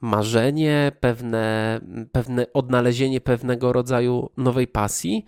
marzenie, 0.00 0.92
pewne, 1.00 1.80
pewne 2.12 2.46
odnalezienie 2.52 3.20
pewnego 3.20 3.72
rodzaju 3.72 4.30
nowej 4.36 4.66
pasji. 4.66 5.24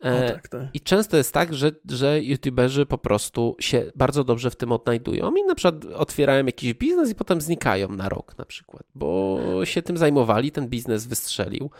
E, 0.00 0.32
tak, 0.32 0.48
tak. 0.48 0.62
I 0.74 0.80
często 0.80 1.16
jest 1.16 1.32
tak, 1.32 1.54
że, 1.54 1.72
że 1.90 2.22
youtuberzy 2.22 2.86
po 2.86 2.98
prostu 2.98 3.56
się 3.60 3.92
bardzo 3.96 4.24
dobrze 4.24 4.50
w 4.50 4.56
tym 4.56 4.72
odnajdują 4.72 5.34
i 5.34 5.44
na 5.44 5.54
przykład 5.54 5.84
otwierają 5.84 6.46
jakiś 6.46 6.74
biznes 6.74 7.10
i 7.10 7.14
potem 7.14 7.40
znikają 7.40 7.88
na 7.88 8.08
rok 8.08 8.38
na 8.38 8.44
przykład, 8.44 8.82
bo 8.94 9.40
się 9.64 9.82
tym 9.82 9.96
zajmowali, 9.96 10.52
ten 10.52 10.68
biznes 10.68 11.06
wystrzelił. 11.06 11.70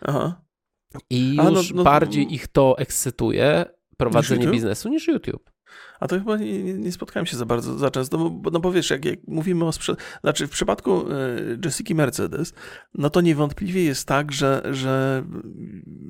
Aha. 0.00 0.42
I 1.10 1.36
już 1.36 1.70
no, 1.70 1.76
no, 1.76 1.84
bardziej 1.84 2.34
ich 2.34 2.48
to 2.48 2.78
ekscytuje, 2.78 3.64
prowadzenie 3.96 4.46
biznesu, 4.46 4.88
niż 4.88 5.08
YouTube. 5.08 5.52
A 6.00 6.08
to 6.08 6.18
chyba 6.18 6.36
nie, 6.36 6.62
nie, 6.62 6.92
spotkałem 6.92 7.26
się 7.26 7.36
za 7.36 7.46
bardzo, 7.46 7.78
za 7.78 7.90
często, 7.90 8.18
no 8.18 8.30
bo, 8.30 8.50
no 8.50 8.60
bo 8.60 8.72
wiesz, 8.72 8.90
jak, 8.90 9.04
jak 9.04 9.18
mówimy 9.26 9.64
o 9.64 9.72
sprzedaży, 9.72 10.06
znaczy 10.20 10.46
w 10.46 10.50
przypadku 10.50 11.10
y, 11.12 11.58
Jessica 11.64 11.94
Mercedes, 11.94 12.54
no 12.94 13.10
to 13.10 13.20
niewątpliwie 13.20 13.84
jest 13.84 14.08
tak, 14.08 14.32
że, 14.32 14.62
że 14.70 15.24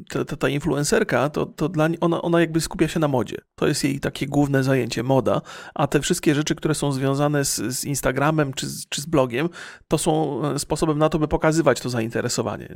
ta, 0.08 0.24
ta, 0.24 0.36
ta 0.36 0.48
influencerka, 0.48 1.28
to, 1.28 1.46
to 1.46 1.68
dla 1.68 1.88
niej, 1.88 1.98
ona, 2.00 2.22
ona 2.22 2.40
jakby 2.40 2.60
skupia 2.60 2.88
się 2.88 3.00
na 3.00 3.08
modzie. 3.08 3.36
To 3.54 3.66
jest 3.66 3.84
jej 3.84 4.00
takie 4.00 4.26
główne 4.26 4.64
zajęcie, 4.64 5.02
moda, 5.02 5.40
a 5.74 5.86
te 5.86 6.00
wszystkie 6.00 6.34
rzeczy, 6.34 6.54
które 6.54 6.74
są 6.74 6.92
związane 6.92 7.44
z, 7.44 7.56
z 7.56 7.84
Instagramem 7.84 8.52
czy, 8.52 8.66
czy 8.88 9.00
z 9.00 9.06
blogiem, 9.06 9.48
to 9.88 9.98
są 9.98 10.42
e, 10.44 10.58
sposobem 10.58 10.98
na 10.98 11.08
to, 11.08 11.18
by 11.18 11.28
pokazywać 11.28 11.80
to 11.80 11.90
zainteresowanie. 11.90 12.68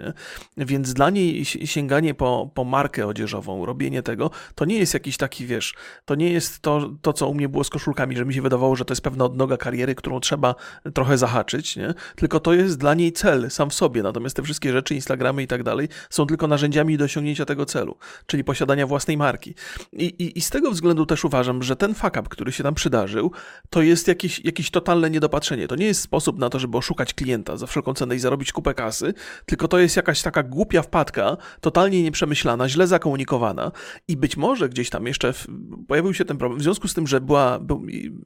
Nie? 0.57 0.67
Więc 0.67 0.93
dla 0.95 1.11
niej 1.11 1.45
sięganie 1.45 2.15
po, 2.15 2.51
po 2.55 2.65
markę 2.65 3.07
odzieżową, 3.07 3.67
robienie 3.67 4.03
tego, 4.03 4.31
to 4.55 4.65
nie 4.65 4.79
jest 4.79 4.95
jakiś 4.95 5.17
taki, 5.17 5.47
wiesz, 5.47 5.75
to 6.05 6.15
nie 6.15 6.33
jest 6.33 6.61
to, 6.61 6.91
to, 7.03 7.13
co 7.13 7.29
u 7.29 7.35
mnie 7.35 7.49
było 7.49 7.65
z 7.65 7.71
koszulkami, 7.71 8.17
że 8.17 8.25
mi 8.25 8.35
się 8.35 8.43
wydawało, 8.43 8.77
że 8.77 8.85
to 8.85 8.93
jest 8.93 9.03
pewna 9.03 9.25
odnoga 9.25 9.57
kariery, 9.57 9.95
którą 9.95 10.21
trzeba 10.21 10.55
trochę 10.95 11.19
zahaczyć, 11.19 11.77
nie? 11.77 11.95
Tylko 12.17 12.41
to 12.41 12.53
jest 12.53 12.79
dla 12.79 12.95
niej 12.95 13.13
cel 13.13 13.51
sam 13.51 13.71
w 13.71 13.75
sobie, 13.75 14.03
natomiast 14.03 14.37
te 14.37 14.43
wszystkie 14.43 14.73
rzeczy, 14.73 14.95
Instagramy 14.95 15.43
i 15.43 15.47
tak 15.47 15.63
dalej, 15.63 15.89
są 16.11 16.27
tylko 16.27 16.47
narzędziami 16.47 16.97
do 16.99 17.05
osiągnięcia 17.05 17.26
tego 17.35 17.67
celu, 17.67 17.97
czyli 18.27 18.45
posiadania 18.45 18.87
własnej 18.87 19.17
marki. 19.17 19.55
I, 19.93 20.05
i, 20.05 20.39
i 20.39 20.41
z 20.41 20.51
tego 20.51 20.71
względu 20.71 21.07
też 21.07 21.25
uważam, 21.25 21.63
że 21.63 21.77
ten 21.77 21.95
fuck 21.95 22.17
up, 22.21 22.23
który 22.31 22.53
się 22.53 22.63
tam 22.63 22.75
przydarzył, 22.75 23.33
to 23.71 23.83
jest 23.83 24.09
jakieś, 24.09 24.45
jakieś 24.45 24.71
totalne 24.71 25.11
niedopatrzenie. 25.11 25.69
To 25.69 25.77
nie 25.77 25.87
jest 25.87 26.01
sposób 26.01 26.39
na 26.39 26.51
to, 26.51 26.59
żeby 26.59 26.79
oszukać 26.79 27.15
klienta 27.15 27.57
za 27.57 27.67
wszelką 27.67 27.95
cenę 27.95 28.17
i 28.17 28.19
zarobić 28.19 28.53
kupę 28.53 28.75
kasy, 28.75 29.15
tylko 29.47 29.69
to 29.69 29.79
jest 29.79 29.97
jakaś 29.97 30.23
taka 30.23 30.43
głupia 30.43 30.83
wpadka, 30.83 31.37
totalnie 31.61 32.03
nieprzemyślana, 32.03 32.69
źle 32.69 32.87
zakomunikowana 32.87 33.73
i 34.09 34.17
być 34.17 34.37
może 34.37 34.69
gdzieś 34.69 34.91
tam 34.91 35.07
jeszcze 35.07 35.33
w, 35.33 35.47
pojawił 35.89 36.15
się 36.15 36.25
ten 36.25 36.37
problem. 36.37 36.61
W 36.61 36.63
związku 36.63 36.89
z 36.89 36.95
tym, 36.95 37.07
że 37.07 37.21
była, 37.21 37.59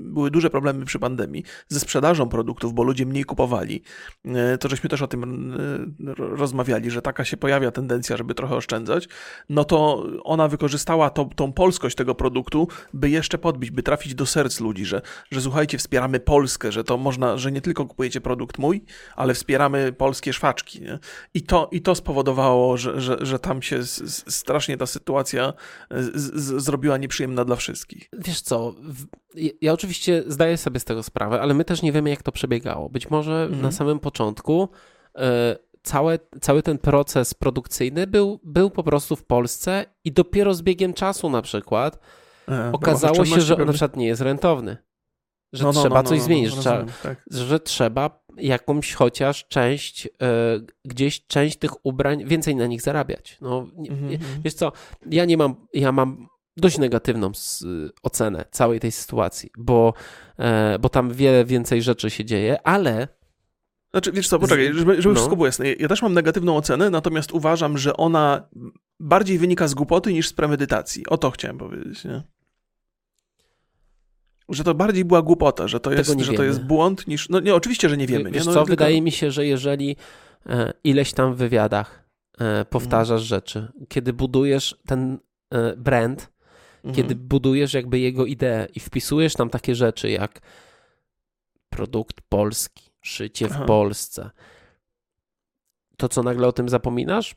były 0.01 0.31
duże 0.31 0.51
problemy 0.51 0.85
przy 0.85 0.99
pandemii 0.99 1.45
ze 1.69 1.81
sprzedażą 1.81 2.29
produktów, 2.29 2.75
bo 2.75 2.83
ludzie 2.83 3.07
mniej 3.07 3.25
kupowali, 3.25 3.83
e, 4.25 4.59
to 4.59 4.69
żeśmy 4.69 4.91
też 4.91 5.03
o 5.03 5.07
tym 5.07 5.55
e, 6.07 6.15
rozmawiali, 6.17 6.91
że 6.91 7.03
taka 7.03 7.25
się 7.25 7.37
pojawia 7.37 7.71
tendencja, 7.71 8.17
żeby 8.17 8.35
trochę 8.35 8.57
oszczędzać, 8.57 8.80
no 9.49 9.65
to 9.65 10.07
ona 10.25 10.49
wykorzystała 10.49 11.11
to, 11.11 11.25
tą 11.37 11.53
polskość 11.53 11.97
tego 11.97 12.15
produktu, 12.15 12.69
by 12.95 13.11
jeszcze 13.11 13.39
podbić, 13.39 13.71
by 13.71 13.83
trafić 13.83 14.15
do 14.15 14.27
serc 14.27 14.61
ludzi, 14.61 14.85
że, 14.85 15.03
że 15.31 15.41
słuchajcie, 15.41 15.79
wspieramy 15.79 16.21
Polskę, 16.21 16.73
że 16.73 16.85
to 16.85 16.97
można, 16.97 17.39
że 17.39 17.53
nie 17.53 17.61
tylko 17.61 17.87
kupujecie 17.87 18.21
produkt 18.21 18.59
mój, 18.59 18.85
ale 19.17 19.35
wspieramy 19.35 19.93
polskie 19.93 20.33
szwaczki. 20.33 20.81
Nie? 20.81 20.99
I, 21.35 21.43
to, 21.43 21.69
I 21.73 21.83
to 21.83 21.95
spowodowało, 21.95 22.77
że, 22.77 23.01
że, 23.01 23.19
że 23.21 23.39
tam 23.39 23.63
się 23.63 23.85
strasznie 24.29 24.77
ta 24.77 24.87
sytuacja 24.87 25.53
z, 25.91 26.35
z, 26.35 26.63
zrobiła 26.63 26.97
nieprzyjemna 26.97 27.45
dla 27.45 27.57
wszystkich. 27.57 28.09
Wiesz 28.13 28.41
co, 28.41 28.75
ja 29.61 29.73
oczywiście 29.73 30.23
zdaję 30.27 30.57
sobie 30.57 30.81
z 30.81 30.85
tego 30.85 31.03
sprawę, 31.03 31.41
ale 31.41 31.55
my 31.55 31.65
też 31.65 31.83
nie 31.83 31.93
wiemy, 31.93 32.11
jak 32.11 32.23
to 32.23 32.33
przebiegało. 32.33 32.89
Być 32.89 33.11
może 33.11 33.43
mhm. 33.43 33.63
na 33.63 33.73
samym 33.73 33.99
początku 33.99 34.69
e, 35.17 35.57
całe, 35.83 36.19
cały 36.41 36.63
ten 36.63 36.79
proces 36.79 37.35
produkcyjny 37.35 38.07
był, 38.07 38.41
był 38.43 38.71
po 38.71 38.83
prostu 38.83 39.17
w 39.17 39.25
Polsce 39.25 39.85
i 40.05 40.13
dopiero 40.13 40.55
z 40.55 40.63
biegiem 40.63 40.93
czasu 40.93 41.31
na 41.31 41.43
przykład 41.43 41.99
e, 42.49 42.73
okazało 42.73 43.25
się, 43.25 43.41
że 43.41 43.57
on 43.57 43.67
na 43.67 43.73
przykład 43.73 43.97
nie 43.97 44.07
jest 44.07 44.23
rentowny. 44.23 44.77
Że 45.53 45.65
no, 45.65 45.73
no, 45.73 45.81
trzeba 45.81 46.03
no, 46.03 46.09
coś 46.09 46.19
no, 46.19 46.23
no, 46.23 46.27
zmienić, 46.27 46.51
że, 46.51 46.61
trzeba, 46.61 46.85
tak. 47.03 47.25
że 47.31 47.61
trzeba 47.61 48.25
jakąś 48.37 48.95
chociaż 48.95 49.49
część, 49.49 50.07
e, 50.07 50.11
gdzieś 50.85 51.27
część 51.27 51.59
tych 51.59 51.87
ubrań, 51.87 52.25
więcej 52.25 52.57
na 52.57 52.67
nich 52.67 52.83
zarabiać. 52.83 53.39
No, 53.41 53.59
mhm, 53.77 54.13
mhm. 54.13 54.43
wiesz 54.45 54.55
co, 54.55 54.73
ja 55.11 55.25
nie 55.25 55.37
mam, 55.37 55.67
ja 55.75 55.93
mam 55.93 56.27
dość 56.57 56.79
negatywną 56.79 57.33
ocenę 58.03 58.45
całej 58.51 58.81
tej 58.81 58.93
sytuacji, 58.93 59.51
bo, 59.59 59.95
bo 60.81 60.89
tam 60.89 61.11
wiele 61.13 61.45
więcej 61.45 61.83
rzeczy 61.83 62.11
się 62.11 62.25
dzieje, 62.25 62.67
ale 62.67 63.09
znaczy, 63.91 64.13
wiesz 64.13 64.29
co, 64.29 64.39
poczekaj, 64.39 64.75
żeby, 64.75 65.03
żeby 65.03 65.15
no. 65.15 65.15
wszystko 65.15 65.37
było 65.37 65.47
jasne. 65.47 65.73
Ja 65.73 65.89
też 65.89 66.03
mam 66.03 66.15
negatywną 66.15 66.57
ocenę, 66.57 66.91
natomiast 66.91 67.33
uważam, 67.33 67.79
że 67.79 67.97
ona 67.97 68.49
bardziej 69.01 69.39
wynika 69.39 69.69
z 69.69 69.75
głupoty 69.75 70.13
niż 70.13 70.29
z 70.29 70.33
premedytacji. 70.33 71.07
O 71.07 71.19
to 71.19 71.31
chciałem 71.31 71.59
powiedzieć, 71.59 72.05
nie? 72.05 72.23
Że 74.49 74.65
to 74.65 74.75
bardziej 74.75 75.05
była 75.05 75.23
głupota, 75.23 75.69
że 75.69 75.81
to, 75.81 75.93
jest, 75.93 76.21
że 76.21 76.33
to 76.33 76.45
jest 76.45 76.65
błąd 76.65 77.07
niż... 77.07 77.29
No 77.29 77.41
nie, 77.41 77.55
oczywiście, 77.55 77.89
że 77.89 77.97
nie 77.97 78.07
wiemy. 78.07 78.31
Wiesz 78.31 78.47
nie? 78.47 78.47
No, 78.47 78.55
co, 78.55 78.61
tylko... 78.61 78.71
wydaje 78.71 79.03
mi 79.03 79.13
się, 79.13 79.31
że 79.31 79.47
jeżeli 79.47 79.97
e, 80.47 80.73
ileś 80.85 81.13
tam 81.13 81.35
w 81.35 81.37
wywiadach 81.37 82.05
e, 82.39 82.65
powtarzasz 82.65 83.23
mhm. 83.23 83.27
rzeczy, 83.27 83.73
kiedy 83.89 84.13
budujesz 84.13 84.77
ten 84.87 85.19
e, 85.51 85.77
brand, 85.77 86.33
mhm. 86.85 86.95
kiedy 86.95 87.15
budujesz 87.15 87.75
jakby 87.75 87.99
jego 87.99 88.27
ideę 88.27 88.67
i 88.75 88.81
wpisujesz 88.81 89.35
tam 89.35 89.51
takie 89.51 89.75
rzeczy 89.75 90.11
jak 90.11 90.41
produkt 91.71 92.17
polski, 92.29 92.90
szycie 93.03 93.49
w 93.49 93.53
Aha. 93.53 93.65
Polsce. 93.65 94.31
To 95.97 96.09
co 96.09 96.23
nagle 96.23 96.49
o 96.49 96.53
tym 96.53 96.69
zapominasz? 96.69 97.35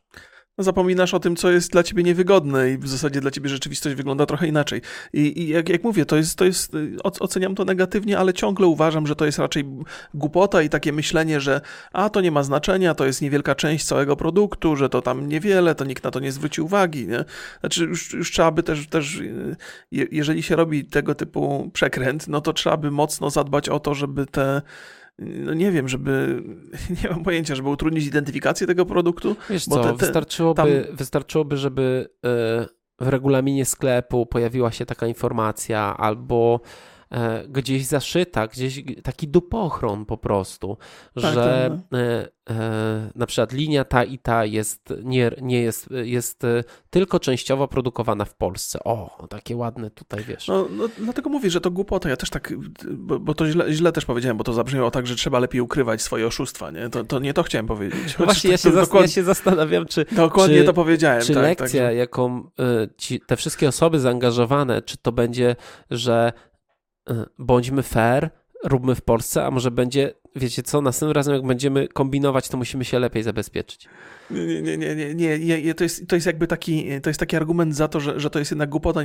No, 0.58 0.64
zapominasz 0.64 1.14
o 1.14 1.20
tym, 1.20 1.36
co 1.36 1.52
jest 1.52 1.72
dla 1.72 1.84
ciebie 1.84 2.04
niewygodne 2.04 2.72
i 2.72 2.78
w 2.78 2.88
zasadzie 2.88 3.22
dla 3.22 3.32
ciebie 3.32 3.50
rzeczywistość 3.50 3.96
wygląda 3.96 4.26
trochę 4.26 4.48
inaczej. 4.48 4.82
I, 5.14 5.42
i 5.42 5.48
jak, 5.48 5.70
jak, 5.70 5.84
mówię, 5.84 6.06
to 6.06 6.16
jest, 6.16 6.38
to 6.38 6.46
jest, 6.46 6.72
oceniam 7.04 7.56
to 7.56 7.66
negatywnie, 7.66 8.20
ale 8.20 8.34
ciągle 8.34 8.68
uważam, 8.68 9.08
że 9.08 9.16
to 9.16 9.26
jest 9.26 9.40
raczej 9.40 9.66
głupota 10.14 10.62
i 10.62 10.70
takie 10.70 10.94
myślenie, 10.94 11.42
że 11.42 11.62
a 11.94 12.10
to 12.10 12.22
nie 12.22 12.32
ma 12.32 12.44
znaczenia, 12.44 12.96
to 12.96 13.06
jest 13.06 13.22
niewielka 13.22 13.56
część 13.56 13.86
całego 13.86 14.16
produktu, 14.16 14.76
że 14.76 14.90
to 14.90 15.02
tam 15.02 15.28
niewiele, 15.28 15.76
to 15.76 15.86
nikt 15.86 16.04
na 16.04 16.12
to 16.12 16.20
nie 16.20 16.32
zwróci 16.32 16.62
uwagi. 16.62 17.08
Nie? 17.08 17.26
Znaczy 17.60 17.84
już, 17.84 18.14
już 18.14 18.32
trzeba 18.32 18.52
by 18.52 18.64
też, 18.64 18.88
też 18.88 19.20
jeżeli 19.92 20.44
się 20.44 20.56
robi 20.56 20.86
tego 20.86 21.16
typu 21.16 21.72
przekręt, 21.74 22.28
no 22.28 22.42
to 22.42 22.54
trzeba 22.54 22.78
by 22.78 22.92
mocno 22.92 23.30
zadbać 23.30 23.70
o 23.70 23.80
to, 23.80 23.94
żeby 23.94 24.26
te 24.26 24.62
no 25.20 25.54
nie 25.54 25.72
wiem, 25.72 25.88
żeby, 25.88 26.44
nie 27.04 27.10
mam 27.10 27.24
pojęcia, 27.24 27.56
żeby 27.56 27.70
utrudnić 27.70 28.06
identyfikację 28.06 28.68
tego 28.68 28.86
produktu. 28.86 29.36
Wiesz 29.50 29.66
co, 29.66 29.84
te, 29.84 29.90
te, 29.90 29.96
wystarczyłoby, 29.98 30.86
tam... 30.88 30.96
wystarczyłoby, 30.96 31.58
żeby 31.58 32.10
e, 32.26 32.66
w 33.00 33.08
regulaminie 33.08 33.66
sklepu 33.66 34.26
pojawiła 34.26 34.72
się 34.72 34.86
taka 34.86 35.08
informacja 35.08 35.98
albo 35.98 36.62
gdzieś 37.48 37.86
zaszyta, 37.86 38.48
gdzieś 38.48 38.84
taki 39.04 39.28
dupochron 39.28 40.06
po 40.06 40.18
prostu, 40.18 40.78
tak, 41.22 41.34
że 41.34 41.70
tak, 41.70 41.80
no. 41.92 42.00
E, 42.00 42.28
e, 42.50 43.12
na 43.16 43.26
przykład 43.26 43.52
linia 43.52 43.86
ta 43.86 44.04
i 44.04 44.20
ta 44.20 44.46
jest, 44.46 44.94
nie, 45.04 45.32
nie 45.42 45.62
jest, 45.62 45.90
jest 46.04 46.42
tylko 46.90 47.20
częściowo 47.20 47.68
produkowana 47.68 48.26
w 48.26 48.36
Polsce. 48.36 48.80
O, 48.84 49.28
takie 49.30 49.56
ładne 49.56 49.92
tutaj, 49.92 50.24
wiesz. 50.24 50.48
No, 50.48 50.68
no 50.72 50.90
dlatego 50.98 51.30
mówię, 51.30 51.50
że 51.50 51.62
to 51.62 51.72
głupota. 51.72 52.10
Ja 52.10 52.18
też 52.18 52.30
tak, 52.30 52.54
bo, 52.92 53.20
bo 53.20 53.34
to 53.34 53.48
źle, 53.48 53.74
źle, 53.74 53.92
też 53.92 54.06
powiedziałem, 54.06 54.38
bo 54.38 54.44
to 54.44 54.54
zabrzmiało 54.54 54.92
tak, 54.92 55.08
że 55.08 55.16
trzeba 55.16 55.40
lepiej 55.40 55.62
ukrywać 55.62 56.02
swoje 56.02 56.28
oszustwa, 56.28 56.72
nie? 56.72 56.90
To, 56.90 57.04
to 57.04 57.20
nie 57.20 57.34
to 57.34 57.44
chciałem 57.44 57.68
powiedzieć. 57.68 58.18
No 58.20 58.26
właśnie, 58.26 58.52
ja 58.52 58.58
się, 58.58 58.72
dokładnie, 58.72 59.02
ja 59.02 59.08
się 59.08 59.24
zastanawiam, 59.24 59.86
czy... 59.86 60.06
Dokładnie 60.12 60.60
czy, 60.60 60.66
to 60.66 60.74
powiedziałem. 60.74 61.22
Czy 61.22 61.34
tak, 61.34 61.44
lekcja, 61.44 61.88
tak, 61.88 61.96
jaką 61.96 62.50
ci, 62.98 63.22
te 63.28 63.36
wszystkie 63.36 63.68
osoby 63.68 64.00
zaangażowane, 64.00 64.82
czy 64.82 64.98
to 64.98 65.12
będzie, 65.12 65.56
że 65.90 66.34
bądźmy 67.40 67.84
fair, 67.84 68.30
róbmy 68.64 68.96
w 68.96 69.02
Polsce, 69.02 69.46
a 69.46 69.52
może 69.52 69.72
będzie, 69.72 70.14
wiecie 70.36 70.64
co, 70.64 70.82
następnym 70.82 71.16
razem 71.16 71.34
jak 71.34 71.44
będziemy 71.44 71.88
kombinować, 71.88 72.50
to 72.50 72.58
musimy 72.58 72.86
się 72.86 73.00
lepiej 73.00 73.24
zabezpieczyć. 73.24 73.88
Nie, 74.32 74.62
nie, 74.62 74.78
nie, 74.78 74.96
nie, 74.96 75.40
nie, 75.40 75.64
nie, 75.64 75.74
to, 75.74 75.84
jest, 75.84 76.08
to 76.08 76.16
jest 76.16 76.28
jakby 76.28 76.48
taki, 76.48 77.02
to 77.02 77.10
jest 77.10 77.20
taki 77.20 77.36
argument 77.36 77.76
za 77.76 77.88
to, 77.88 78.00
że, 78.00 78.20
że 78.20 78.30
to 78.30 78.40
jest 78.40 78.52
jednak 78.52 78.70
głupota, 78.70 79.00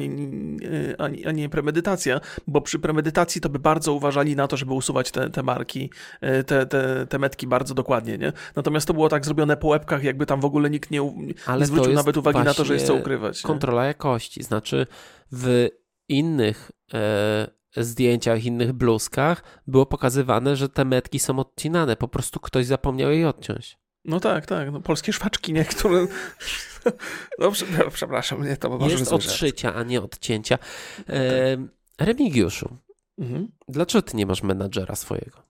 a 0.99 1.09
nie, 1.09 1.28
a 1.28 1.32
nie 1.32 1.49
premedytacja, 1.49 2.20
bo 2.46 2.61
przy 2.61 2.78
premedytacji 2.78 3.40
to 3.40 3.49
by 3.49 3.59
bardzo 3.59 3.92
uważali 3.92 4.36
na 4.36 4.49
to, 4.49 4.57
żeby 4.57 4.74
usuwać 4.74 5.11
te, 5.11 5.30
te 5.30 5.42
marki, 5.42 5.90
e, 6.20 6.44
te, 6.44 6.66
te, 6.66 7.07
te 7.07 7.18
metki 7.18 7.46
bardzo 7.46 7.74
dokładnie, 7.74 8.18
nie? 8.18 8.32
Natomiast 8.57 8.86
to 8.86 8.94
było 8.94 9.09
tak 9.09 9.24
zrobione 9.24 9.57
po 9.57 9.68
łebkach, 9.68 10.05
jakby 10.05 10.26
tam 10.26 10.40
w 10.40 10.44
ogóle 10.44 10.70
nikt 10.70 10.90
nie, 10.90 11.14
nie 11.59 11.66
zwrócił 11.66 11.92
nawet 11.92 12.16
uwagi 12.16 12.38
na 12.38 12.55
to, 12.55 12.64
że 12.64 12.74
jest 12.74 12.86
co 12.86 12.94
ukrywać. 12.94 13.42
Kontrola 13.42 13.82
nie? 13.82 13.88
jakości, 13.88 14.42
znaczy 14.42 14.86
w 15.32 15.68
innych 16.09 16.70
e, 16.94 17.58
zdjęciach, 17.77 18.45
innych 18.45 18.73
bluzkach 18.73 19.43
było 19.66 19.87
pokazywane, 19.87 20.57
że 20.57 20.69
te 20.69 20.85
metki 20.85 21.19
są 21.19 21.39
odcinane. 21.39 21.97
Po 21.97 22.09
prostu 22.09 22.41
ktoś 22.41 22.66
zapomniał 22.66 23.11
jej 23.11 23.25
odciąć. 23.25 23.79
No 24.05 24.21
tak, 24.21 24.47
tak. 24.47 24.73
No, 24.73 24.81
polskie 24.81 25.12
szwaczki, 25.12 25.53
nie? 25.53 25.64
Które... 25.64 26.07
No, 27.39 27.53
przepraszam, 27.93 28.45
nie, 28.45 28.57
to 28.57 28.79
może 28.79 28.97
Jest 28.97 29.12
odszycia, 29.12 29.75
a 29.75 29.83
nie 29.83 30.03
odcięcia. 30.03 30.59
E, 31.09 31.57
Remigiuszu, 31.99 32.77
mhm. 33.19 33.49
dlaczego 33.69 34.03
ty 34.03 34.16
nie 34.16 34.27
masz 34.27 34.43
menadżera 34.43 34.97
swojego? 34.97 35.47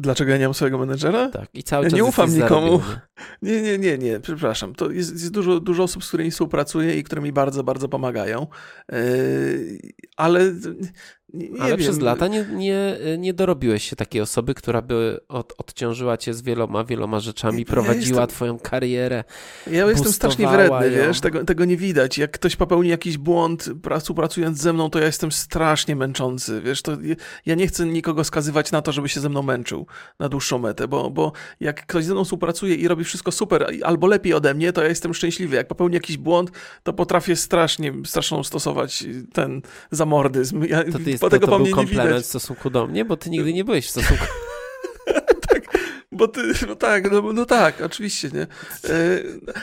Dlaczego 0.00 0.30
ja 0.30 0.38
nie 0.38 0.44
mam 0.44 0.54
swojego 0.54 0.78
menedżera? 0.78 1.28
Tak, 1.28 1.48
i 1.54 1.62
cały 1.62 1.84
ja 1.84 1.90
czas 1.90 1.96
nie 1.96 2.04
ufam 2.04 2.34
nikomu. 2.34 2.80
Nie, 3.42 3.62
nie, 3.62 3.78
nie, 3.78 3.98
nie, 3.98 4.20
przepraszam. 4.20 4.74
To 4.74 4.90
jest, 4.90 5.12
jest, 5.12 5.30
dużo, 5.30 5.60
dużo 5.60 5.82
osób, 5.82 6.04
z 6.04 6.08
którymi 6.08 6.30
współpracuję 6.30 6.96
i 6.96 7.04
które 7.04 7.22
mi 7.22 7.32
bardzo, 7.32 7.64
bardzo 7.64 7.88
pomagają. 7.88 8.46
Yy, 8.92 9.78
ale 10.16 10.52
nie, 11.34 11.48
nie 11.50 11.60
Ale 11.60 11.70
wiem. 11.70 11.78
przez 11.78 12.00
lata 12.00 12.28
nie, 12.28 12.44
nie, 12.52 12.96
nie 13.18 13.34
dorobiłeś 13.34 13.90
się 13.90 13.96
takiej 13.96 14.20
osoby, 14.20 14.54
która 14.54 14.82
by 14.82 15.20
od, 15.28 15.52
odciążyła 15.58 16.16
cię 16.16 16.34
z 16.34 16.42
wieloma, 16.42 16.84
wieloma 16.84 17.20
rzeczami, 17.20 17.64
prowadziła 17.64 18.26
twoją 18.26 18.58
karierę. 18.58 19.24
Ja 19.66 19.86
jestem 19.86 20.12
strasznie 20.12 20.48
wredny, 20.48 20.86
ją. 20.86 21.06
wiesz, 21.06 21.20
tego, 21.20 21.44
tego 21.44 21.64
nie 21.64 21.76
widać. 21.76 22.18
Jak 22.18 22.30
ktoś 22.30 22.56
popełni 22.56 22.88
jakiś 22.88 23.18
błąd 23.18 23.70
współpracując 24.00 24.58
ze 24.58 24.72
mną, 24.72 24.90
to 24.90 24.98
ja 24.98 25.06
jestem 25.06 25.32
strasznie 25.32 25.96
męczący, 25.96 26.60
wiesz, 26.60 26.82
to 26.82 26.96
ja 27.46 27.54
nie 27.54 27.66
chcę 27.66 27.86
nikogo 27.86 28.24
skazywać 28.24 28.72
na 28.72 28.82
to, 28.82 28.92
żeby 28.92 29.08
się 29.08 29.20
ze 29.20 29.28
mną 29.28 29.42
męczył 29.42 29.86
na 30.18 30.28
dłuższą 30.28 30.58
metę, 30.58 30.88
bo, 30.88 31.10
bo 31.10 31.32
jak 31.60 31.86
ktoś 31.86 32.04
ze 32.04 32.12
mną 32.12 32.24
współpracuje 32.24 32.74
i 32.74 32.88
robi 32.88 33.04
wszystko 33.04 33.32
super, 33.32 33.66
albo 33.82 34.06
lepiej 34.06 34.34
ode 34.34 34.54
mnie, 34.54 34.72
to 34.72 34.82
ja 34.82 34.88
jestem 34.88 35.14
szczęśliwy. 35.14 35.56
Jak 35.56 35.68
popełni 35.68 35.94
jakiś 35.94 36.16
błąd, 36.16 36.50
to 36.82 36.92
potrafię 36.92 37.36
strasznie, 37.36 37.92
straszną 38.04 38.44
stosować 38.44 39.04
ten 39.32 39.62
zamordyzm. 39.90 40.64
Ja, 40.64 40.84
to 41.28 41.36
jest, 41.36 41.40
po 41.42 41.46
tego 41.46 41.46
to, 41.46 41.58
to 41.58 41.64
był 41.64 41.74
komplement 41.74 42.24
w 42.24 42.26
stosunku 42.26 42.70
do 42.70 42.86
mnie, 42.86 43.04
bo 43.04 43.16
ty 43.16 43.30
nigdy 43.30 43.52
nie 43.52 43.64
byłeś 43.64 43.86
w 43.86 43.90
stosunku... 43.90 44.24
tak, 45.48 45.62
bo 46.12 46.28
ty, 46.28 46.40
no 46.68 46.76
tak, 46.76 47.12
no, 47.12 47.32
no 47.32 47.46
tak, 47.46 47.80
oczywiście, 47.80 48.30
nie? 48.34 48.42
E, 48.94 49.22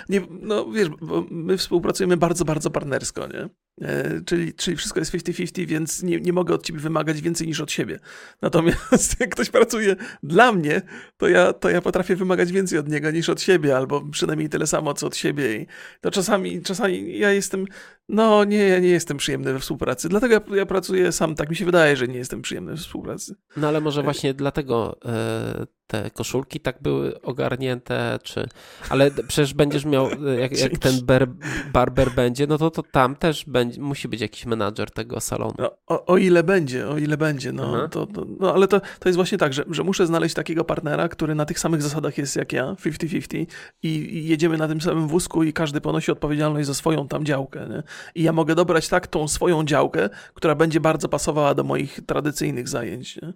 nie 0.09 0.21
no 0.41 0.71
wiesz, 0.71 0.87
my 1.29 1.57
współpracujemy 1.57 2.17
bardzo, 2.17 2.45
bardzo 2.45 2.71
partnersko, 2.71 3.27
nie? 3.27 3.49
E, 3.81 4.21
czyli, 4.25 4.53
czyli 4.53 4.77
wszystko 4.77 4.99
jest 4.99 5.13
50-50, 5.13 5.65
więc 5.65 6.03
nie, 6.03 6.19
nie 6.19 6.33
mogę 6.33 6.55
od 6.55 6.63
ciebie 6.65 6.79
wymagać 6.79 7.21
więcej 7.21 7.47
niż 7.47 7.61
od 7.61 7.71
siebie. 7.71 7.99
Natomiast 8.41 9.19
jak 9.19 9.29
ktoś 9.29 9.49
pracuje 9.49 9.95
dla 10.23 10.51
mnie, 10.51 10.81
to 11.17 11.27
ja, 11.27 11.53
to 11.53 11.69
ja 11.69 11.81
potrafię 11.81 12.15
wymagać 12.15 12.51
więcej 12.51 12.79
od 12.79 12.89
niego 12.89 13.11
niż 13.11 13.29
od 13.29 13.41
siebie, 13.41 13.77
albo 13.77 14.01
przynajmniej 14.11 14.49
tyle 14.49 14.67
samo, 14.67 14.93
co 14.93 15.07
od 15.07 15.15
siebie. 15.15 15.55
I 15.55 15.67
to 16.01 16.11
czasami, 16.11 16.61
czasami 16.61 17.17
ja 17.17 17.31
jestem, 17.31 17.65
no 18.09 18.43
nie, 18.43 18.57
ja 18.57 18.79
nie 18.79 18.89
jestem 18.89 19.17
przyjemny 19.17 19.53
we 19.53 19.59
współpracy. 19.59 20.09
Dlatego 20.09 20.33
ja, 20.33 20.55
ja 20.55 20.65
pracuję 20.65 21.11
sam, 21.11 21.35
tak 21.35 21.49
mi 21.49 21.55
się 21.55 21.65
wydaje, 21.65 21.97
że 21.97 22.07
nie 22.07 22.17
jestem 22.17 22.41
przyjemny 22.41 22.71
we 22.71 22.77
współpracy. 22.77 23.35
No 23.57 23.67
ale 23.67 23.81
może 23.81 24.03
właśnie 24.03 24.33
dlatego 24.33 24.97
e, 25.05 25.67
te 25.87 26.11
koszulki 26.11 26.59
tak 26.59 26.81
były 26.81 27.21
ogarnięte, 27.21 28.19
czy... 28.23 28.47
Ale 28.89 29.11
przecież 29.11 29.53
będziesz 29.53 29.85
miał, 29.85 30.09
jak, 30.39 30.59
jak 30.59 30.79
ten 30.87 31.05
ber, 31.05 31.27
barber 31.73 32.11
będzie, 32.11 32.47
no 32.47 32.57
to, 32.57 32.71
to 32.71 32.83
tam 32.83 33.15
też 33.15 33.45
będzie, 33.45 33.66
musi 33.79 34.07
być 34.07 34.21
jakiś 34.21 34.45
menadżer 34.45 34.91
tego 34.91 35.19
salonu. 35.19 35.53
No, 35.57 35.71
o, 35.87 36.05
o, 36.05 36.17
ile 36.17 36.43
będzie, 36.43 36.87
o 36.87 36.97
ile 36.97 37.17
będzie, 37.17 37.51
no, 37.51 37.87
to, 37.87 38.05
to, 38.05 38.25
no 38.39 38.53
ale 38.53 38.67
to, 38.67 38.81
to 38.99 39.09
jest 39.09 39.15
właśnie 39.15 39.37
tak, 39.37 39.53
że, 39.53 39.65
że 39.69 39.83
muszę 39.83 40.07
znaleźć 40.07 40.35
takiego 40.35 40.63
partnera, 40.63 41.09
który 41.09 41.35
na 41.35 41.45
tych 41.45 41.59
samych 41.59 41.81
zasadach 41.81 42.17
jest 42.17 42.35
jak 42.35 42.53
ja, 42.53 42.73
50-50 42.73 43.45
i, 43.83 43.87
i 43.87 44.27
jedziemy 44.27 44.57
na 44.57 44.67
tym 44.67 44.81
samym 44.81 45.07
wózku 45.07 45.43
i 45.43 45.53
każdy 45.53 45.81
ponosi 45.81 46.11
odpowiedzialność 46.11 46.67
za 46.67 46.73
swoją 46.73 47.07
tam 47.07 47.25
działkę, 47.25 47.67
nie? 47.69 47.83
I 48.15 48.23
ja 48.23 48.33
mogę 48.33 48.55
dobrać 48.55 48.87
tak 48.87 49.07
tą 49.07 49.27
swoją 49.27 49.63
działkę, 49.63 50.09
która 50.33 50.55
będzie 50.55 50.79
bardzo 50.79 51.09
pasowała 51.09 51.53
do 51.53 51.63
moich 51.63 51.99
tradycyjnych 52.05 52.67
zajęć, 52.67 53.21
nie? 53.21 53.33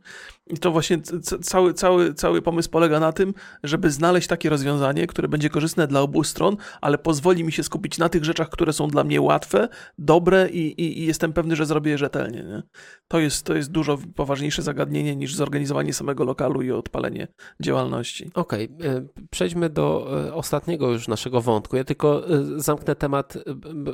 I 0.47 0.57
to 0.57 0.71
właśnie 0.71 1.01
cały, 1.41 1.73
cały, 1.73 2.13
cały 2.13 2.41
pomysł 2.41 2.69
polega 2.69 2.99
na 2.99 3.11
tym, 3.11 3.33
żeby 3.63 3.91
znaleźć 3.91 4.27
takie 4.27 4.49
rozwiązanie, 4.49 5.07
które 5.07 5.27
będzie 5.27 5.49
korzystne 5.49 5.87
dla 5.87 6.01
obu 6.01 6.23
stron, 6.23 6.57
ale 6.81 6.97
pozwoli 6.97 7.43
mi 7.43 7.51
się 7.51 7.63
skupić 7.63 7.97
na 7.97 8.09
tych 8.09 8.25
rzeczach, 8.25 8.49
które 8.49 8.73
są 8.73 8.87
dla 8.87 9.03
mnie 9.03 9.21
łatwe, 9.21 9.67
dobre 9.97 10.20
i, 10.51 10.57
i, 10.57 10.99
i 10.99 11.05
jestem 11.05 11.33
pewny, 11.33 11.55
że 11.55 11.65
zrobię 11.65 11.91
je 11.91 11.97
rzetelnie. 11.97 12.43
Nie? 12.43 12.63
To, 13.07 13.19
jest, 13.19 13.45
to 13.45 13.55
jest 13.55 13.71
dużo 13.71 13.97
poważniejsze 14.15 14.61
zagadnienie 14.61 15.15
niż 15.15 15.35
zorganizowanie 15.35 15.93
samego 15.93 16.23
lokalu 16.23 16.61
i 16.61 16.71
odpalenie 16.71 17.27
działalności. 17.59 18.31
Okej, 18.33 18.69
okay. 18.79 19.07
przejdźmy 19.29 19.69
do 19.69 20.07
e, 20.27 20.33
ostatniego 20.33 20.91
już 20.91 21.07
naszego 21.07 21.41
wątku. 21.41 21.75
Ja 21.75 21.83
tylko 21.83 22.29
e, 22.29 22.43
zamknę 22.55 22.95
temat, 22.95 23.37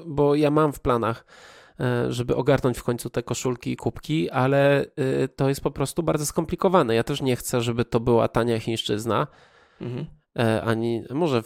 bo 0.05 0.35
ja 0.35 0.51
mam 0.51 0.73
w 0.73 0.79
planach 0.79 1.25
E, 1.79 2.11
żeby 2.13 2.35
ogarnąć 2.35 2.77
w 2.77 2.83
końcu 2.83 3.09
te 3.09 3.23
koszulki 3.23 3.71
i 3.71 3.75
kubki, 3.75 4.29
ale 4.29 4.85
e, 4.95 5.27
to 5.27 5.49
jest 5.49 5.61
po 5.61 5.71
prostu 5.71 6.03
bardzo 6.03 6.25
skomplikowane. 6.25 6.95
Ja 6.95 7.03
też 7.03 7.21
nie 7.21 7.35
chcę, 7.35 7.61
żeby 7.61 7.85
to 7.85 7.99
była 7.99 8.27
tania 8.27 8.59
chińszczyzna. 8.59 9.27
Mhm. 9.81 10.05
E, 10.39 10.61
ani 10.61 11.03
może 11.09 11.43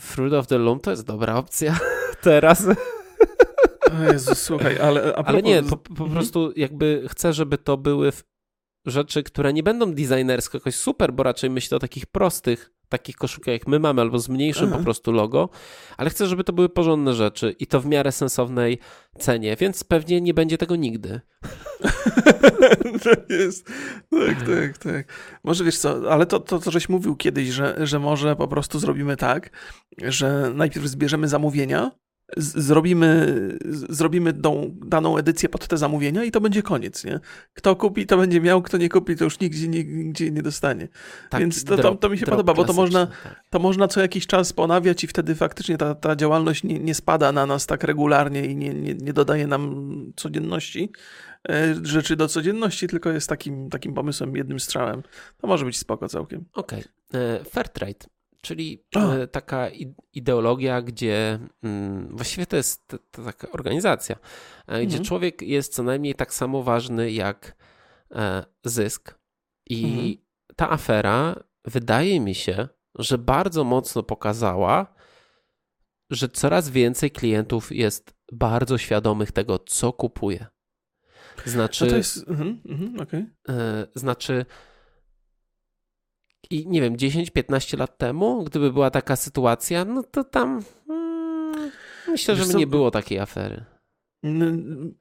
Fruit 0.00 0.32
of 0.32 0.46
the 0.46 0.58
Loom 0.58 0.80
to 0.80 0.90
jest 0.90 1.06
dobra 1.06 1.36
opcja 1.36 1.78
teraz. 2.22 2.66
O 3.92 4.12
Jezu, 4.12 4.34
słuchaj, 4.34 4.78
ale... 4.78 5.00
Propos... 5.00 5.24
Ale 5.26 5.42
nie, 5.42 5.62
po, 5.62 5.76
po 5.76 5.90
mhm. 5.90 6.10
prostu 6.10 6.52
jakby 6.56 7.06
chcę, 7.08 7.32
żeby 7.32 7.58
to 7.58 7.76
były 7.76 8.12
rzeczy, 8.86 9.22
które 9.22 9.52
nie 9.52 9.62
będą 9.62 9.94
designersko 9.94 10.58
jakoś 10.58 10.74
super, 10.74 11.12
bo 11.12 11.22
raczej 11.22 11.50
myślę 11.50 11.76
o 11.76 11.80
takich 11.80 12.06
prostych, 12.06 12.72
takich 12.88 13.16
koszulkach 13.16 13.52
jak 13.52 13.66
my 13.66 13.78
mamy, 13.78 14.00
albo 14.00 14.18
z 14.18 14.28
mniejszym 14.28 14.68
Aha. 14.68 14.78
po 14.78 14.84
prostu 14.84 15.12
logo, 15.12 15.48
ale 15.96 16.10
chcę, 16.10 16.26
żeby 16.26 16.44
to 16.44 16.52
były 16.52 16.68
porządne 16.68 17.14
rzeczy 17.14 17.54
i 17.58 17.66
to 17.66 17.80
w 17.80 17.86
miarę 17.86 18.12
sensownej 18.12 18.78
cenie, 19.18 19.56
więc 19.56 19.84
pewnie 19.84 20.20
nie 20.20 20.34
będzie 20.34 20.58
tego 20.58 20.76
nigdy. 20.76 21.20
tak 23.04 23.30
jest. 23.30 23.66
Tak, 24.10 24.42
tak, 24.46 24.78
tak. 24.78 25.12
Może 25.44 25.64
wiesz 25.64 25.78
co, 25.78 26.12
ale 26.12 26.26
to, 26.26 26.40
to, 26.40 26.58
to 26.58 26.70
żeś 26.70 26.88
mówił 26.88 27.16
kiedyś, 27.16 27.48
że, 27.48 27.86
że 27.86 27.98
może 27.98 28.36
po 28.36 28.48
prostu 28.48 28.78
zrobimy 28.78 29.16
tak, 29.16 29.50
że 30.02 30.52
najpierw 30.54 30.86
zbierzemy 30.86 31.28
zamówienia, 31.28 31.90
zrobimy, 32.36 33.36
zrobimy 33.88 34.32
tą 34.32 34.74
daną 34.86 35.16
edycję 35.16 35.48
pod 35.48 35.66
te 35.66 35.76
zamówienia 35.76 36.24
i 36.24 36.30
to 36.30 36.40
będzie 36.40 36.62
koniec, 36.62 37.04
nie? 37.04 37.20
Kto 37.54 37.76
kupi, 37.76 38.06
to 38.06 38.16
będzie 38.16 38.40
miał, 38.40 38.62
kto 38.62 38.76
nie 38.76 38.88
kupi, 38.88 39.16
to 39.16 39.24
już 39.24 39.40
nigdzie, 39.40 39.68
nigdzie 39.68 40.30
nie 40.30 40.42
dostanie. 40.42 40.88
Tak, 41.30 41.40
Więc 41.40 41.64
to, 41.64 41.76
to, 41.76 41.94
to 41.94 42.08
mi 42.08 42.18
się 42.18 42.26
podoba, 42.26 42.54
bo 42.54 42.64
to 42.64 42.72
można, 42.72 43.06
tak. 43.06 43.44
to 43.50 43.58
można 43.58 43.88
co 43.88 44.00
jakiś 44.00 44.26
czas 44.26 44.52
ponawiać 44.52 45.04
i 45.04 45.06
wtedy 45.06 45.34
faktycznie 45.34 45.78
ta, 45.78 45.94
ta 45.94 46.16
działalność 46.16 46.64
nie, 46.64 46.78
nie 46.78 46.94
spada 46.94 47.32
na 47.32 47.46
nas 47.46 47.66
tak 47.66 47.84
regularnie 47.84 48.46
i 48.46 48.56
nie, 48.56 48.74
nie, 48.74 48.94
nie 48.94 49.12
dodaje 49.12 49.46
nam 49.46 50.12
codzienności, 50.16 50.92
e, 51.48 51.74
rzeczy 51.82 52.16
do 52.16 52.28
codzienności, 52.28 52.86
tylko 52.88 53.10
jest 53.10 53.28
takim, 53.28 53.70
takim 53.70 53.94
pomysłem, 53.94 54.36
jednym 54.36 54.60
strzałem. 54.60 55.02
To 55.38 55.46
może 55.46 55.64
być 55.64 55.78
spoko 55.78 56.08
całkiem. 56.08 56.44
Okej. 56.52 56.84
Okay. 57.10 57.20
E, 57.20 57.44
Fairtrade 57.44 58.15
czyli 58.40 58.84
e, 59.22 59.26
taka 59.26 59.68
ideologia, 60.12 60.82
gdzie 60.82 61.38
mm, 61.62 62.16
właściwie 62.16 62.46
to 62.46 62.56
jest 62.56 62.96
taka 63.12 63.50
organizacja, 63.50 64.16
e, 64.66 64.78
gdzie 64.78 64.96
mhm. 64.96 65.04
człowiek 65.04 65.42
jest 65.42 65.74
co 65.74 65.82
najmniej 65.82 66.14
tak 66.14 66.34
samo 66.34 66.62
ważny 66.62 67.12
jak 67.12 67.56
e, 68.10 68.44
zysk. 68.64 69.18
I 69.70 69.84
mhm. 69.84 70.14
ta 70.56 70.70
afera 70.70 71.34
wydaje 71.64 72.20
mi 72.20 72.34
się, 72.34 72.68
że 72.98 73.18
bardzo 73.18 73.64
mocno 73.64 74.02
pokazała, 74.02 74.94
że 76.10 76.28
coraz 76.28 76.70
więcej 76.70 77.10
klientów 77.10 77.72
jest 77.72 78.14
bardzo 78.32 78.78
świadomych 78.78 79.32
tego, 79.32 79.58
co 79.58 79.92
kupuje. 79.92 80.46
Znaczy, 81.44 81.84
no 81.84 81.90
to 81.90 81.96
jest, 81.96 82.28
mhm, 82.28 83.00
okay. 83.00 83.26
znaczy 83.94 84.46
i 86.50 86.66
nie 86.66 86.80
wiem, 86.80 86.96
10-15 86.96 87.78
lat 87.78 87.98
temu, 87.98 88.44
gdyby 88.44 88.72
była 88.72 88.90
taka 88.90 89.16
sytuacja, 89.16 89.84
no 89.84 90.02
to 90.02 90.24
tam 90.24 90.62
hmm, 90.86 91.70
myślę, 92.08 92.36
że 92.36 92.54
nie 92.54 92.66
było 92.66 92.90
takiej 92.90 93.18
afery. 93.18 93.64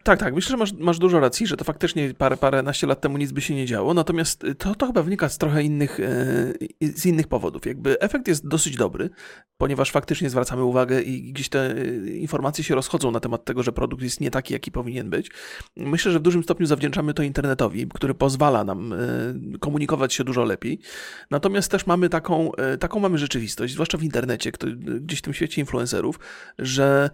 Tak, 0.04 0.20
tak. 0.20 0.36
Myślę, 0.36 0.52
że 0.52 0.58
masz, 0.58 0.74
masz 0.74 1.00
dużo 1.00 1.20
racji, 1.20 1.48
że 1.48 1.58
to 1.58 1.64
faktycznie 1.64 2.14
parę, 2.40 2.64
naście 2.64 2.88
lat 2.88 3.02
temu 3.02 3.18
nic 3.18 3.32
by 3.32 3.42
się 3.42 3.56
nie 3.56 3.66
działo. 3.66 3.94
Natomiast 3.94 4.46
to, 4.58 4.76
to 4.76 4.88
chyba 4.88 5.04
wynika 5.04 5.30
z 5.30 5.38
trochę 5.38 5.64
innych, 5.64 6.00
e, 6.00 6.54
z 6.82 7.06
innych 7.06 7.28
powodów. 7.28 7.66
Jakby 7.66 8.00
efekt 8.00 8.28
jest 8.28 8.48
dosyć 8.48 8.76
dobry, 8.78 9.10
ponieważ 9.58 9.92
faktycznie 9.92 10.30
zwracamy 10.30 10.64
uwagę 10.64 11.02
i 11.02 11.34
gdzieś 11.34 11.50
te 11.50 11.72
e, 11.72 11.86
informacje 12.10 12.64
się 12.64 12.76
rozchodzą 12.76 13.12
na 13.12 13.20
temat 13.20 13.46
tego, 13.46 13.64
że 13.64 13.72
produkt 13.72 14.04
jest 14.04 14.22
nie 14.22 14.32
taki, 14.32 14.54
jaki 14.54 14.72
powinien 14.72 15.10
być. 15.10 15.32
Myślę, 15.76 16.12
że 16.12 16.20
w 16.20 16.22
dużym 16.22 16.44
stopniu 16.44 16.66
zawdzięczamy 16.66 17.14
to 17.14 17.24
internetowi, 17.24 17.88
który 17.94 18.14
pozwala 18.14 18.64
nam 18.64 18.94
komunikować 19.60 20.14
się 20.14 20.24
dużo 20.24 20.44
lepiej. 20.44 20.80
Natomiast 21.32 21.72
też 21.72 21.88
mamy 21.88 22.10
taką, 22.10 22.52
taką 22.80 23.00
mamy 23.00 23.18
rzeczywistość, 23.18 23.74
zwłaszcza 23.74 23.98
w 23.98 24.04
internecie, 24.04 24.52
gdzieś 25.02 25.20
w 25.20 25.22
tym 25.22 25.34
świecie 25.34 25.62
influencerów, 25.62 26.20
że 26.60 27.10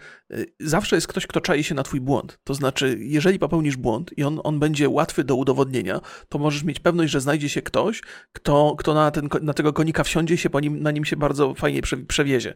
zawsze 0.60 0.96
jest 0.96 1.08
ktoś, 1.08 1.28
kto 1.28 1.42
czai 1.42 1.64
się 1.64 1.76
na 1.76 1.84
twój 1.84 2.01
błąd. 2.02 2.40
To 2.44 2.54
znaczy, 2.54 2.98
jeżeli 3.00 3.40
popełnisz 3.40 3.78
błąd 3.78 4.18
i 4.18 4.24
on, 4.24 4.40
on 4.44 4.60
będzie 4.60 4.90
łatwy 4.90 5.24
do 5.24 5.36
udowodnienia, 5.36 6.02
to 6.30 6.40
możesz 6.40 6.64
mieć 6.64 6.80
pewność, 6.80 7.12
że 7.12 7.22
znajdzie 7.22 7.50
się 7.50 7.62
ktoś, 7.62 8.02
kto, 8.34 8.76
kto 8.78 8.94
na, 8.94 9.12
ten, 9.12 9.30
na 9.42 9.54
tego 9.54 9.74
konika 9.74 10.04
wsiądzie 10.04 10.38
się, 10.38 10.50
po 10.50 10.60
nim, 10.60 10.84
na 10.84 10.92
nim 10.92 11.06
się 11.06 11.16
bardzo 11.16 11.54
fajnie 11.54 11.82
przewiezie. 12.08 12.54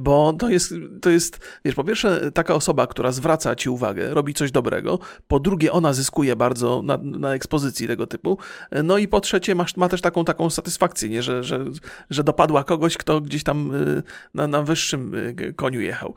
Bo 0.00 0.32
to 0.32 0.48
jest, 0.48 0.74
to 1.02 1.10
jest, 1.10 1.38
wiesz, 1.64 1.74
po 1.74 1.84
pierwsze, 1.84 2.32
taka 2.32 2.54
osoba, 2.54 2.86
która 2.86 3.12
zwraca 3.12 3.56
ci 3.56 3.70
uwagę, 3.70 4.14
robi 4.14 4.34
coś 4.34 4.50
dobrego, 4.52 4.98
po 5.28 5.40
drugie, 5.40 5.72
ona 5.72 5.92
zyskuje 5.92 6.36
bardzo 6.36 6.82
na, 6.82 6.98
na 7.02 7.34
ekspozycji 7.34 7.86
tego 7.86 8.06
typu, 8.06 8.38
no 8.84 8.98
i 8.98 9.08
po 9.08 9.20
trzecie, 9.20 9.54
masz, 9.54 9.76
ma 9.76 9.88
też 9.88 10.00
taką, 10.00 10.24
taką 10.24 10.50
satysfakcję, 10.50 11.08
nie? 11.08 11.22
Że, 11.22 11.44
że, 11.44 11.64
że 12.10 12.24
dopadła 12.24 12.64
kogoś, 12.64 12.96
kto 12.96 13.20
gdzieś 13.20 13.44
tam 13.44 13.74
y, 13.74 14.02
na, 14.34 14.46
na 14.46 14.62
wyższym 14.62 15.14
y, 15.14 15.54
koniu 15.56 15.80
jechał. 15.80 16.14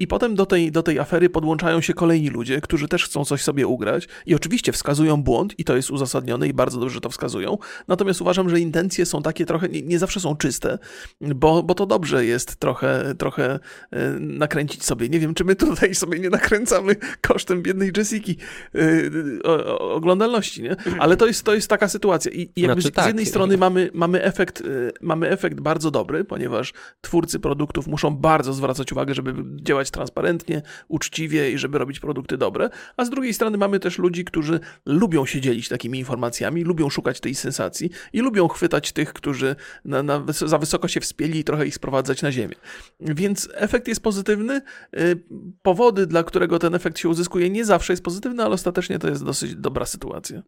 I 0.00 0.06
potem 0.06 0.34
do 0.34 0.46
tej, 0.46 0.72
do 0.72 0.82
tej 0.82 0.98
afery 0.98 1.30
podłączają 1.30 1.80
się 1.80 1.85
kolejni 1.94 2.28
ludzie, 2.28 2.60
którzy 2.60 2.88
też 2.88 3.04
chcą 3.04 3.24
coś 3.24 3.42
sobie 3.42 3.66
ugrać 3.66 4.08
i 4.26 4.34
oczywiście 4.34 4.72
wskazują 4.72 5.22
błąd 5.22 5.58
i 5.58 5.64
to 5.64 5.76
jest 5.76 5.90
uzasadnione 5.90 6.48
i 6.48 6.52
bardzo 6.52 6.80
dobrze 6.80 7.00
to 7.00 7.10
wskazują. 7.10 7.58
Natomiast 7.88 8.20
uważam, 8.20 8.50
że 8.50 8.60
intencje 8.60 9.06
są 9.06 9.22
takie 9.22 9.46
trochę, 9.46 9.68
nie, 9.68 9.82
nie 9.82 9.98
zawsze 9.98 10.20
są 10.20 10.36
czyste, 10.36 10.78
bo, 11.20 11.62
bo 11.62 11.74
to 11.74 11.86
dobrze 11.86 12.24
jest 12.24 12.56
trochę, 12.56 13.14
trochę 13.18 13.58
e, 13.90 14.10
nakręcić 14.20 14.84
sobie. 14.84 15.08
Nie 15.08 15.20
wiem, 15.20 15.34
czy 15.34 15.44
my 15.44 15.56
tutaj 15.56 15.94
sobie 15.94 16.18
nie 16.18 16.30
nakręcamy 16.30 16.96
kosztem 17.20 17.62
biednej 17.62 17.92
Jessiki 17.96 18.36
e, 18.74 19.48
oglądalności, 19.78 20.62
nie? 20.62 20.76
Ale 20.98 21.16
to 21.16 21.26
jest, 21.26 21.42
to 21.42 21.54
jest 21.54 21.68
taka 21.68 21.88
sytuacja 21.88 22.32
i, 22.32 22.40
i 22.56 22.60
jakby 22.60 22.80
znaczy, 22.80 22.94
tak. 22.94 23.04
z 23.04 23.08
jednej 23.08 23.26
strony 23.26 23.56
mamy, 23.56 23.90
mamy, 23.94 24.22
efekt, 24.22 24.60
e, 24.60 24.64
mamy 25.00 25.28
efekt 25.30 25.60
bardzo 25.60 25.90
dobry, 25.90 26.24
ponieważ 26.24 26.72
twórcy 27.00 27.40
produktów 27.40 27.86
muszą 27.86 28.16
bardzo 28.16 28.52
zwracać 28.52 28.92
uwagę, 28.92 29.14
żeby 29.14 29.34
działać 29.62 29.90
transparentnie, 29.90 30.62
uczciwie 30.88 31.50
i 31.50 31.58
żeby 31.58 31.75
robić 31.78 31.96
robić 31.96 32.00
produkty 32.00 32.36
dobre, 32.36 32.70
a 32.96 33.04
z 33.04 33.10
drugiej 33.10 33.34
strony 33.34 33.58
mamy 33.58 33.80
też 33.80 33.98
ludzi, 33.98 34.24
którzy 34.24 34.60
lubią 34.86 35.26
się 35.26 35.40
dzielić 35.40 35.68
takimi 35.68 35.98
informacjami, 35.98 36.64
lubią 36.64 36.90
szukać 36.90 37.20
tej 37.20 37.34
sensacji 37.34 37.90
i 38.12 38.20
lubią 38.20 38.48
chwytać 38.48 38.92
tych, 38.92 39.12
którzy 39.12 39.56
na, 39.84 40.02
na, 40.02 40.24
za 40.32 40.58
wysoko 40.58 40.88
się 40.88 41.00
wspieli 41.00 41.40
i 41.40 41.44
trochę 41.44 41.66
ich 41.66 41.74
sprowadzać 41.74 42.22
na 42.22 42.32
ziemię. 42.32 42.54
Więc 43.00 43.48
efekt 43.54 43.88
jest 43.88 44.02
pozytywny. 44.02 44.62
Y, 44.96 45.22
powody, 45.62 46.06
dla 46.06 46.24
którego 46.24 46.58
ten 46.58 46.74
efekt 46.74 46.98
się 46.98 47.08
uzyskuje, 47.08 47.50
nie 47.50 47.64
zawsze 47.64 47.92
jest 47.92 48.02
pozytywny, 48.02 48.42
ale 48.42 48.54
ostatecznie 48.54 48.98
to 48.98 49.08
jest 49.08 49.24
dosyć 49.24 49.54
dobra 49.54 49.86
sytuacja. 49.86 50.42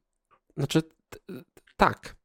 Znaczy, 0.57 0.83
tak. 1.77 2.17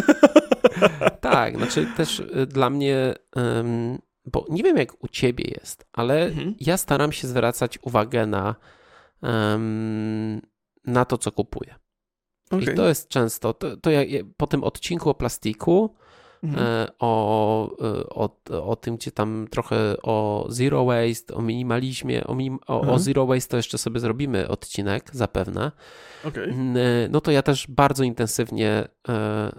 tak, 1.20 1.56
znaczy 1.56 1.86
też 1.96 2.20
y, 2.20 2.46
dla 2.46 2.70
mnie 2.70 3.14
um, 3.36 3.98
bo 4.26 4.46
nie 4.48 4.62
wiem 4.62 4.76
jak 4.76 5.04
u 5.04 5.08
ciebie 5.08 5.44
jest, 5.60 5.86
ale 5.92 6.26
mhm. 6.26 6.54
ja 6.60 6.76
staram 6.76 7.12
się 7.12 7.28
zwracać 7.28 7.78
uwagę 7.82 8.26
na, 8.26 8.54
um, 9.22 10.40
na 10.84 11.04
to, 11.04 11.18
co 11.18 11.32
kupuję. 11.32 11.74
Okay. 12.50 12.72
I 12.72 12.76
to 12.76 12.88
jest 12.88 13.08
często, 13.08 13.54
to, 13.54 13.76
to 13.76 13.90
ja, 13.90 14.00
po 14.36 14.46
tym 14.46 14.64
odcinku 14.64 15.10
o 15.10 15.14
plastiku, 15.14 15.94
mhm. 16.44 16.66
E, 16.66 16.88
o, 16.98 17.76
e, 17.80 18.08
o, 18.08 18.30
o 18.70 18.76
tym, 18.76 18.96
gdzie 18.96 19.10
tam 19.10 19.46
trochę 19.50 19.76
o 20.02 20.46
zero 20.48 20.84
waste, 20.84 21.34
o 21.34 21.42
minimalizmie, 21.42 22.26
o, 22.26 22.34
minim, 22.34 22.58
o, 22.66 22.78
mhm. 22.78 22.94
o 22.94 22.98
zero 22.98 23.26
waste 23.26 23.50
to 23.50 23.56
jeszcze 23.56 23.78
sobie 23.78 24.00
zrobimy 24.00 24.48
odcinek 24.48 25.10
zapewne. 25.12 25.72
Okay. 26.24 26.48
E, 26.48 27.08
no 27.10 27.20
to 27.20 27.30
ja 27.30 27.42
też 27.42 27.66
bardzo 27.68 28.04
intensywnie 28.04 28.88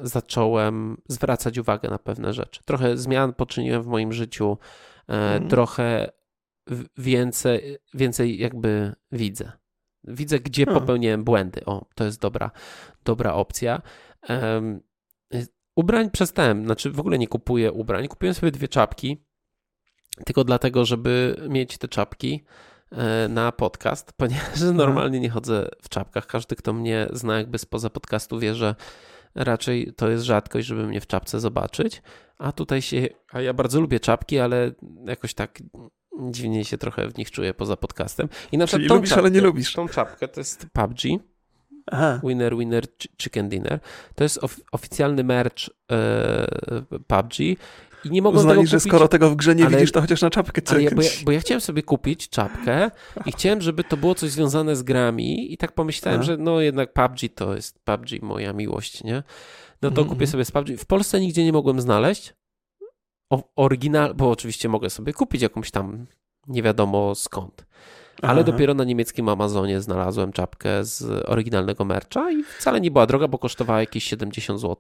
zacząłem 0.02 0.98
zwracać 1.08 1.58
uwagę 1.58 1.90
na 1.90 2.00
pewne 2.00 2.34
rzeczy. 2.34 2.62
Trochę 2.66 2.98
zmian 2.98 3.34
poczyniłem 3.34 3.84
w 3.84 3.88
moim 3.88 4.14
życiu, 4.14 4.58
mhm. 5.08 5.48
trochę 5.50 6.12
więcej, 6.98 7.78
więcej 7.94 8.40
jakby 8.40 8.94
widzę. 9.12 9.52
Widzę, 10.04 10.40
gdzie 10.40 10.66
popełniłem 10.66 11.24
błędy. 11.24 11.66
O, 11.66 11.86
to 11.96 12.06
jest 12.06 12.22
dobra, 12.22 12.52
dobra 13.06 13.34
opcja. 13.34 13.82
Ubrań 15.76 16.12
przestałem, 16.12 16.66
znaczy 16.66 16.92
w 16.92 17.00
ogóle 17.00 17.20
nie 17.20 17.28
kupuję 17.28 17.72
ubrań. 17.72 18.08
Kupiłem 18.08 18.34
sobie 18.34 18.52
dwie 18.52 18.68
czapki, 18.68 19.26
tylko 20.26 20.44
dlatego, 20.44 20.86
żeby 20.86 21.36
mieć 21.50 21.78
te 21.78 21.88
czapki 21.88 22.46
e, 22.92 23.28
na 23.28 23.52
podcast, 23.52 24.14
ponieważ 24.18 24.62
normalnie 24.74 25.20
nie 25.20 25.30
chodzę 25.30 25.70
w 25.82 25.90
czapkach. 25.90 26.28
Każdy, 26.28 26.56
kto 26.56 26.74
mnie 26.74 27.08
zna 27.14 27.38
jakby 27.38 27.58
spoza 27.58 27.90
podcastu 27.90 28.40
wie, 28.40 28.56
że 28.56 28.76
raczej 29.36 29.94
to 29.94 30.10
jest 30.10 30.24
rzadkość, 30.24 30.68
żeby 30.68 30.88
mnie 30.88 31.02
w 31.02 31.08
czapce 31.08 31.40
zobaczyć. 31.40 32.02
A 32.38 32.52
tutaj 32.52 32.82
się, 32.82 33.08
a 33.32 33.42
ja 33.42 33.54
bardzo 33.54 33.82
lubię 33.82 34.00
czapki, 34.00 34.40
ale 34.40 34.72
jakoś 35.06 35.34
tak 35.34 35.62
dziwnie 36.30 36.66
się 36.66 36.78
trochę 36.78 37.08
w 37.08 37.18
nich 37.18 37.32
czuję 37.32 37.54
poza 37.54 37.78
podcastem. 37.78 38.30
I 38.52 38.58
na 38.58 38.68
przykład 38.68 38.90
tą 38.90 38.96
lubisz, 38.96 39.10
czapkę, 39.10 39.22
ale 39.22 39.32
nie 39.32 39.42
lubisz. 39.42 39.74
Tą 39.74 39.88
czapkę 39.88 40.28
to 40.28 40.40
jest 40.40 40.68
PUBG 40.74 41.00
Aha. 41.92 42.20
Winner, 42.24 42.58
Winner, 42.58 42.84
Chicken 43.22 43.50
Dinner. 43.50 43.80
To 44.16 44.24
jest 44.24 44.44
of, 44.44 44.60
oficjalny 44.72 45.24
merch 45.24 45.70
e, 45.92 46.48
PUBG. 47.08 47.40
I 48.06 48.12
nie 48.12 48.22
mogą 48.22 48.38
Uznali, 48.38 48.58
tego 48.58 48.70
że 48.70 48.80
skoro 48.80 49.08
tego 49.08 49.30
w 49.30 49.36
grze 49.36 49.56
nie 49.56 49.66
ale, 49.66 49.78
widzisz, 49.78 49.92
to 49.92 50.02
chociaż 50.02 50.22
na 50.22 50.30
czapkę 50.30 50.62
ale 50.66 50.84
ja, 50.84 50.92
bo, 50.96 51.02
ja, 51.02 51.10
bo 51.26 51.32
ja 51.32 51.40
chciałem 51.40 51.62
sobie 51.62 51.84
kupić 51.84 52.30
czapkę 52.30 52.92
i 53.26 53.32
chciałem, 53.32 53.62
żeby 53.62 53.84
to 53.84 53.98
było 53.98 54.16
coś 54.16 54.30
związane 54.30 54.76
z 54.76 54.84
grami 54.84 55.54
i 55.54 55.58
tak 55.58 55.72
pomyślałem, 55.72 56.20
Aha. 56.20 56.26
że 56.26 56.38
no 56.38 56.62
jednak 56.62 56.94
PUBG 56.94 57.36
to 57.36 57.56
jest 57.56 57.80
PUBG 57.80 58.22
moja 58.22 58.54
miłość, 58.54 59.04
nie? 59.04 59.24
No 59.82 59.92
to 59.92 60.02
mm 60.02 60.06
-hmm. 60.06 60.10
kupię 60.10 60.28
sobie 60.28 60.46
z 60.46 60.52
PUBG. 60.52 60.78
W 60.78 60.86
Polsce 60.86 61.20
nigdzie 61.20 61.44
nie 61.44 61.54
mogłem 61.54 61.82
znaleźć 61.82 62.34
o, 63.30 63.44
oryginal, 63.56 64.16
bo 64.16 64.30
oczywiście 64.30 64.70
mogę 64.70 64.90
sobie 64.90 65.14
kupić 65.14 65.42
jakąś 65.42 65.72
tam 65.72 66.06
nie 66.48 66.64
wiadomo 66.64 67.16
skąd. 67.16 67.66
Ale 68.22 68.42
Aha. 68.42 68.44
dopiero 68.44 68.74
na 68.74 68.84
niemieckim 68.84 69.30
Amazonie 69.30 69.82
znalazłem 69.82 70.32
czapkę 70.32 70.86
z 70.86 71.26
oryginalnego 71.26 71.86
mercha 71.86 72.32
i 72.32 72.44
wcale 72.44 72.82
nie 72.82 72.92
była 72.92 73.06
droga, 73.06 73.28
bo 73.28 73.38
kosztowała 73.38 73.80
jakieś 73.80 74.04
70 74.04 74.62
zł. 74.62 74.78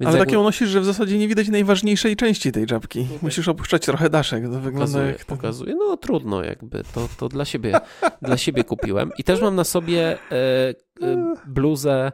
Więc 0.00 0.08
ale 0.08 0.18
jak... 0.18 0.28
taką 0.28 0.42
nosisz, 0.42 0.68
że 0.68 0.80
w 0.80 0.84
zasadzie 0.84 1.18
nie 1.18 1.28
widać 1.28 1.48
najważniejszej 1.48 2.16
części 2.16 2.52
tej 2.52 2.66
czapki. 2.66 3.00
Okay. 3.00 3.18
Musisz 3.22 3.48
opuszczać 3.48 3.84
trochę 3.84 4.10
daszek. 4.10 4.42
To 4.42 4.48
wygląda 4.48 4.78
pokazuje, 4.78 5.06
jak... 5.06 5.24
Pokazuje. 5.24 5.74
No 5.74 5.96
trudno 5.96 6.44
jakby, 6.44 6.82
to, 6.94 7.08
to 7.18 7.28
dla, 7.28 7.44
siebie, 7.44 7.80
dla 8.22 8.36
siebie 8.36 8.64
kupiłem. 8.64 9.10
I 9.18 9.24
też 9.24 9.40
mam 9.40 9.56
na 9.56 9.64
sobie 9.64 10.18
e, 10.32 10.74
e, 11.02 11.34
bluzę 11.46 12.12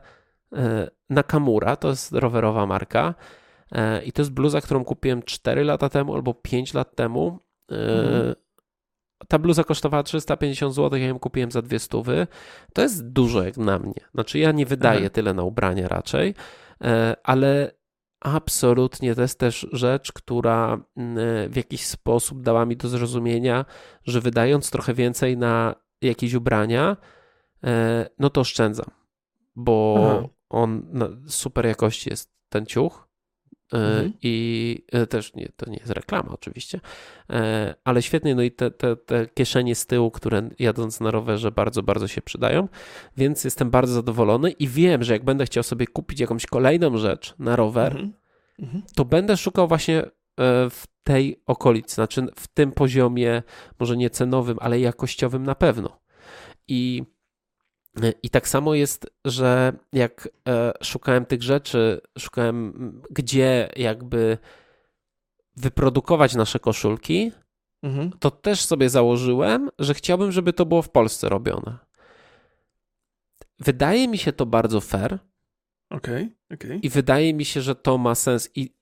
e, 0.52 0.90
Nakamura, 1.10 1.76
to 1.76 1.88
jest 1.88 2.12
rowerowa 2.12 2.66
marka. 2.66 3.14
E, 3.72 4.02
I 4.02 4.12
to 4.12 4.22
jest 4.22 4.32
bluza, 4.32 4.60
którą 4.60 4.84
kupiłem 4.84 5.22
4 5.22 5.64
lata 5.64 5.88
temu 5.88 6.14
albo 6.14 6.34
5 6.34 6.74
lat 6.74 6.96
temu. 6.96 7.38
Mm. 7.70 8.34
Ta 9.28 9.38
bluza 9.38 9.64
kosztowała 9.64 10.02
350 10.02 10.74
zł, 10.74 10.98
ja 10.98 11.06
ją 11.06 11.18
kupiłem 11.18 11.50
za 11.50 11.62
dwie 11.62 11.78
stówy. 11.78 12.26
To 12.72 12.82
jest 12.82 13.08
dużo 13.08 13.42
jak 13.42 13.56
na 13.56 13.78
mnie. 13.78 14.00
Znaczy 14.14 14.38
ja 14.38 14.52
nie 14.52 14.66
wydaję 14.66 15.10
tyle 15.10 15.34
na 15.34 15.42
ubrania 15.42 15.88
raczej, 15.88 16.34
e, 16.84 17.16
ale 17.24 17.70
absolutnie 18.20 19.14
to 19.14 19.22
jest 19.22 19.38
też 19.38 19.66
rzecz, 19.72 20.12
która 20.12 20.78
mm, 20.96 21.50
w 21.50 21.56
jakiś 21.56 21.86
sposób 21.86 22.42
dała 22.42 22.66
mi 22.66 22.76
do 22.76 22.88
zrozumienia, 22.88 23.64
że 24.04 24.20
wydając 24.20 24.70
trochę 24.70 24.94
więcej 24.94 25.36
na 25.36 25.74
jakieś 26.02 26.34
ubrania, 26.34 26.96
no 28.18 28.30
to 28.30 28.40
oszczędzam, 28.40 28.90
bo 29.56 29.96
Aha. 29.98 30.28
on 30.48 30.86
super 31.28 31.66
jakości 31.66 32.10
jest 32.10 32.30
ten 32.48 32.66
ciuch 32.66 33.05
E, 33.05 33.05
mhm. 33.72 34.12
I 34.22 34.84
e, 34.92 35.06
też 35.06 35.34
nie, 35.34 35.48
to 35.56 35.70
nie 35.70 35.76
jest 35.76 35.90
reklama 35.90 36.28
oczywiście, 36.32 36.80
e, 37.30 37.74
ale 37.84 38.02
świetnie, 38.02 38.34
no 38.34 38.42
i 38.42 38.50
te, 38.50 38.70
te, 38.70 38.96
te 38.96 39.26
kieszenie 39.26 39.74
z 39.74 39.86
tyłu, 39.86 40.10
które 40.10 40.50
jadąc 40.58 41.00
na 41.00 41.10
rowerze 41.10 41.50
bardzo, 41.52 41.82
bardzo 41.82 42.08
się 42.08 42.22
przydają, 42.22 42.68
więc 43.16 43.44
jestem 43.44 43.70
bardzo 43.70 43.94
zadowolony 43.94 44.50
i 44.50 44.68
wiem, 44.68 45.04
że 45.04 45.12
jak 45.12 45.24
będę 45.24 45.46
chciał 45.46 45.62
sobie 45.62 45.86
kupić 45.86 46.20
jakąś 46.20 46.46
kolejną 46.46 46.98
rzecz 46.98 47.34
na 47.38 47.56
rower, 47.56 47.92
mhm. 47.92 48.12
Mhm. 48.58 48.82
to 48.94 49.04
będę 49.04 49.36
szukał 49.36 49.68
właśnie 49.68 50.02
w 50.70 50.82
tej 51.04 51.42
okolicy, 51.46 51.94
znaczy 51.94 52.26
w 52.36 52.46
tym 52.46 52.72
poziomie, 52.72 53.42
może 53.80 53.96
nie 53.96 54.10
cenowym, 54.10 54.56
ale 54.60 54.80
jakościowym 54.80 55.42
na 55.42 55.54
pewno. 55.54 56.00
I 56.68 57.02
i 58.22 58.30
tak 58.30 58.48
samo 58.48 58.74
jest, 58.74 59.10
że 59.24 59.72
jak 59.92 60.28
e, 60.48 60.72
szukałem 60.82 61.26
tych 61.26 61.42
rzeczy, 61.42 62.00
szukałem 62.18 63.02
gdzie 63.10 63.68
jakby 63.76 64.38
wyprodukować 65.56 66.34
nasze 66.34 66.58
koszulki, 66.58 67.32
mhm. 67.82 68.10
to 68.20 68.30
też 68.30 68.64
sobie 68.64 68.88
założyłem, 68.90 69.70
że 69.78 69.94
chciałbym, 69.94 70.32
żeby 70.32 70.52
to 70.52 70.66
było 70.66 70.82
w 70.82 70.90
Polsce 70.90 71.28
robione. 71.28 71.78
Wydaje 73.58 74.08
mi 74.08 74.18
się 74.18 74.32
to 74.32 74.46
bardzo 74.46 74.80
fair. 74.80 75.18
Okay, 75.90 76.30
okay. 76.54 76.78
I 76.82 76.88
wydaje 76.88 77.34
mi 77.34 77.44
się, 77.44 77.62
że 77.62 77.74
to 77.74 77.98
ma 77.98 78.14
sens 78.14 78.50
i 78.54 78.76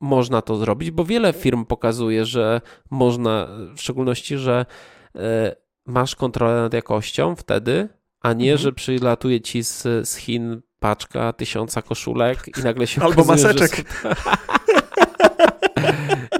można 0.00 0.42
to 0.42 0.56
zrobić, 0.56 0.90
bo 0.90 1.04
wiele 1.04 1.32
firm 1.32 1.64
pokazuje, 1.64 2.24
że 2.24 2.60
można, 2.90 3.48
w 3.76 3.80
szczególności, 3.80 4.38
że 4.38 4.66
e, 5.14 5.56
masz 5.86 6.16
kontrolę 6.16 6.60
nad 6.62 6.74
jakością 6.74 7.36
wtedy, 7.36 7.88
a 8.20 8.32
nie, 8.32 8.52
mhm. 8.52 8.58
że 8.58 8.72
przylatuje 8.72 9.40
ci 9.40 9.64
z, 9.64 9.82
z 10.08 10.16
Chin 10.16 10.62
paczka 10.80 11.32
tysiąca 11.32 11.82
koszulek 11.82 12.58
i 12.58 12.62
nagle 12.62 12.86
się 12.86 13.02
Albo 13.02 13.22
okazuje, 13.22 13.54
maseczek. 13.54 13.92
Są... 14.02 14.08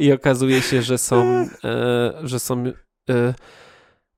I 0.01 0.13
okazuje 0.13 0.63
się, 0.63 0.83
że 0.83 0.99
są, 0.99 1.49
e, 1.65 2.13
że 2.23 2.39
są 2.39 2.65
e, 3.11 3.35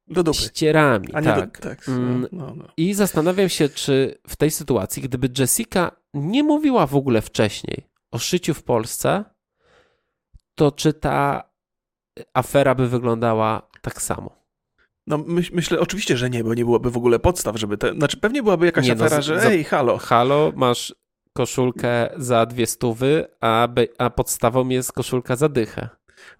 do 0.09 0.23
dupy. 0.23 0.39
ścierami. 0.39 1.09
A 1.15 1.23
tak. 1.23 1.61
Do, 1.61 1.69
tak. 1.69 1.89
Mm, 1.89 2.21
no, 2.21 2.47
no, 2.47 2.55
no. 2.55 2.65
I 2.77 2.95
zastanawiam 2.95 3.49
się, 3.49 3.69
czy 3.69 4.19
w 4.27 4.37
tej 4.37 4.51
sytuacji, 4.51 5.03
gdyby 5.03 5.29
Jessica 5.39 5.91
nie 6.15 6.43
mówiła 6.43 6.87
w 6.87 6.97
ogóle 6.97 7.23
wcześniej 7.23 7.87
o 8.11 8.19
szyciu 8.19 8.55
w 8.55 8.63
Polsce, 8.63 9.25
to 10.55 10.73
czy 10.73 10.93
ta 10.93 11.51
afera 12.35 12.75
by 12.75 12.89
wyglądała 12.89 13.69
tak 13.83 14.03
samo? 14.03 14.39
No 15.09 15.19
myśl, 15.19 15.51
myślę 15.55 15.81
oczywiście, 15.81 16.17
że 16.17 16.31
nie, 16.31 16.45
bo 16.45 16.55
nie 16.55 16.65
byłoby 16.65 16.91
w 16.91 16.97
ogóle 16.97 17.19
podstaw, 17.19 17.57
żeby 17.57 17.79
te, 17.79 17.95
znaczy 17.95 18.17
pewnie 18.17 18.43
byłaby 18.43 18.67
jakaś 18.67 18.87
nie, 18.87 18.95
no, 18.95 19.05
afera, 19.05 19.17
no, 19.17 19.23
że 19.23 19.41
za, 19.41 19.49
ej, 19.49 19.65
halo. 19.65 19.99
Halo, 19.99 20.53
masz 20.57 20.95
koszulkę 21.33 22.11
za 22.17 22.47
dwie 22.47 22.67
stówy, 22.67 23.27
a, 23.41 23.69
a 23.99 24.11
podstawą 24.11 24.69
jest 24.69 24.93
koszulka 24.93 25.37
za 25.37 25.49
dychę. 25.49 25.89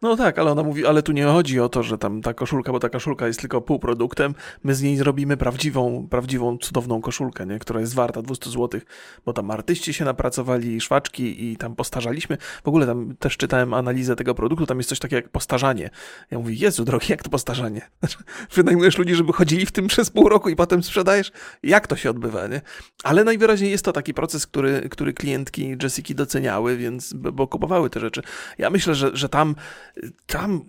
No 0.03 0.17
tak, 0.17 0.39
ale 0.39 0.51
ona 0.51 0.63
mówi, 0.63 0.87
ale 0.87 1.03
tu 1.03 1.13
nie 1.13 1.25
chodzi 1.25 1.61
o 1.61 1.69
to, 1.69 1.83
że 1.83 1.99
tam 1.99 2.23
ta 2.23 2.35
koszulka, 2.35 2.73
bo 2.73 2.81
ta 2.81 2.89
koszulka 2.89 3.27
jest 3.27 3.41
tylko 3.41 3.61
półproduktem, 3.61 4.35
my 4.65 4.75
z 4.75 4.83
niej 4.83 4.97
zrobimy 4.97 5.37
prawdziwą, 5.37 6.09
prawdziwą, 6.11 6.59
cudowną 6.59 7.01
koszulkę, 7.01 7.47
nie? 7.47 7.59
która 7.59 7.81
jest 7.81 7.95
warta 7.95 8.23
200 8.23 8.51
zł, 8.51 8.81
bo 9.25 9.33
tam 9.33 9.51
artyści 9.51 9.95
się 9.95 10.05
napracowali, 10.05 10.81
szwaczki 10.81 11.53
i 11.53 11.57
tam 11.57 11.77
postarzaliśmy. 11.77 12.39
W 12.65 12.69
ogóle 12.69 12.87
tam 12.87 13.17
też 13.17 13.37
czytałem 13.37 13.75
analizę 13.75 14.17
tego 14.17 14.35
produktu, 14.35 14.67
tam 14.67 14.77
jest 14.77 14.89
coś 14.89 14.99
takiego 14.99 15.17
jak 15.17 15.29
postarzanie. 15.29 15.91
Ja 16.31 16.39
mówię, 16.39 16.55
Jezu 16.55 16.85
drogi, 16.85 17.07
jak 17.11 17.23
to 17.23 17.31
postarzanie? 17.31 17.91
Wynajmujesz 18.55 18.99
ludzi, 18.99 19.15
żeby 19.15 19.33
chodzili 19.33 19.67
w 19.67 19.73
tym 19.73 19.87
przez 19.99 20.11
pół 20.11 20.29
roku 20.29 20.49
i 20.49 20.57
potem 20.57 20.83
sprzedajesz? 20.83 21.33
Jak 21.63 21.87
to 21.87 21.97
się 21.97 22.11
odbywa, 22.11 22.47
nie? 22.47 22.61
Ale 23.05 23.25
najwyraźniej 23.25 23.71
jest 23.71 23.85
to 23.85 23.93
taki 23.93 24.15
proces, 24.15 24.47
który, 24.47 24.89
który 24.89 25.13
klientki 25.13 25.77
Jessica 25.83 26.15
doceniały, 26.15 26.77
więc, 26.77 27.13
bo 27.13 27.47
kupowały 27.47 27.91
te 27.91 28.01
rzeczy. 28.01 28.23
Ja 28.59 28.71
myślę, 28.71 28.95
że, 28.95 29.11
że 29.17 29.29
tam 29.29 29.55
tam 30.27 30.65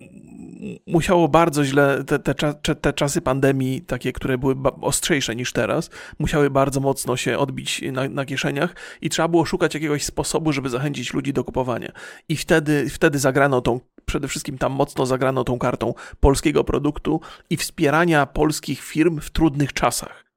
musiało 0.88 1.28
bardzo 1.28 1.66
źle, 1.66 2.04
te, 2.04 2.20
te, 2.20 2.76
te, 2.76 2.94
czasy 2.94 3.22
pandemii, 3.22 3.82
takie, 3.82 4.14
które 4.14 4.38
były 4.38 4.56
ostrzejsze 4.82 5.36
niż 5.36 5.54
teraz, 5.54 5.90
musiały 6.20 6.50
bardzo 6.50 6.80
mocno 6.80 7.18
się 7.18 7.38
odbić 7.38 7.82
na, 7.92 8.10
na 8.10 8.26
kieszeniach 8.26 8.76
i 9.02 9.10
trzeba 9.10 9.28
było 9.28 9.46
szukać 9.46 9.74
jakiegoś 9.74 10.06
sposobu, 10.06 10.52
żeby 10.52 10.70
zachęcić 10.70 11.14
ludzi 11.14 11.34
do 11.34 11.44
kupowania. 11.44 11.92
I 12.30 12.36
wtedy, 12.36 12.90
wtedy 12.90 13.20
zagrano 13.20 13.62
tą, 13.62 13.80
przede 14.06 14.28
wszystkim 14.28 14.58
tam 14.58 14.72
mocno 14.72 15.06
zagrano 15.06 15.44
tą 15.44 15.60
kartą 15.60 15.94
polskiego 16.20 16.64
produktu 16.64 17.22
i 17.50 17.58
wspierania 17.58 18.26
polskich 18.26 18.82
firm 18.82 19.20
w 19.22 19.30
trudnych 19.30 19.74
czasach 19.74 20.29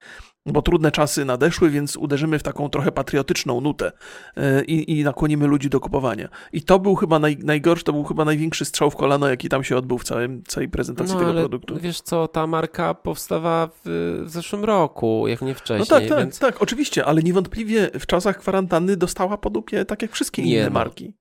bo 0.47 0.63
trudne 0.63 0.91
czasy 0.91 1.25
nadeszły, 1.25 1.71
więc 1.71 1.97
uderzymy 1.97 2.39
w 2.39 2.43
taką 2.43 2.69
trochę 2.69 2.93
patriotyczną 2.93 3.61
nutę 3.61 3.93
e, 4.37 4.65
i, 4.65 4.99
i 4.99 5.05
nakłonimy 5.05 5.47
ludzi 5.47 5.71
do 5.71 5.81
kupowania. 5.81 6.29
I 6.53 6.63
to 6.63 6.79
był 6.79 6.95
chyba 6.95 7.19
naj, 7.19 7.39
najgorszy, 7.39 7.85
to 7.85 7.93
był 7.93 8.05
chyba 8.05 8.25
największy 8.25 8.65
strzał 8.65 8.91
w 8.91 8.97
kolano, 8.97 9.29
jaki 9.29 9.49
tam 9.49 9.65
się 9.65 9.77
odbył 9.77 9.99
w 9.99 10.05
całym, 10.05 10.43
całej 10.49 10.69
prezentacji 10.69 11.15
no, 11.15 11.21
tego 11.21 11.31
ale 11.31 11.41
produktu. 11.41 11.79
Wiesz 11.81 12.01
co, 12.01 12.29
ta 12.29 12.47
marka 12.47 12.95
powstawała 12.95 13.67
w, 13.67 13.81
w 14.25 14.31
zeszłym 14.31 14.65
roku, 14.65 15.29
jak 15.29 15.43
nie 15.43 15.55
wcześniej. 15.55 15.79
No 15.91 16.01
tak, 16.01 16.09
tak, 16.09 16.19
więc... 16.19 16.39
tak, 16.39 16.63
oczywiście, 16.63 17.05
ale 17.05 17.23
niewątpliwie 17.23 17.91
w 18.01 18.07
czasach 18.07 18.39
kwarantanny 18.39 18.97
dostała 18.97 19.37
po 19.39 19.51
dupie 19.51 19.85
tak 19.85 20.03
jak 20.03 20.13
wszystkie 20.13 20.43
inne 20.43 20.51
nie, 20.51 20.65
no. 20.65 20.71
marki. 20.71 21.15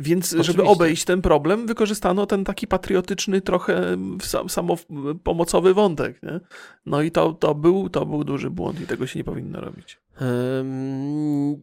Więc 0.00 0.26
Oczywiście. 0.26 0.52
żeby 0.52 0.68
obejść 0.68 1.04
ten 1.04 1.22
problem, 1.22 1.66
wykorzystano 1.66 2.26
ten 2.26 2.44
taki 2.44 2.66
patriotyczny, 2.66 3.40
trochę 3.40 3.96
samopomocowy 4.48 5.74
wątek. 5.74 6.22
Nie? 6.22 6.40
No 6.86 7.02
i 7.02 7.10
to, 7.10 7.32
to, 7.32 7.54
był, 7.54 7.88
to 7.88 8.06
był 8.06 8.24
duży 8.24 8.50
błąd 8.50 8.80
i 8.80 8.86
tego 8.86 9.06
się 9.06 9.18
nie 9.18 9.24
powinno 9.24 9.60
robić. 9.60 9.98
Um, 10.20 11.62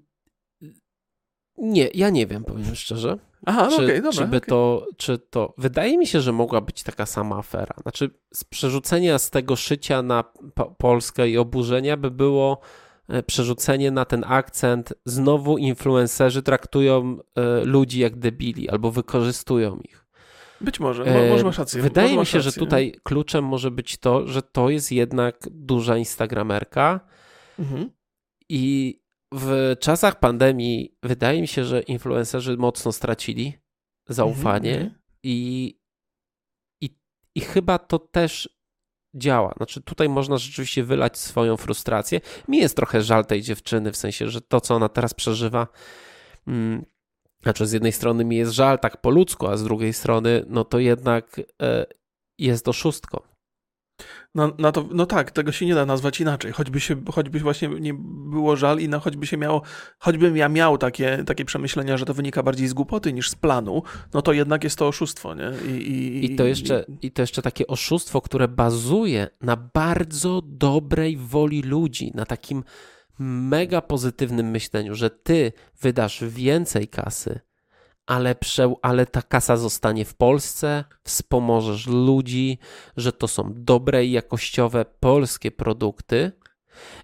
nie, 1.57 1.89
ja 1.93 2.09
nie 2.09 2.27
wiem, 2.27 2.43
powiem 2.43 2.75
szczerze. 2.75 3.17
Aha, 3.45 3.67
no 3.71 3.77
czy, 3.77 3.83
okay, 3.83 4.01
dobra, 4.01 4.11
czy, 4.11 4.27
by 4.27 4.37
okay. 4.37 4.49
to, 4.49 4.87
czy 4.97 5.17
to. 5.17 5.53
Wydaje 5.57 5.97
mi 5.97 6.07
się, 6.07 6.21
że 6.21 6.31
mogła 6.31 6.61
być 6.61 6.83
taka 6.83 7.05
sama 7.05 7.37
afera. 7.37 7.75
Znaczy, 7.81 8.09
z 8.33 8.43
przerzucenia 8.43 9.19
z 9.19 9.29
tego 9.29 9.55
szycia 9.55 10.01
na 10.01 10.23
Polskę 10.77 11.29
i 11.29 11.37
oburzenia 11.37 11.97
by 11.97 12.11
było 12.11 12.61
przerzucenie 13.27 13.91
na 13.91 14.05
ten 14.05 14.23
akcent. 14.27 14.93
Znowu 15.05 15.57
influencerzy 15.57 16.43
traktują 16.43 17.17
e, 17.35 17.65
ludzi 17.65 17.99
jak 17.99 18.19
debili 18.19 18.69
albo 18.69 18.91
wykorzystują 18.91 19.79
ich. 19.79 20.05
Być 20.61 20.79
może, 20.79 21.03
e, 21.03 21.29
może 21.29 21.43
masz 21.43 21.57
rację. 21.57 21.81
Wydaje 21.81 22.17
mi 22.17 22.25
się, 22.25 22.37
rację. 22.37 22.41
że 22.41 22.51
tutaj 22.51 22.95
kluczem 23.03 23.45
może 23.45 23.71
być 23.71 23.97
to, 23.97 24.27
że 24.27 24.41
to 24.41 24.69
jest 24.69 24.91
jednak 24.91 25.37
duża 25.51 25.97
instagramerka 25.97 26.99
mhm. 27.59 27.89
i 28.49 28.97
w 29.33 29.75
czasach 29.79 30.19
pandemii 30.19 30.97
wydaje 31.03 31.41
mi 31.41 31.47
się, 31.47 31.63
że 31.63 31.81
influencerzy 31.81 32.57
mocno 32.57 32.91
stracili 32.91 33.53
zaufanie 34.09 34.73
mhm. 34.73 34.95
i, 35.23 35.79
i, 36.81 36.89
i 37.35 37.41
chyba 37.41 37.79
to 37.79 37.99
też 37.99 38.60
działa. 39.13 39.53
Znaczy 39.57 39.81
tutaj 39.81 40.09
można 40.09 40.37
rzeczywiście 40.37 40.83
wylać 40.83 41.17
swoją 41.17 41.57
frustrację. 41.57 42.21
Mi 42.47 42.57
jest 42.57 42.75
trochę 42.75 43.01
żal 43.01 43.25
tej 43.25 43.41
dziewczyny, 43.41 43.91
w 43.91 43.97
sensie, 43.97 44.29
że 44.29 44.41
to, 44.41 44.61
co 44.61 44.75
ona 44.75 44.89
teraz 44.89 45.13
przeżywa, 45.13 45.67
hmm, 46.45 46.85
znaczy 47.43 47.67
z 47.67 47.71
jednej 47.71 47.91
strony 47.91 48.25
mi 48.25 48.35
jest 48.35 48.51
żal 48.51 48.79
tak 48.79 49.01
po 49.01 49.09
ludzku, 49.09 49.47
a 49.47 49.57
z 49.57 49.63
drugiej 49.63 49.93
strony, 49.93 50.45
no 50.47 50.65
to 50.65 50.79
jednak 50.79 51.41
e, 51.61 51.85
jest 52.37 52.67
oszustką. 52.67 53.30
No, 54.35 54.51
no, 54.57 54.71
to, 54.71 54.85
no 54.91 55.05
tak, 55.05 55.31
tego 55.31 55.51
się 55.51 55.65
nie 55.65 55.75
da 55.75 55.85
nazwać 55.85 56.21
inaczej. 56.21 56.51
Choćby, 56.51 56.79
się, 56.79 57.01
choćby 57.11 57.39
właśnie 57.39 57.67
nie 57.67 57.93
było 58.29 58.55
żal 58.55 58.79
i 58.79 58.89
no, 58.89 58.99
choćby 58.99 59.27
się 59.27 59.37
miało, 59.37 59.61
choćbym 59.99 60.37
ja 60.37 60.49
miał 60.49 60.77
takie, 60.77 61.23
takie 61.25 61.45
przemyślenia, 61.45 61.97
że 61.97 62.05
to 62.05 62.13
wynika 62.13 62.43
bardziej 62.43 62.67
z 62.67 62.73
głupoty 62.73 63.13
niż 63.13 63.29
z 63.29 63.35
planu, 63.35 63.83
no 64.13 64.21
to 64.21 64.33
jednak 64.33 64.63
jest 64.63 64.77
to 64.77 64.87
oszustwo, 64.87 65.35
nie? 65.35 65.51
I, 65.67 65.71
i, 65.71 66.33
I, 66.33 66.35
to, 66.35 66.45
jeszcze, 66.45 66.85
I 67.01 67.11
to 67.11 67.21
jeszcze 67.21 67.41
takie 67.41 67.67
oszustwo, 67.67 68.21
które 68.21 68.47
bazuje 68.47 69.27
na 69.41 69.55
bardzo 69.55 70.41
dobrej 70.45 71.17
woli 71.17 71.61
ludzi, 71.61 72.11
na 72.15 72.25
takim 72.25 72.63
mega 73.19 73.81
pozytywnym 73.81 74.49
myśleniu, 74.49 74.95
że 74.95 75.09
ty 75.09 75.51
wydasz 75.81 76.23
więcej 76.27 76.87
kasy, 76.87 77.39
ale, 78.07 78.35
prze, 78.35 78.73
ale 78.81 79.05
ta 79.05 79.21
kasa 79.21 79.57
zostanie 79.57 80.05
w 80.05 80.13
Polsce, 80.13 80.83
wspomożesz 81.03 81.87
ludzi, 81.87 82.57
że 82.97 83.11
to 83.11 83.27
są 83.27 83.53
dobre 83.55 84.05
i 84.05 84.11
jakościowe 84.11 84.85
polskie 84.99 85.51
produkty. 85.51 86.31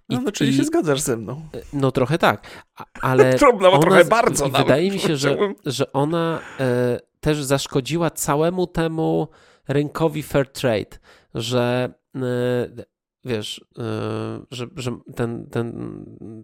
I, 0.09 0.15
no, 0.15 0.21
no 0.21 0.31
czyli 0.31 0.49
i, 0.49 0.53
się 0.53 0.63
zgadzasz 0.63 0.99
ze 0.99 1.17
mną. 1.17 1.49
No 1.73 1.91
trochę 1.91 2.17
tak, 2.17 2.65
ale 3.01 3.35
no, 3.61 3.69
ona, 3.69 3.79
trochę 3.79 4.05
bardzo 4.05 4.49
wydaje 4.49 4.91
mi 4.91 4.99
się, 4.99 5.17
że, 5.17 5.37
że 5.65 5.93
ona 5.93 6.39
e, 6.59 6.99
też 7.19 7.43
zaszkodziła 7.43 8.09
całemu 8.09 8.67
temu 8.67 9.27
rynkowi 9.67 10.23
fair 10.23 10.51
trade, 10.51 10.97
że 11.33 11.93
e, 12.15 12.19
wiesz, 13.25 13.65
yy, 13.77 13.83
że, 14.51 14.67
że 14.75 14.97
ten, 15.15 15.47
ten, 15.49 15.97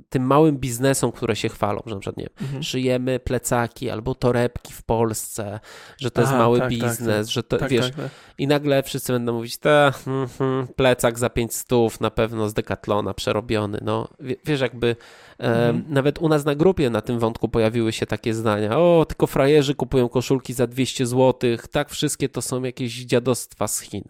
tym 0.10 0.24
małym 0.24 0.58
biznesom, 0.58 1.12
które 1.12 1.36
się 1.36 1.50
chwalą, 1.50 1.82
że 1.86 1.94
na 1.96 2.00
przykład 2.00 2.18
nie 2.18 2.30
mhm. 2.42 2.64
szyjemy 2.64 3.20
plecaki 3.20 3.90
albo 3.90 4.16
torebki 4.16 4.74
w 4.74 4.84
Polsce, 4.84 5.60
że 5.98 6.12
to 6.12 6.22
Aha, 6.22 6.32
jest 6.32 6.40
mały 6.40 6.60
tak, 6.60 6.70
tak 6.70 6.80
biznes, 6.80 7.26
tak, 7.28 7.34
że 7.34 7.44
to, 7.44 7.58
tak, 7.58 7.70
wiesz, 7.70 7.92
tak, 7.92 8.10
i 8.38 8.48
nagle 8.48 8.84
wszyscy 8.84 9.14
będą 9.14 9.34
mówić, 9.34 9.58
te 9.58 9.92
hmm, 10.06 10.28
hmm, 10.28 10.68
plecak 10.68 11.20
za 11.20 11.30
5 11.30 11.56
stów, 11.56 12.02
na 12.02 12.12
pewno 12.12 12.50
z 12.50 12.54
Decathlona 12.54 13.14
przerobiony, 13.14 13.80
no, 13.82 14.08
wiesz, 14.46 14.62
jakby 14.62 14.96
mhm. 15.38 15.84
nawet 15.88 16.20
u 16.20 16.30
nas 16.30 16.46
na 16.46 16.56
grupie 16.56 16.90
na 16.90 17.02
tym 17.02 17.20
wątku 17.20 17.50
pojawiły 17.50 17.92
się 17.92 18.06
takie 18.06 18.34
zdania, 18.34 18.80
o, 18.80 19.06
tylko 19.08 19.28
frajerzy 19.28 19.76
kupują 19.76 20.10
koszulki 20.10 20.54
za 20.54 20.68
200 20.68 21.06
zł, 21.06 21.58
tak, 21.72 21.90
wszystkie 21.90 22.30
to 22.30 22.42
są 22.42 22.64
jakieś 22.64 22.94
dziadostwa 22.94 23.68
z 23.68 23.80
Chin. 23.80 24.04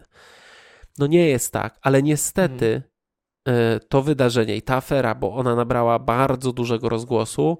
No 0.98 1.06
nie 1.06 1.28
jest 1.28 1.52
tak, 1.52 1.78
ale 1.82 2.02
niestety 2.02 2.82
hmm. 3.46 3.80
to 3.88 4.02
wydarzenie 4.02 4.56
i 4.56 4.62
ta 4.62 4.76
afera, 4.76 5.14
bo 5.14 5.34
ona 5.34 5.54
nabrała 5.54 5.98
bardzo 5.98 6.52
dużego 6.52 6.88
rozgłosu, 6.88 7.58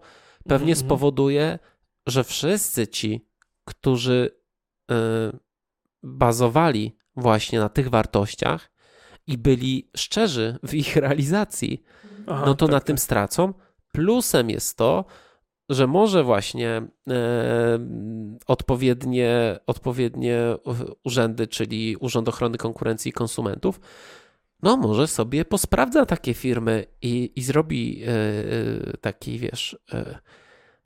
pewnie 0.49 0.75
hmm. 0.75 0.87
spowoduje, 0.87 1.59
że 2.07 2.25
wszyscy 2.25 2.89
ci, 2.89 3.29
którzy 3.65 4.37
e, 4.91 4.95
bazowali 6.03 6.97
właśnie 7.17 7.59
na 7.59 7.69
tych 7.69 7.89
wartościach 7.91 8.71
i 9.27 9.39
byli 9.39 9.91
szczerzy 9.97 10.59
w 10.63 10.75
ich 10.75 10.97
realizacji, 10.97 11.83
Aha, 12.27 12.43
no 12.47 12.55
to 12.55 12.67
tak, 12.67 12.73
na 12.73 12.81
tak. 12.81 12.87
tym 12.87 12.99
stracą. 12.99 13.55
Plusem 13.93 14.51
jest 14.51 14.77
to, 14.77 15.05
że 15.69 15.87
może 15.87 16.25
właśnie 16.25 16.69
e, 16.69 17.79
odpowiednie, 18.47 19.59
odpowiednie 19.67 20.39
urzędy, 21.05 21.47
czyli 21.47 21.97
Urząd 21.97 22.29
Ochrony 22.29 22.59
Konkurencji 22.59 23.09
i 23.09 23.13
Konsumentów, 23.13 23.81
no 24.63 24.77
może 24.77 25.07
sobie 25.07 25.45
posprawdza 25.45 26.07
takie 26.07 26.35
firmy 26.35 26.85
i, 27.03 27.33
i 27.37 27.43
zrobi 27.43 28.03
e, 28.03 28.09
e 28.09 28.97
taki, 29.01 29.39
wiesz, 29.39 29.79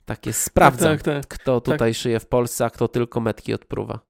takie 0.05 0.33
sprawdza, 0.33 0.89
tak, 0.89 1.01
tak, 1.01 1.25
tak, 1.25 1.39
kto 1.39 1.61
tutaj 1.61 1.91
tak. 1.91 1.97
szyje 1.97 2.19
w 2.19 2.27
Polsce, 2.27 2.65
a 2.65 2.69
kto 2.69 2.87
tylko 2.87 3.19
metki 3.19 3.53
odpruwa. 3.53 4.08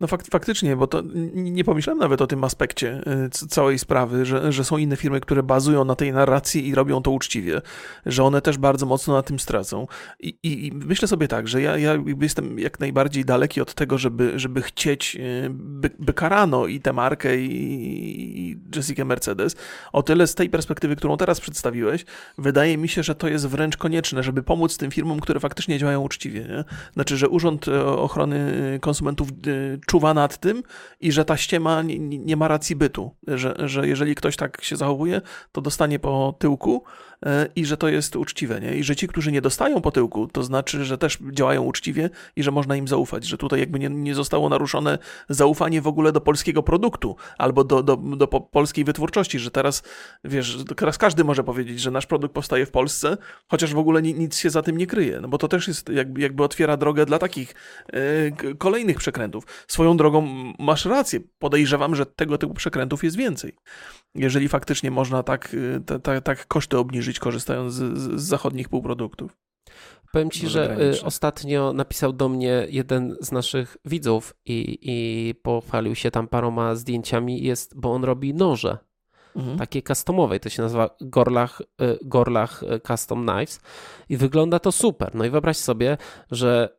No 0.00 0.06
fakt, 0.06 0.30
faktycznie, 0.30 0.76
bo 0.76 0.86
to 0.86 1.02
nie 1.34 1.64
pomyślałem 1.64 1.98
nawet 1.98 2.22
o 2.22 2.26
tym 2.26 2.44
aspekcie 2.44 3.00
y, 3.26 3.48
całej 3.48 3.78
sprawy, 3.78 4.26
że, 4.26 4.52
że 4.52 4.64
są 4.64 4.76
inne 4.76 4.96
firmy, 4.96 5.20
które 5.20 5.42
bazują 5.42 5.84
na 5.84 5.94
tej 5.94 6.12
narracji 6.12 6.68
i 6.68 6.74
robią 6.74 7.02
to 7.02 7.10
uczciwie, 7.10 7.62
że 8.06 8.24
one 8.24 8.42
też 8.42 8.58
bardzo 8.58 8.86
mocno 8.86 9.14
na 9.14 9.22
tym 9.22 9.38
stracą. 9.38 9.86
I, 10.20 10.28
i, 10.42 10.66
i 10.66 10.72
myślę 10.72 11.08
sobie 11.08 11.28
tak, 11.28 11.48
że 11.48 11.62
ja, 11.62 11.78
ja 11.78 11.98
jestem 12.20 12.58
jak 12.58 12.80
najbardziej 12.80 13.24
daleki 13.24 13.60
od 13.60 13.74
tego, 13.74 13.98
żeby, 13.98 14.38
żeby 14.38 14.62
chcieć, 14.62 15.16
y, 15.16 15.50
by, 15.50 15.90
by 15.98 16.12
karano 16.12 16.66
i 16.66 16.80
tę 16.80 16.92
markę 16.92 17.40
i, 17.40 18.50
i 18.50 18.58
Jessica 18.76 19.04
Mercedes. 19.04 19.56
O 19.92 20.02
tyle 20.02 20.26
z 20.26 20.34
tej 20.34 20.50
perspektywy, 20.50 20.96
którą 20.96 21.16
teraz 21.16 21.40
przedstawiłeś, 21.40 22.04
wydaje 22.38 22.78
mi 22.78 22.88
się, 22.88 23.02
że 23.02 23.14
to 23.14 23.28
jest 23.28 23.46
wręcz 23.46 23.76
konieczne, 23.76 24.22
żeby 24.22 24.42
pomóc 24.42 24.76
tym 24.76 24.90
firmom, 24.90 25.20
które 25.20 25.40
faktycznie 25.40 25.78
działają 25.78 26.00
uczciwie. 26.00 26.40
Nie? 26.40 26.64
Znaczy, 26.94 27.16
że 27.16 27.28
Urząd 27.28 27.68
Ochrony 27.86 28.78
Konsumentów 28.80 29.28
czuwa 29.86 30.14
nad 30.14 30.38
tym 30.38 30.62
i 31.00 31.12
że 31.12 31.24
ta 31.24 31.36
ściema 31.36 31.82
nie, 31.82 31.98
nie 31.98 32.36
ma 32.36 32.48
racji 32.48 32.76
bytu, 32.76 33.10
że, 33.26 33.54
że 33.58 33.88
jeżeli 33.88 34.14
ktoś 34.14 34.36
tak 34.36 34.64
się 34.64 34.76
zachowuje, 34.76 35.20
to 35.52 35.60
dostanie 35.60 35.98
po 35.98 36.34
tyłku 36.38 36.84
i 37.56 37.64
że 37.64 37.76
to 37.76 37.88
jest 37.88 38.16
uczciwe, 38.16 38.60
nie? 38.60 38.76
I 38.76 38.84
że 38.84 38.96
ci, 38.96 39.08
którzy 39.08 39.32
nie 39.32 39.40
dostają 39.40 39.80
po 39.80 39.90
tyłku, 39.90 40.26
to 40.26 40.42
znaczy, 40.42 40.84
że 40.84 40.98
też 40.98 41.18
działają 41.32 41.62
uczciwie 41.62 42.10
i 42.36 42.42
że 42.42 42.50
można 42.50 42.76
im 42.76 42.88
zaufać, 42.88 43.24
że 43.24 43.38
tutaj 43.38 43.60
jakby 43.60 43.78
nie, 43.78 43.88
nie 43.88 44.14
zostało 44.14 44.48
naruszone 44.48 44.98
zaufanie 45.28 45.82
w 45.82 45.86
ogóle 45.86 46.12
do 46.12 46.20
polskiego 46.20 46.62
produktu 46.62 47.16
albo 47.38 47.64
do, 47.64 47.82
do, 47.82 47.96
do 47.96 48.26
polskiej 48.28 48.84
wytwórczości, 48.84 49.38
że 49.38 49.50
teraz, 49.50 49.82
wiesz, 50.24 50.58
teraz 50.76 50.98
każdy 50.98 51.24
może 51.24 51.44
powiedzieć, 51.44 51.80
że 51.80 51.90
nasz 51.90 52.06
produkt 52.06 52.34
powstaje 52.34 52.66
w 52.66 52.70
Polsce, 52.70 53.16
chociaż 53.48 53.74
w 53.74 53.78
ogóle 53.78 54.02
nic 54.02 54.36
się 54.36 54.50
za 54.50 54.62
tym 54.62 54.76
nie 54.76 54.86
kryje, 54.86 55.20
no 55.20 55.28
bo 55.28 55.38
to 55.38 55.48
też 55.48 55.68
jest 55.68 55.88
jakby, 55.88 56.20
jakby 56.20 56.44
otwiera 56.44 56.76
drogę 56.76 57.06
dla 57.06 57.18
takich 57.18 57.54
yy, 57.92 58.54
kolejnych 58.54 58.96
przekrętów. 58.96 59.44
Swoją 59.68 59.96
drogą 59.96 60.52
masz 60.58 60.84
rację, 60.84 61.20
podejrzewam, 61.38 61.94
że 61.94 62.06
tego 62.06 62.38
typu 62.38 62.54
przekrętów 62.54 63.04
jest 63.04 63.16
więcej 63.16 63.56
jeżeli 64.14 64.48
faktycznie 64.48 64.90
można 64.90 65.22
tak, 65.22 65.54
y, 65.54 66.20
tak 66.24 66.46
koszty 66.46 66.78
obniżyć, 66.78 67.11
korzystając 67.20 67.74
z, 67.74 67.98
z 67.98 68.22
zachodnich 68.22 68.68
półproduktów. 68.68 69.36
Powiem 70.12 70.30
ci, 70.30 70.48
że 70.48 70.80
y, 70.80 71.04
ostatnio 71.04 71.72
napisał 71.72 72.12
do 72.12 72.28
mnie 72.28 72.66
jeden 72.70 73.16
z 73.20 73.32
naszych 73.32 73.76
widzów 73.84 74.34
i, 74.44 74.78
i 74.82 75.34
pochwalił 75.34 75.94
się 75.94 76.10
tam 76.10 76.28
paroma 76.28 76.74
zdjęciami, 76.74 77.42
jest, 77.42 77.80
bo 77.80 77.92
on 77.92 78.04
robi 78.04 78.34
noże 78.34 78.78
mhm. 79.36 79.58
takiej 79.58 79.82
customowej. 79.82 80.40
To 80.40 80.48
się 80.48 80.62
nazywa 80.62 80.90
Gorlach, 81.00 81.60
y, 81.60 81.98
Gorlach 82.02 82.62
y, 82.62 82.80
Custom 82.80 83.26
Knives 83.26 83.60
i 84.08 84.16
wygląda 84.16 84.58
to 84.58 84.72
super. 84.72 85.14
No 85.14 85.24
i 85.24 85.30
wyobraź 85.30 85.56
sobie, 85.56 85.98
że 86.30 86.76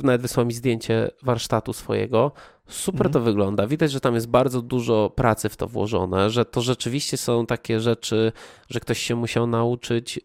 y, 0.00 0.04
nawet 0.04 0.22
wysłał 0.22 0.46
mi 0.46 0.52
zdjęcie 0.52 1.10
warsztatu 1.22 1.72
swojego. 1.72 2.32
Super 2.66 3.06
mhm. 3.06 3.12
to 3.12 3.20
wygląda. 3.20 3.66
Widać, 3.66 3.92
że 3.92 4.00
tam 4.00 4.14
jest 4.14 4.28
bardzo 4.28 4.62
dużo 4.62 5.10
pracy 5.10 5.48
w 5.48 5.56
to 5.56 5.68
włożone, 5.68 6.30
że 6.30 6.44
to 6.44 6.60
rzeczywiście 6.60 7.16
są 7.16 7.46
takie 7.46 7.80
rzeczy, 7.80 8.32
że 8.70 8.80
ktoś 8.80 8.98
się 8.98 9.14
musiał 9.16 9.46
nauczyć 9.46 10.20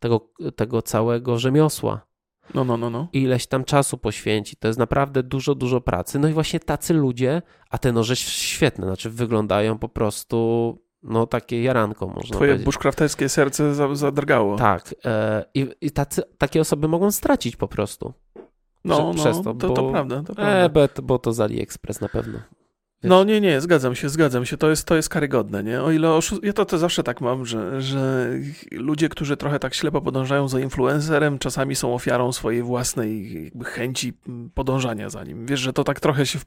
tego, 0.00 0.28
tego 0.56 0.82
całego 0.82 1.38
rzemiosła. 1.38 2.08
No, 2.54 2.64
no, 2.64 2.76
no, 2.76 2.90
no. 2.90 3.08
Ileś 3.12 3.46
tam 3.46 3.64
czasu 3.64 3.98
poświęci. 3.98 4.56
To 4.56 4.68
jest 4.68 4.78
naprawdę 4.78 5.22
dużo, 5.22 5.54
dużo 5.54 5.80
pracy. 5.80 6.18
No 6.18 6.28
i 6.28 6.32
właśnie 6.32 6.60
tacy 6.60 6.94
ludzie, 6.94 7.42
a 7.70 7.78
te 7.78 7.92
noże 7.92 8.16
świetne, 8.16 8.86
znaczy 8.86 9.10
wyglądają 9.10 9.78
po 9.78 9.88
prostu 9.88 10.78
no 11.02 11.26
takie 11.26 11.62
jaranko 11.62 12.06
można 12.06 12.36
Twoje 12.36 12.50
powiedzieć. 12.50 12.64
bushcrafterskie 12.64 13.28
serce 13.28 13.74
zadrgało. 13.96 14.56
Tak. 14.56 14.94
E, 15.04 15.44
I, 15.54 15.66
i 15.80 15.90
tacy, 15.90 16.22
takie 16.38 16.60
osoby 16.60 16.88
mogą 16.88 17.10
stracić 17.10 17.56
po 17.56 17.68
prostu. 17.68 18.12
No, 18.84 19.14
Prze, 19.14 19.30
no, 19.30 19.42
to, 19.42 19.54
to, 19.54 19.68
bo, 19.68 19.74
to 19.74 19.90
prawda. 19.90 20.22
To 20.22 20.34
prawda. 20.34 20.52
E, 20.52 20.68
bo, 20.68 21.02
bo 21.02 21.18
to 21.18 21.32
z 21.32 21.40
AliExpress 21.40 22.00
na 22.00 22.08
pewno. 22.08 22.38
No 23.02 23.24
nie, 23.24 23.40
nie, 23.40 23.60
zgadzam 23.60 23.94
się, 23.94 24.08
zgadzam 24.08 24.46
się. 24.46 24.56
To 24.56 24.70
jest, 24.70 24.84
to 24.84 24.96
jest 24.96 25.08
karygodne, 25.08 25.64
nie? 25.64 25.82
O 25.82 25.90
ile 25.90 26.10
oszu... 26.10 26.40
ja 26.42 26.52
to, 26.52 26.64
to 26.64 26.78
zawsze 26.78 27.02
tak 27.02 27.20
mam, 27.20 27.46
że, 27.46 27.82
że 27.82 28.30
ludzie, 28.72 29.08
którzy 29.08 29.36
trochę 29.36 29.58
tak 29.58 29.74
ślepo 29.74 30.00
podążają 30.00 30.48
za 30.48 30.60
influencerem, 30.60 31.38
czasami 31.38 31.74
są 31.74 31.94
ofiarą 31.94 32.32
swojej 32.32 32.62
własnej 32.62 33.50
chęci 33.64 34.12
podążania 34.54 35.10
za 35.10 35.24
nim. 35.24 35.46
Wiesz, 35.46 35.60
że 35.60 35.72
to 35.72 35.84
tak 35.84 36.00
trochę 36.00 36.26
się 36.26 36.38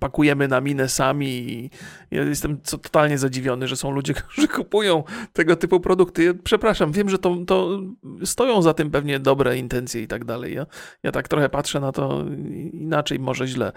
pakujemy 0.00 0.48
na 0.48 0.60
minę 0.60 0.88
sami 0.88 1.28
i 1.28 1.70
ja 2.10 2.22
jestem 2.22 2.60
totalnie 2.60 3.18
zadziwiony, 3.18 3.68
że 3.68 3.76
są 3.76 3.90
ludzie, 3.90 4.14
którzy 4.28 4.48
kupują 4.48 5.04
tego 5.32 5.56
typu 5.56 5.80
produkty. 5.80 6.24
Ja, 6.24 6.32
przepraszam, 6.44 6.92
wiem, 6.92 7.08
że 7.08 7.18
to, 7.18 7.36
to 7.46 7.80
stoją 8.24 8.62
za 8.62 8.74
tym 8.74 8.90
pewnie 8.90 9.20
dobre 9.20 9.58
intencje 9.58 10.02
i 10.02 10.08
tak 10.08 10.24
dalej. 10.24 10.54
Ja, 10.54 10.66
ja 11.02 11.12
tak 11.12 11.28
trochę 11.28 11.48
patrzę 11.48 11.80
na 11.80 11.92
to 11.92 12.24
inaczej, 12.72 13.18
może 13.18 13.46
źle. 13.46 13.72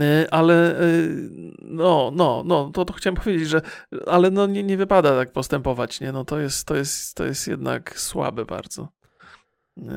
E, 0.00 0.26
ale 0.30 0.80
e, 0.80 0.84
no, 1.62 2.12
no, 2.14 2.42
no, 2.46 2.70
to, 2.74 2.84
to 2.84 2.92
chciałem 2.92 3.16
powiedzieć, 3.16 3.48
że 3.48 3.60
ale 4.06 4.30
no 4.30 4.46
nie, 4.46 4.62
nie 4.62 4.76
wypada 4.76 5.16
tak 5.16 5.32
postępować, 5.32 6.00
nie? 6.00 6.12
No 6.12 6.24
to 6.24 6.38
jest, 6.38 6.66
to 6.66 6.76
jest, 6.76 7.14
to 7.14 7.24
jest 7.24 7.48
jednak 7.48 8.00
słabe 8.00 8.44
bardzo. 8.44 8.88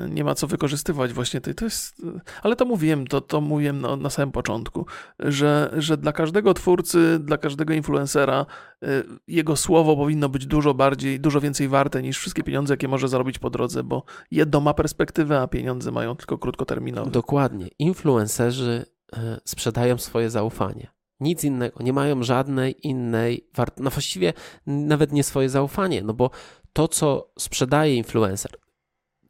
Nie 0.10 0.24
ma 0.24 0.36
co 0.36 0.48
wykorzystywać 0.48 1.14
właśnie 1.14 1.42
tej, 1.42 1.56
to 1.56 1.66
jest, 1.66 2.02
ale 2.44 2.56
to 2.56 2.66
mówiłem, 2.66 3.08
to, 3.08 3.22
to 3.22 3.42
mówiłem 3.42 3.82
na, 3.82 3.96
na 3.96 4.10
samym 4.10 4.32
początku, 4.32 4.86
że, 5.20 5.74
że 5.78 5.98
dla 5.98 6.12
każdego 6.12 6.54
twórcy, 6.54 7.20
dla 7.20 7.38
każdego 7.38 7.74
influencera 7.74 8.46
y, 8.84 8.88
jego 9.28 9.56
słowo 9.56 9.96
powinno 9.96 10.30
być 10.30 10.46
dużo 10.46 10.74
bardziej, 10.74 11.20
dużo 11.20 11.42
więcej 11.42 11.68
warte 11.68 12.02
niż 12.02 12.18
wszystkie 12.18 12.44
pieniądze, 12.44 12.74
jakie 12.74 12.88
może 12.88 13.08
zarobić 13.08 13.40
po 13.40 13.50
drodze, 13.50 13.84
bo 13.84 14.04
jedno 14.32 14.60
ma 14.60 14.74
perspektywę, 14.74 15.42
a 15.42 15.48
pieniądze 15.48 15.92
mają 15.92 16.16
tylko 16.16 16.38
krótkoterminowe. 16.38 17.12
Dokładnie. 17.12 17.68
Influencerzy 17.80 18.86
y, 19.14 19.18
sprzedają 19.46 19.98
swoje 19.98 20.30
zaufanie 20.30 21.01
Nic 21.22 21.44
innego. 21.44 21.84
Nie 21.84 21.94
mają 21.94 22.24
żadnej 22.24 22.88
innej 22.88 23.48
wartości. 23.56 23.84
No 23.84 23.90
właściwie 23.90 24.34
nawet 24.68 25.12
nie 25.12 25.24
swoje 25.24 25.50
zaufanie, 25.50 26.02
no 26.02 26.14
bo 26.14 26.30
to, 26.74 26.88
co 26.88 27.32
sprzedaje 27.40 27.96
influencer, 27.96 28.52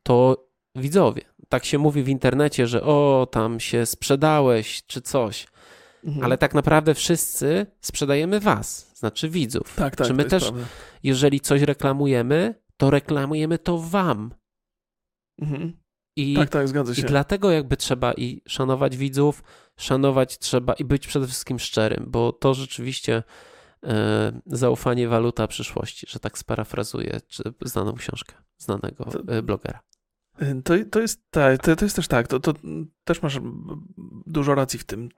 to 0.03 0.47
widzowie. 0.75 1.21
Tak 1.49 1.65
się 1.65 1.77
mówi 1.77 2.03
w 2.03 2.09
internecie, 2.09 2.67
że 2.67 2.83
o, 2.83 3.27
tam 3.31 3.59
się 3.59 3.85
sprzedałeś, 3.85 4.83
czy 4.87 5.01
coś. 5.01 5.47
Mhm. 6.03 6.25
Ale 6.25 6.37
tak 6.37 6.53
naprawdę 6.53 6.93
wszyscy 6.93 7.65
sprzedajemy 7.81 8.39
was, 8.39 8.91
znaczy 8.95 9.29
widzów. 9.29 9.75
Tak, 9.75 9.95
tak. 9.95 10.07
Czy 10.07 10.13
my 10.13 10.25
też, 10.25 10.43
prawda. 10.43 10.65
jeżeli 11.03 11.39
coś 11.39 11.61
reklamujemy, 11.61 12.55
to 12.77 12.89
reklamujemy 12.89 13.57
to 13.57 13.77
wam. 13.77 14.33
Mhm. 15.41 15.80
I, 16.15 16.35
tak, 16.35 16.49
tak, 16.49 16.67
zgadza 16.67 16.95
się. 16.95 17.01
I 17.01 17.05
dlatego 17.05 17.51
jakby 17.51 17.77
trzeba 17.77 18.13
i 18.13 18.41
szanować 18.47 18.97
widzów, 18.97 19.43
szanować 19.77 20.37
trzeba 20.37 20.73
i 20.73 20.85
być 20.85 21.07
przede 21.07 21.27
wszystkim 21.27 21.59
szczerym, 21.59 22.05
bo 22.07 22.31
to 22.31 22.53
rzeczywiście 22.53 23.23
e, 23.83 24.41
zaufanie 24.45 25.07
waluta 25.07 25.47
przyszłości, 25.47 26.05
że 26.09 26.19
tak 26.19 26.37
sparafrazuję 26.37 27.21
czy 27.27 27.43
znaną 27.61 27.93
książkę 27.93 28.35
znanego 28.57 29.05
e, 29.27 29.41
blogera. 29.41 29.79
To, 30.63 30.73
to, 30.91 30.99
jest, 30.99 31.21
tak, 31.31 31.61
to, 31.61 31.75
to 31.75 31.85
jest 31.85 31.95
też 31.95 32.07
tak, 32.07 32.27
to, 32.27 32.39
to 32.39 32.53
też 33.03 33.21
masz 33.21 33.39
dużo 34.25 34.55
racji 34.55 34.79
w 34.79 34.83
tym. 34.83 35.09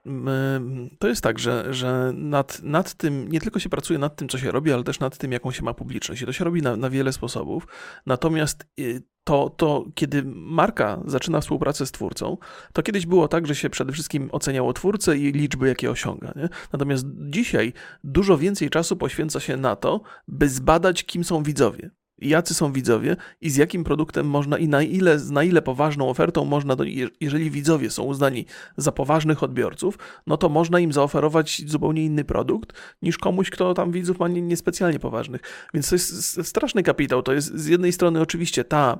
To 0.98 1.08
jest 1.08 1.22
tak, 1.22 1.38
że, 1.38 1.74
że 1.74 2.12
nad, 2.14 2.62
nad 2.62 2.94
tym, 2.94 3.28
nie 3.32 3.40
tylko 3.40 3.58
się 3.58 3.68
pracuje 3.68 3.98
nad 3.98 4.16
tym, 4.16 4.28
co 4.28 4.38
się 4.38 4.50
robi, 4.50 4.72
ale 4.72 4.84
też 4.84 5.00
nad 5.00 5.18
tym, 5.18 5.32
jaką 5.32 5.50
się 5.50 5.62
ma 5.62 5.74
publiczność. 5.74 6.22
I 6.22 6.26
to 6.26 6.32
się 6.32 6.44
robi 6.44 6.62
na, 6.62 6.76
na 6.76 6.90
wiele 6.90 7.12
sposobów. 7.12 7.66
Natomiast 8.06 8.66
y, 8.80 9.02
to, 9.24 9.50
to, 9.50 9.84
kiedy 9.94 10.22
marka 10.26 11.00
zaczyna 11.06 11.40
współpracę 11.40 11.86
z 11.86 11.92
twórcą, 11.92 12.36
to 12.72 12.82
kiedyś 12.82 13.06
było 13.06 13.28
tak, 13.28 13.46
że 13.46 13.54
się 13.54 13.70
przede 13.70 13.92
wszystkim 13.92 14.28
oceniało 14.32 14.72
twórcę 14.72 15.18
i 15.18 15.32
liczby, 15.32 15.68
jakie 15.68 15.90
osiąga. 15.90 16.32
Nie? 16.36 16.48
Natomiast 16.72 17.06
dzisiaj 17.16 17.72
dużo 18.04 18.38
więcej 18.38 18.70
czasu 18.70 18.96
poświęca 18.96 19.40
się 19.40 19.56
na 19.56 19.76
to, 19.76 20.00
by 20.28 20.48
zbadać, 20.48 21.04
kim 21.04 21.24
są 21.24 21.42
widzowie 21.42 21.90
jacy 22.28 22.54
są 22.54 22.72
widzowie 22.72 23.16
i 23.40 23.50
z 23.50 23.56
jakim 23.56 23.84
produktem 23.84 24.26
można 24.26 24.58
i 24.58 24.68
na 24.68 24.82
ile, 24.82 25.18
na 25.30 25.42
ile 25.42 25.62
poważną 25.62 26.08
ofertą 26.08 26.44
można, 26.44 26.76
do, 26.76 26.84
jeżeli 27.20 27.50
widzowie 27.50 27.90
są 27.90 28.02
uznani 28.02 28.46
za 28.76 28.92
poważnych 28.92 29.42
odbiorców, 29.42 29.98
no 30.26 30.36
to 30.36 30.48
można 30.48 30.80
im 30.80 30.92
zaoferować 30.92 31.62
zupełnie 31.66 32.04
inny 32.04 32.24
produkt 32.24 32.72
niż 33.02 33.18
komuś, 33.18 33.50
kto 33.50 33.74
tam 33.74 33.92
widzów 33.92 34.18
ma 34.18 34.28
niespecjalnie 34.28 34.94
nie 34.94 35.00
poważnych. 35.00 35.40
Więc 35.74 35.88
to 35.88 35.94
jest 35.94 36.46
straszny 36.46 36.82
kapitał. 36.82 37.22
To 37.22 37.32
jest 37.32 37.54
z 37.54 37.66
jednej 37.66 37.92
strony 37.92 38.20
oczywiście 38.20 38.64
ta 38.64 38.98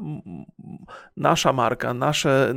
nasza 1.16 1.52
marka, 1.52 1.94
nasze 1.94 2.54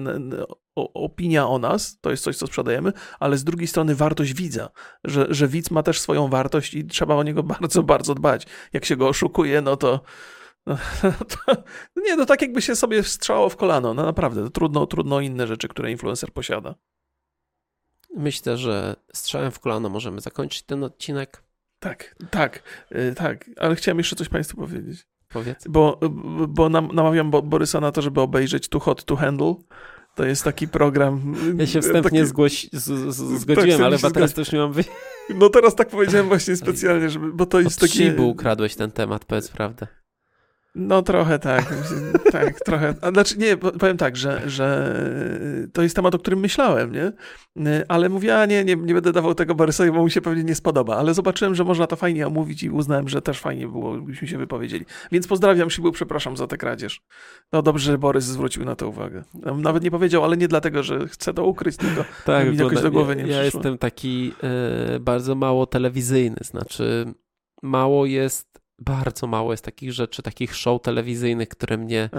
opinia 0.76 1.48
o 1.48 1.60
nas, 1.60 2.00
to 2.02 2.12
jest 2.12 2.24
coś, 2.24 2.38
co 2.38 2.48
sprzedajemy, 2.48 2.94
ale 3.20 3.38
z 3.38 3.44
drugiej 3.44 3.68
strony 3.68 3.96
wartość 3.96 4.34
widza, 4.34 4.70
że, 5.04 5.28
że 5.30 5.48
widz 5.48 5.72
ma 5.72 5.84
też 5.84 6.00
swoją 6.00 6.28
wartość 6.28 6.74
i 6.74 6.86
trzeba 6.86 7.16
o 7.16 7.24
niego 7.24 7.44
bardzo, 7.60 7.84
bardzo 7.84 8.16
dbać. 8.16 8.48
Jak 8.74 8.86
się 8.86 8.96
go 8.96 9.08
oszukuje, 9.08 9.62
no 9.62 9.78
to 9.78 10.02
no, 10.68 10.78
to, 11.32 11.64
no 11.96 12.02
nie, 12.04 12.16
no 12.16 12.26
tak 12.26 12.42
jakby 12.42 12.62
się 12.62 12.76
sobie 12.76 13.04
strzało 13.04 13.50
w 13.50 13.56
kolano. 13.56 13.94
No 13.94 14.04
naprawdę, 14.04 14.44
to 14.44 14.50
trudno, 14.50 14.88
trudno 14.88 15.20
inne 15.20 15.48
rzeczy, 15.48 15.68
które 15.68 15.92
influencer 15.92 16.32
posiada. 16.32 16.76
Myślę, 18.16 18.58
że 18.58 18.96
strzałem 19.14 19.52
w 19.52 19.60
kolano 19.60 19.90
możemy 19.90 20.22
zakończyć 20.22 20.64
ten 20.64 20.84
odcinek. 20.84 21.44
Tak, 21.80 22.16
tak, 22.30 22.64
yy, 22.92 23.16
tak, 23.16 23.50
ale 23.58 23.76
chciałem 23.76 23.98
jeszcze 23.98 24.16
coś 24.16 24.30
Państwu 24.30 24.58
powiedzieć. 24.58 25.08
Powiedz. 25.30 25.68
Bo, 25.68 26.00
bo 26.48 26.70
nam, 26.70 26.90
namawiam 26.94 27.32
Borysa 27.32 27.80
na 27.80 27.92
to, 27.92 28.02
żeby 28.02 28.22
obejrzeć 28.22 28.68
Too 28.68 28.80
Hot 28.80 29.06
to 29.06 29.16
Handle. 29.16 29.56
To 30.16 30.26
jest 30.26 30.44
taki 30.44 30.68
program. 30.68 31.36
Ja 31.58 31.68
się 31.68 31.82
wstępnie 31.82 32.20
taki... 32.20 32.30
zgłoś, 32.30 32.70
z, 32.74 33.16
z, 33.16 33.40
zgodziłem, 33.40 33.78
tak, 33.78 33.86
ale 33.86 33.98
chyba 33.98 34.12
teraz 34.12 34.34
też 34.34 34.52
nie 34.52 34.60
mam. 34.60 34.74
No 35.36 35.50
teraz 35.50 35.76
tak 35.76 35.90
powiedziałem 35.90 36.28
właśnie 36.28 36.56
specjalnie, 36.56 37.10
żeby, 37.10 37.34
bo 37.34 37.46
to 37.46 37.60
jest 37.60 37.80
taki. 37.80 38.10
Od 38.10 38.20
ukradłeś 38.20 38.76
ten 38.76 38.92
temat, 38.92 39.26
powiedz 39.26 39.50
prawdę. 39.50 39.88
No 40.76 41.02
trochę 41.02 41.40
tak, 41.40 41.74
tak, 42.32 42.60
trochę. 42.60 42.96
A 43.02 43.12
znaczy 43.12 43.38
nie, 43.38 43.58
powiem 43.58 43.98
tak, 43.98 44.18
że, 44.18 44.50
że 44.50 44.96
to 45.74 45.82
jest 45.82 45.96
temat, 45.96 46.16
o 46.16 46.20
którym 46.20 46.40
myślałem, 46.40 46.92
nie? 46.92 47.12
Ale 47.88 48.10
mówię, 48.10 48.42
a 48.42 48.46
nie, 48.46 48.64
nie, 48.64 48.76
nie 48.76 48.94
będę 48.94 49.12
dawał 49.12 49.36
tego 49.36 49.56
Borysowi, 49.56 49.92
bo 49.92 50.02
mu 50.02 50.10
się 50.10 50.22
pewnie 50.22 50.44
nie 50.44 50.56
spodoba. 50.56 50.98
Ale 50.98 51.14
zobaczyłem, 51.14 51.56
że 51.56 51.64
można 51.64 51.88
to 51.88 51.96
fajnie 51.96 52.28
omówić 52.28 52.64
i 52.64 52.70
uznałem, 52.70 53.10
że 53.10 53.22
też 53.22 53.40
fajnie 53.40 53.68
było, 53.68 53.94
byśmy 53.94 54.28
się 54.28 54.38
wypowiedzieli. 54.38 54.86
Więc 55.12 55.28
pozdrawiam 55.28 55.70
Szybu, 55.70 55.92
przepraszam 55.92 56.38
za 56.38 56.48
tę 56.48 56.58
kradzież. 56.58 57.02
No 57.54 57.62
dobrze, 57.62 57.92
że 57.92 57.98
Borys 57.98 58.26
zwrócił 58.26 58.66
na 58.66 58.76
to 58.76 58.90
uwagę. 58.90 59.24
Nawet 59.58 59.84
nie 59.84 59.92
powiedział, 59.92 60.24
ale 60.24 60.38
nie 60.38 60.48
dlatego, 60.48 60.84
że 60.84 61.08
chce 61.08 61.34
to 61.34 61.46
ukryć, 61.46 61.78
tylko 61.78 62.06
tak, 62.26 62.52
mi 62.52 62.58
jakoś 62.58 62.82
do 62.82 62.92
głowy 62.92 63.16
nie 63.16 63.24
ja, 63.24 63.38
ja 63.38 63.44
jestem 63.44 63.78
taki 63.78 64.34
y, 64.96 65.00
bardzo 65.00 65.36
mało 65.36 65.66
telewizyjny, 65.66 66.38
znaczy 66.42 67.14
mało 67.64 68.06
jest 68.06 68.57
bardzo 68.80 69.28
mało 69.28 69.54
jest 69.54 69.66
takich 69.66 69.94
rzeczy, 69.94 70.22
takich 70.22 70.56
show 70.56 70.82
telewizyjnych, 70.82 71.50
które 71.50 71.78
mnie 71.78 72.10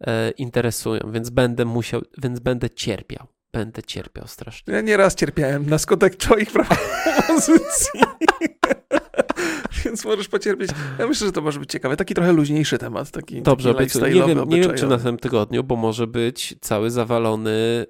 e, 0.00 0.30
interesują, 0.30 1.00
więc 1.12 1.30
będę 1.30 1.64
musiał, 1.64 2.02
więc 2.18 2.40
będę 2.40 2.70
cierpiał. 2.70 3.26
Będę 3.52 3.82
cierpiał 3.82 4.26
strasznie. 4.26 4.74
Ja 4.74 4.80
nieraz 4.80 5.14
cierpiałem 5.14 5.66
na 5.66 5.78
skutek 5.78 6.16
twoich 6.16 6.50
propozycji. 6.50 8.00
Więc 9.84 10.04
możesz 10.04 10.28
pocierpieć. 10.28 10.70
Ja 10.98 11.06
myślę, 11.06 11.26
że 11.26 11.32
to 11.32 11.42
może 11.42 11.60
być 11.60 11.70
ciekawe. 11.70 11.96
Taki 11.96 12.14
trochę 12.14 12.32
luźniejszy 12.32 12.78
temat. 12.78 13.10
Taki, 13.10 13.42
Dobrze, 13.42 13.74
taki 13.74 13.98
nie, 14.02 14.10
wiem, 14.10 14.48
nie 14.48 14.60
wiem, 14.60 14.74
czy 14.74 14.86
na 14.86 14.98
tym 14.98 15.16
tygodniu, 15.16 15.64
bo 15.64 15.76
może 15.76 16.06
być 16.06 16.54
cały 16.60 16.90
zawalony 16.90 17.86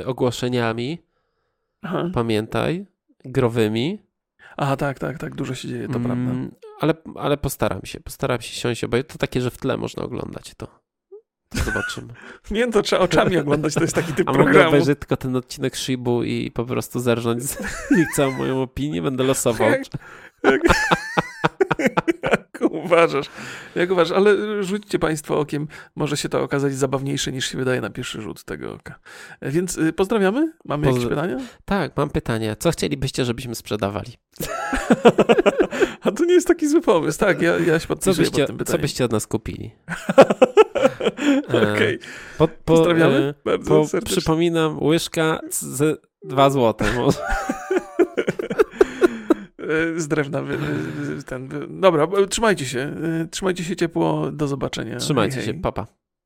e, 0.00 0.06
ogłoszeniami. 0.06 0.98
Aha. 1.82 2.10
Pamiętaj, 2.14 2.86
growymi. 3.24 4.02
Aha, 4.56 4.76
tak, 4.76 4.98
tak, 4.98 5.18
tak. 5.18 5.34
Dużo 5.34 5.54
się 5.54 5.68
dzieje, 5.68 5.88
to 5.88 5.96
mm, 5.96 6.02
prawda 6.02 6.56
ale, 6.80 6.94
ale 7.14 7.36
postaram 7.36 7.80
się, 7.84 8.00
postaram 8.00 8.40
się 8.40 8.54
siąść, 8.54 8.86
bo 8.86 9.02
to 9.02 9.18
takie, 9.18 9.40
że 9.40 9.50
w 9.50 9.58
tle 9.58 9.76
można 9.76 10.02
oglądać 10.02 10.52
to. 10.56 10.80
zobaczymy. 11.64 12.14
Nie, 12.50 12.70
to 12.72 12.82
trzeba 12.82 13.02
oczami 13.02 13.36
oglądać, 13.36 13.74
to 13.74 13.80
jest 13.80 13.94
taki 13.94 14.12
typ 14.12 14.28
A 14.28 14.32
programu. 14.32 14.58
mogę 14.58 14.68
obejrzeć 14.68 14.98
tylko 14.98 15.16
ten 15.16 15.36
odcinek 15.36 15.76
Shibu 15.76 16.22
i 16.22 16.50
po 16.50 16.64
prostu 16.64 17.00
zerżnąć 17.00 17.42
z 17.50 17.56
nich 17.90 18.08
całą 18.16 18.32
moją 18.32 18.62
opinię, 18.62 19.02
będę 19.02 19.24
losował. 19.24 19.70
Jak, 19.70 19.82
jak 20.44 20.60
uważasz? 22.90 23.26
Jak 23.74 23.90
uważasz? 23.90 24.16
Ale 24.16 24.62
rzućcie 24.62 24.98
Państwo 24.98 25.38
okiem, 25.38 25.68
może 25.96 26.16
się 26.16 26.28
to 26.28 26.42
okazać 26.42 26.74
zabawniejsze 26.74 27.32
niż 27.32 27.50
się 27.50 27.58
wydaje 27.58 27.80
na 27.80 27.90
pierwszy 27.90 28.22
rzut 28.22 28.44
tego 28.44 28.72
oka. 28.74 28.98
Więc 29.42 29.78
y, 29.78 29.92
pozdrawiamy? 29.92 30.52
Mamy 30.64 30.86
Poz... 30.86 30.94
jakieś 30.94 31.08
pytania? 31.08 31.36
Tak, 31.64 31.96
mam 31.96 32.10
pytanie. 32.10 32.56
Co 32.58 32.70
chcielibyście, 32.70 33.24
żebyśmy 33.24 33.54
sprzedawali? 33.54 34.12
A 36.02 36.12
to 36.12 36.24
nie 36.24 36.34
jest 36.34 36.46
taki 36.46 36.68
zły 36.68 36.80
pomysł. 36.80 37.18
Tak, 37.18 37.42
ja, 37.42 37.58
ja 37.58 37.78
się 37.78 37.96
co 37.96 38.14
byście, 38.14 38.46
pod 38.46 38.56
tym 38.56 38.66
Co 38.66 38.78
byście 38.78 39.04
od 39.04 39.12
nas 39.12 39.26
kupili? 39.26 39.70
Okej. 41.48 41.72
Okay. 41.72 41.98
Po, 42.38 42.48
po, 42.48 42.54
Pozdrawiamy 42.64 43.16
e, 43.16 43.34
bardzo 43.44 43.84
po, 43.92 44.06
Przypominam, 44.06 44.82
łyżka 44.82 45.40
z 45.50 46.02
2 46.24 46.50
złote. 46.50 46.84
z 49.96 50.08
drewna. 50.08 50.42
Ten, 51.26 51.48
dobra, 51.80 52.08
trzymajcie 52.30 52.66
się. 52.66 52.94
Trzymajcie 53.30 53.64
się 53.64 53.76
ciepło. 53.76 54.30
Do 54.32 54.48
zobaczenia. 54.48 54.96
Trzymajcie 54.96 55.36
hej, 55.36 55.44
hej. 55.44 55.54
się. 55.54 55.60
Papa. 55.60 55.99